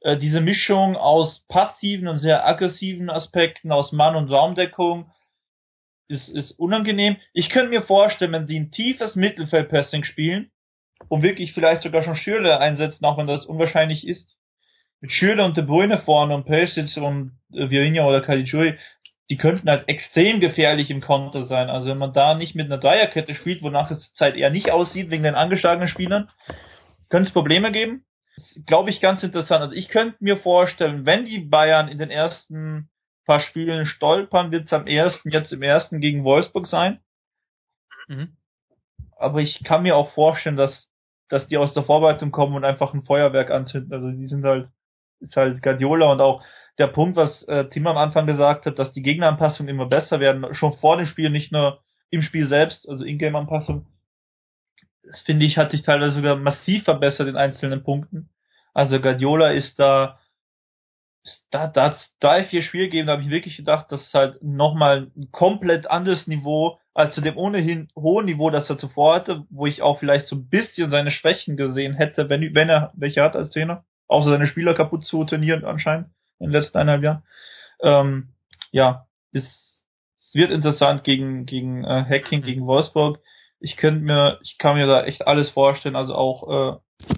Äh, 0.00 0.18
diese 0.18 0.40
Mischung 0.40 0.96
aus 0.96 1.44
passiven 1.48 2.08
und 2.08 2.18
sehr 2.18 2.46
aggressiven 2.46 3.10
Aspekten, 3.10 3.72
aus 3.72 3.92
Mann- 3.92 4.16
und 4.16 4.30
Raumdeckung, 4.30 5.10
ist, 6.08 6.28
ist 6.28 6.52
unangenehm. 6.58 7.16
Ich 7.32 7.50
könnte 7.50 7.70
mir 7.70 7.82
vorstellen, 7.82 8.32
wenn 8.32 8.46
sie 8.46 8.58
ein 8.58 8.72
tiefes 8.72 9.14
Mittelfeldpressing 9.14 10.04
spielen 10.04 10.50
und 11.08 11.22
wirklich 11.22 11.52
vielleicht 11.52 11.82
sogar 11.82 12.02
schon 12.02 12.16
Schürle 12.16 12.58
einsetzen, 12.58 13.04
auch 13.04 13.18
wenn 13.18 13.26
das 13.26 13.46
unwahrscheinlich 13.46 14.06
ist, 14.06 14.36
mit 15.00 15.12
Schürle 15.12 15.44
und 15.44 15.56
De 15.56 15.64
Bruyne 15.64 15.98
vorne 15.98 16.34
und 16.34 16.44
Perisic 16.44 16.96
und 17.02 17.32
äh, 17.52 17.70
Virinha 17.70 18.04
oder 18.04 18.20
Caligiuri, 18.20 18.78
die 19.30 19.36
könnten 19.36 19.70
halt 19.70 19.88
extrem 19.88 20.40
gefährlich 20.40 20.90
im 20.90 21.00
Konter 21.00 21.46
sein. 21.46 21.70
Also 21.70 21.88
wenn 21.88 21.98
man 21.98 22.12
da 22.12 22.34
nicht 22.34 22.54
mit 22.54 22.66
einer 22.66 22.78
Dreierkette 22.78 23.34
spielt, 23.34 23.62
wonach 23.62 23.90
es 23.90 24.00
zurzeit 24.08 24.36
eher 24.36 24.50
nicht 24.50 24.70
aussieht, 24.70 25.10
wegen 25.10 25.22
den 25.22 25.36
angeschlagenen 25.36 25.88
Spielern, 25.88 26.28
könnte 27.08 27.28
es 27.28 27.32
Probleme 27.32 27.70
geben. 27.70 28.04
Glaube 28.66 28.90
ich 28.90 29.00
ganz 29.00 29.22
interessant. 29.22 29.62
Also 29.62 29.74
ich 29.74 29.88
könnte 29.88 30.16
mir 30.20 30.36
vorstellen, 30.36 31.06
wenn 31.06 31.26
die 31.26 31.38
Bayern 31.38 31.88
in 31.88 31.98
den 31.98 32.10
ersten 32.10 32.90
paar 33.24 33.40
Spielen 33.40 33.86
stolpern, 33.86 34.50
wird 34.50 34.66
es 34.66 34.72
am 34.72 34.88
ersten, 34.88 35.30
jetzt 35.30 35.52
im 35.52 35.62
ersten 35.62 36.00
gegen 36.00 36.24
Wolfsburg 36.24 36.66
sein. 36.66 36.98
Mhm. 38.08 38.36
Aber 39.16 39.40
ich 39.40 39.62
kann 39.62 39.84
mir 39.84 39.94
auch 39.94 40.10
vorstellen, 40.14 40.56
dass, 40.56 40.89
dass 41.30 41.46
die 41.48 41.56
aus 41.56 41.72
der 41.72 41.84
Vorbereitung 41.84 42.30
kommen 42.30 42.54
und 42.54 42.64
einfach 42.64 42.92
ein 42.92 43.04
Feuerwerk 43.04 43.50
anzünden. 43.50 43.92
Also 43.92 44.10
die 44.10 44.26
sind 44.26 44.44
halt, 44.44 44.68
ist 45.20 45.36
halt 45.36 45.62
Guardiola 45.62 46.12
und 46.12 46.20
auch 46.20 46.42
der 46.78 46.88
Punkt, 46.88 47.16
was 47.16 47.42
äh, 47.44 47.68
Tim 47.70 47.86
am 47.86 47.96
Anfang 47.96 48.26
gesagt 48.26 48.66
hat, 48.66 48.78
dass 48.78 48.92
die 48.92 49.02
Gegneranpassungen 49.02 49.74
immer 49.74 49.86
besser 49.86 50.20
werden, 50.20 50.54
schon 50.54 50.74
vor 50.74 50.96
dem 50.96 51.06
Spiel, 51.06 51.30
nicht 51.30 51.52
nur 51.52 51.80
im 52.10 52.22
Spiel 52.22 52.48
selbst, 52.48 52.88
also 52.88 53.04
Ingame-Anpassung. 53.04 53.86
Das 55.02 55.20
finde 55.22 55.46
ich, 55.46 55.56
hat 55.56 55.70
sich 55.70 55.82
teilweise 55.82 56.16
sogar 56.16 56.36
massiv 56.36 56.84
verbessert 56.84 57.28
in 57.28 57.36
einzelnen 57.36 57.82
Punkten. 57.82 58.30
Also 58.74 59.00
Guardiola 59.00 59.50
ist 59.50 59.78
da, 59.78 60.19
da, 61.50 61.66
da 61.66 61.90
hat's 61.90 62.14
drei, 62.20 62.44
vier 62.44 62.62
Spiele 62.62 62.84
gegeben, 62.84 63.06
da 63.06 63.14
habe 63.14 63.22
ich 63.22 63.30
wirklich 63.30 63.56
gedacht, 63.56 63.86
das 63.90 64.02
ist 64.02 64.14
halt 64.14 64.42
nochmal 64.42 65.10
ein 65.16 65.28
komplett 65.32 65.90
anderes 65.90 66.26
Niveau 66.26 66.78
als 66.94 67.14
zu 67.14 67.20
dem 67.20 67.36
ohnehin 67.36 67.88
hohen 67.96 68.26
Niveau, 68.26 68.50
das 68.50 68.68
er 68.68 68.78
zuvor 68.78 69.14
hatte, 69.14 69.44
wo 69.50 69.66
ich 69.66 69.82
auch 69.82 69.98
vielleicht 69.98 70.26
so 70.26 70.36
ein 70.36 70.48
bisschen 70.48 70.90
seine 70.90 71.10
Schwächen 71.10 71.56
gesehen 71.56 71.94
hätte, 71.94 72.28
wenn, 72.28 72.54
wenn 72.54 72.68
er 72.68 72.92
welche 72.94 73.22
hat 73.22 73.36
als 73.36 73.50
Trainer. 73.50 73.84
Außer 74.08 74.30
seine 74.30 74.48
Spieler 74.48 74.74
kaputt 74.74 75.04
zu 75.04 75.24
trainieren 75.24 75.64
anscheinend 75.64 76.08
in 76.40 76.46
den 76.46 76.52
letzten 76.52 76.78
eineinhalb 76.78 77.04
Jahren. 77.04 77.22
Ähm, 77.82 78.28
ja, 78.72 79.06
es, 79.32 79.44
es 80.20 80.34
wird 80.34 80.50
interessant 80.50 81.04
gegen, 81.04 81.46
gegen 81.46 81.84
äh, 81.84 82.04
Hacking, 82.04 82.42
gegen 82.42 82.66
Wolfsburg. 82.66 83.20
Ich 83.60 83.76
könnte 83.76 84.00
mir, 84.00 84.38
ich 84.42 84.58
kann 84.58 84.74
mir 84.74 84.86
da 84.86 85.04
echt 85.04 85.26
alles 85.26 85.50
vorstellen, 85.50 85.96
also 85.96 86.14
auch 86.14 86.74
äh, 86.74 87.14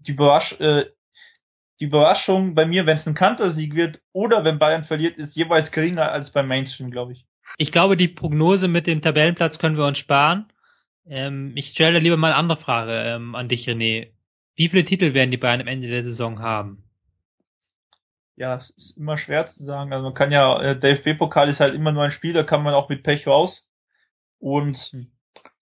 die 0.00 0.12
Überrasch 0.12 0.52
äh, 0.60 0.84
die 1.80 1.84
Überraschung 1.84 2.54
bei 2.54 2.66
mir, 2.66 2.86
wenn 2.86 2.98
es 2.98 3.06
ein 3.06 3.14
Kantersieg 3.14 3.74
wird 3.74 4.00
oder 4.12 4.44
wenn 4.44 4.58
Bayern 4.58 4.84
verliert, 4.84 5.18
ist 5.18 5.34
jeweils 5.34 5.72
geringer 5.72 6.10
als 6.10 6.32
beim 6.32 6.46
Mainstream, 6.46 6.90
glaube 6.90 7.12
ich. 7.12 7.24
Ich 7.58 7.72
glaube, 7.72 7.96
die 7.96 8.08
Prognose 8.08 8.68
mit 8.68 8.86
dem 8.86 9.02
Tabellenplatz 9.02 9.58
können 9.58 9.76
wir 9.76 9.86
uns 9.86 9.98
sparen. 9.98 10.46
Ähm, 11.06 11.52
ich 11.56 11.68
stelle 11.70 11.98
lieber 11.98 12.16
mal 12.16 12.28
eine 12.28 12.36
andere 12.36 12.58
Frage 12.58 12.92
ähm, 12.92 13.34
an 13.34 13.48
dich, 13.48 13.68
René. 13.68 14.12
Wie 14.56 14.68
viele 14.68 14.84
Titel 14.84 15.14
werden 15.14 15.30
die 15.30 15.36
Bayern 15.36 15.60
am 15.60 15.66
Ende 15.66 15.88
der 15.88 16.04
Saison 16.04 16.40
haben? 16.40 16.84
Ja, 18.36 18.56
es 18.56 18.70
ist 18.70 18.96
immer 18.96 19.18
schwer 19.18 19.46
zu 19.46 19.64
sagen. 19.64 19.92
Also 19.92 20.04
man 20.04 20.14
kann 20.14 20.32
ja, 20.32 20.60
äh, 20.60 20.78
der 20.78 20.96
DFB-Pokal 20.96 21.48
ist 21.48 21.60
halt 21.60 21.74
immer 21.74 21.92
nur 21.92 22.04
ein 22.04 22.12
Spiel, 22.12 22.32
da 22.32 22.42
kann 22.42 22.62
man 22.62 22.74
auch 22.74 22.88
mit 22.88 23.02
Pech 23.02 23.26
raus. 23.26 23.66
Und 24.38 24.76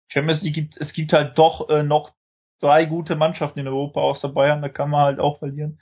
Champions 0.07 0.41
League 0.41 0.55
gibt, 0.55 0.77
es 0.77 0.93
gibt 0.93 1.13
halt 1.13 1.37
doch 1.37 1.69
äh, 1.69 1.83
noch 1.83 2.13
drei 2.59 2.85
gute 2.85 3.15
Mannschaften 3.15 3.59
in 3.59 3.67
Europa 3.67 4.01
außer 4.01 4.29
Bayern, 4.29 4.61
da 4.61 4.69
kann 4.69 4.89
man 4.89 5.05
halt 5.05 5.19
auch 5.19 5.39
verlieren. 5.39 5.79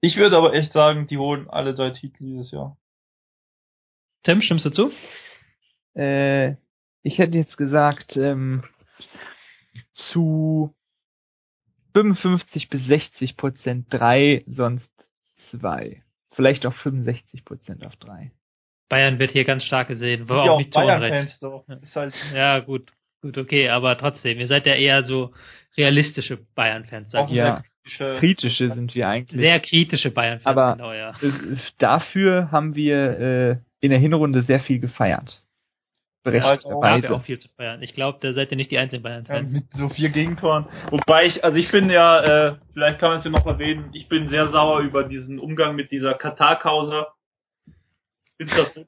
Ich 0.00 0.16
würde 0.16 0.36
aber 0.36 0.54
echt 0.54 0.72
sagen, 0.72 1.06
die 1.06 1.18
holen 1.18 1.48
alle 1.48 1.74
drei 1.74 1.90
Titel 1.90 2.24
dieses 2.24 2.50
Jahr. 2.50 2.76
Tim, 4.22 4.40
stimmst 4.40 4.64
du 4.64 4.70
zu? 4.70 4.92
Äh, 5.94 6.56
ich 7.02 7.18
hätte 7.18 7.36
jetzt 7.36 7.56
gesagt, 7.56 8.16
ähm, 8.16 8.64
zu 9.94 10.74
55 11.94 12.68
bis 12.68 12.84
60 12.86 13.36
Prozent 13.36 13.86
drei, 13.90 14.44
sonst 14.46 14.90
zwei. 15.50 16.02
Vielleicht 16.32 16.64
auch 16.66 16.74
65 16.74 17.44
Prozent 17.44 17.84
auf 17.84 17.96
drei. 17.96 18.32
Bayern 18.88 19.18
wird 19.18 19.32
hier 19.32 19.44
ganz 19.44 19.64
stark 19.64 19.88
gesehen, 19.88 20.28
war 20.28 20.42
auch, 20.42 20.48
auch 20.50 20.58
nicht 20.58 20.72
zu 20.72 20.80
Unrecht. 20.80 21.40
Halt 21.94 22.14
ja, 22.34 22.58
gut, 22.60 22.90
gut, 23.22 23.38
okay, 23.38 23.68
aber 23.68 23.96
trotzdem, 23.98 24.38
ihr 24.38 24.48
seid 24.48 24.66
ja 24.66 24.74
eher 24.74 25.04
so 25.04 25.32
realistische 25.76 26.38
Bayern-Fans, 26.54 27.10
sag 27.10 27.30
ich 27.30 27.36
ja. 27.36 27.62
Kritische, 27.82 28.16
kritische 28.18 28.72
sind 28.72 28.94
wir 28.94 29.08
eigentlich. 29.08 29.40
Sehr 29.40 29.60
kritische 29.60 30.10
Bayern-Fans, 30.10 30.46
aber 30.46 30.72
genau, 30.76 30.92
ja. 30.92 31.14
dafür 31.78 32.50
haben 32.50 32.74
wir 32.74 33.18
äh, 33.18 33.56
in 33.80 33.90
der 33.90 33.98
Hinrunde 33.98 34.42
sehr 34.42 34.60
viel 34.60 34.80
gefeiert. 34.80 35.42
Berechtigterweise. 36.22 37.14
auch 37.14 37.22
viel 37.22 37.38
zu 37.38 37.48
feiern. 37.56 37.82
Ich 37.82 37.94
glaube, 37.94 38.18
da 38.20 38.34
seid 38.34 38.50
ihr 38.50 38.58
nicht 38.58 38.70
die 38.70 38.76
einzigen 38.76 39.02
Bayern-Fans. 39.02 39.52
Ja, 39.52 39.58
mit 39.60 39.72
so 39.72 39.88
vier 39.88 40.10
Gegentoren. 40.10 40.66
Wobei 40.90 41.24
ich, 41.24 41.42
also 41.42 41.56
ich 41.56 41.70
bin 41.72 41.88
ja, 41.88 42.20
äh, 42.48 42.56
vielleicht 42.74 42.98
kann 42.98 43.10
man 43.10 43.18
es 43.20 43.24
ja 43.24 43.30
noch 43.30 43.46
erwähnen, 43.46 43.88
ich 43.94 44.06
bin 44.08 44.28
sehr 44.28 44.48
sauer 44.48 44.80
über 44.80 45.04
diesen 45.04 45.38
Umgang 45.38 45.76
mit 45.76 45.90
dieser 45.90 46.12
Katar-Causa. 46.12 47.14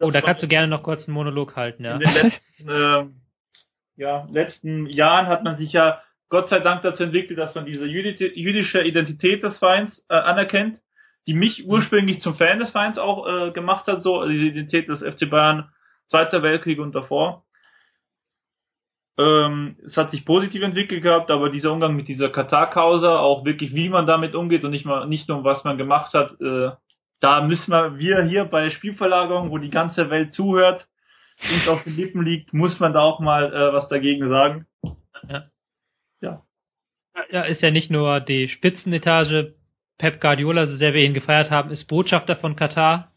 Oh, 0.01 0.11
da 0.11 0.21
kannst 0.21 0.43
du 0.43 0.49
gerne 0.49 0.69
noch 0.69 0.83
kurz 0.83 1.07
einen 1.07 1.15
Monolog 1.15 1.57
halten, 1.57 1.85
ja. 1.85 1.95
In 1.95 2.01
den 2.01 2.13
letzten, 2.13 2.69
äh, 2.69 3.05
ja, 4.03 4.27
letzten 4.31 4.87
Jahren 4.87 5.29
hat 5.29 5.45
man 5.45 5.57
sich 5.57 5.73
ja 5.73 6.03
Gott 6.29 6.49
sei 6.49 6.61
Dank 6.61 6.83
dazu 6.83 7.05
entwickelt, 7.05 7.39
dass 7.39 7.55
man 7.55 7.67
diese 7.67 7.87
jüdische 7.87 8.83
Identität 8.83 9.43
des 9.43 9.59
Vereins 9.59 10.05
äh, 10.09 10.15
anerkennt, 10.15 10.81
die 11.27 11.35
mich 11.35 11.67
ursprünglich 11.67 12.21
zum 12.21 12.35
Fan 12.35 12.59
des 12.59 12.73
Vereins 12.73 12.99
auch 12.99 13.27
äh, 13.27 13.51
gemacht 13.53 13.87
hat, 13.87 14.03
so 14.03 14.19
also 14.19 14.33
diese 14.33 14.47
Identität 14.47 14.89
des 14.89 15.01
FC 15.01 15.31
Bayern 15.31 15.71
Zweiter 16.09 16.43
Weltkrieg 16.43 16.79
und 16.79 16.95
davor. 16.95 17.45
Ähm, 19.19 19.77
es 19.85 19.97
hat 19.97 20.11
sich 20.11 20.25
positiv 20.25 20.63
entwickelt 20.63 21.03
gehabt, 21.03 21.31
aber 21.31 21.49
dieser 21.49 21.73
Umgang 21.73 21.95
mit 21.95 22.09
dieser 22.09 22.31
Katar-Causa, 22.31 23.19
auch 23.19 23.45
wirklich 23.45 23.75
wie 23.75 23.89
man 23.89 24.07
damit 24.07 24.35
umgeht 24.35 24.65
und 24.65 24.73
nicht 24.73 24.85
mal 24.85 25.07
nicht 25.07 25.29
nur 25.29 25.45
was 25.45 25.65
man 25.65 25.79
gemacht 25.79 26.13
hat, 26.13 26.41
äh, 26.41 26.71
da 27.21 27.43
müssen 27.43 27.71
wir, 27.71 27.99
wir 27.99 28.23
hier 28.25 28.47
bei 28.47 28.71
Spielverlagerung, 28.71 29.51
wo 29.51 29.59
die 29.59 29.71
ganze 29.71 30.11
Welt 30.11 30.35
zuhört, 30.35 30.89
uns 31.51 31.69
auf 31.69 31.83
den 31.85 31.97
Lippen 31.97 32.23
liegt, 32.23 32.53
muss 32.53 32.79
man 32.81 32.93
da 32.93 33.01
auch 33.01 33.21
mal 33.21 33.53
äh, 33.53 33.73
was 33.73 33.89
dagegen 33.89 34.29
sagen. 34.29 34.67
Ja. 35.29 35.49
ja. 36.21 36.43
Ja, 37.31 37.43
ist 37.43 37.63
ja 37.63 37.71
nicht 37.71 37.91
nur 37.91 38.21
die 38.21 38.49
Spitzenetage. 38.49 39.55
Pep 39.99 40.21
Guardiola, 40.21 40.67
so 40.67 40.77
sehr 40.77 40.95
wir 40.95 41.03
ihn 41.03 41.15
gefeiert 41.15 41.51
haben, 41.51 41.71
ist 41.71 41.87
Botschafter 41.87 42.37
von 42.37 42.57
Katar 42.57 43.13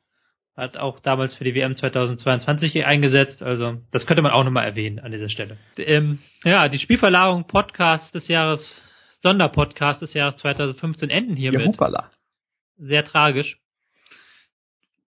hat 0.55 0.77
auch 0.77 0.99
damals 0.99 1.35
für 1.35 1.43
die 1.43 1.53
WM 1.53 1.75
2022 1.75 2.85
eingesetzt. 2.85 3.43
Also 3.43 3.77
das 3.91 4.05
könnte 4.05 4.21
man 4.21 4.31
auch 4.31 4.43
nochmal 4.43 4.65
erwähnen 4.65 4.99
an 4.99 5.11
dieser 5.11 5.29
Stelle. 5.29 5.57
Ähm, 5.77 6.19
ja, 6.43 6.69
die 6.69 6.79
Spielverlagerung 6.79 7.45
Podcast 7.45 8.13
des 8.15 8.27
Jahres, 8.27 8.81
Sonderpodcast 9.21 10.01
des 10.01 10.13
Jahres 10.13 10.37
2015 10.37 11.09
enden 11.09 11.35
hiermit. 11.35 11.61
Ja, 11.61 11.67
hupala. 11.67 12.11
Sehr 12.77 13.03
tragisch. 13.03 13.57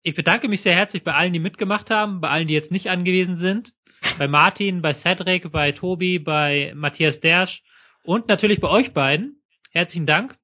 Ich 0.06 0.14
bedanke 0.14 0.48
mich 0.48 0.60
sehr 0.60 0.74
herzlich 0.74 1.02
bei 1.02 1.14
allen, 1.14 1.32
die 1.32 1.38
mitgemacht 1.38 1.88
haben, 1.88 2.20
bei 2.20 2.28
allen, 2.28 2.46
die 2.46 2.52
jetzt 2.52 2.70
nicht 2.70 2.90
angewiesen 2.90 3.38
sind. 3.38 3.72
Bei 4.18 4.28
Martin, 4.28 4.82
bei 4.82 4.92
Cedric, 4.92 5.50
bei 5.50 5.72
Tobi, 5.72 6.18
bei 6.18 6.72
Matthias 6.76 7.20
Dersch 7.20 7.62
und 8.04 8.28
natürlich 8.28 8.60
bei 8.60 8.68
euch 8.68 8.92
beiden. 8.92 9.42
Herzlichen 9.70 10.04
Dank. 10.04 10.36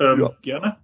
Ähm, 0.00 0.22
ja. 0.22 0.32
Gerne. 0.42 0.76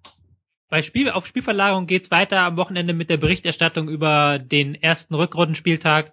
Bei 0.70 0.84
Spiel, 0.84 1.10
auf 1.10 1.26
Spielverlagerung 1.26 1.88
geht's 1.88 2.12
weiter 2.12 2.42
am 2.42 2.56
Wochenende 2.56 2.92
mit 2.92 3.10
der 3.10 3.16
Berichterstattung 3.16 3.88
über 3.88 4.38
den 4.38 4.76
ersten 4.76 5.12
Rückrundenspieltag. 5.16 6.12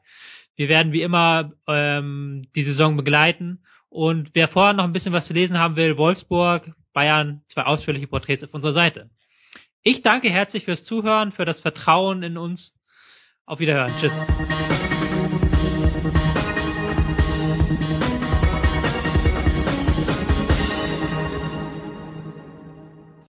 Wir 0.55 0.67
werden 0.67 0.93
wie 0.93 1.03
immer 1.03 1.51
ähm, 1.67 2.47
die 2.55 2.63
Saison 2.63 2.97
begleiten. 2.97 3.63
Und 3.87 4.31
wer 4.33 4.47
vorher 4.47 4.73
noch 4.73 4.83
ein 4.83 4.93
bisschen 4.93 5.13
was 5.13 5.27
zu 5.27 5.33
lesen 5.33 5.59
haben 5.59 5.75
will, 5.75 5.95
Wolfsburg, 5.95 6.71
Bayern, 6.91 7.43
zwei 7.49 7.65
ausführliche 7.65 8.07
Porträts 8.07 8.43
auf 8.43 8.53
unserer 8.55 8.73
Seite. 8.73 9.11
Ich 9.83 10.01
danke 10.01 10.29
herzlich 10.29 10.63
fürs 10.63 10.83
Zuhören, 10.85 11.33
für 11.33 11.43
das 11.43 11.59
Vertrauen 11.59 12.23
in 12.23 12.37
uns. 12.37 12.73
Auf 13.45 13.59
Wiederhören. 13.59 13.91
Tschüss. 13.99 14.13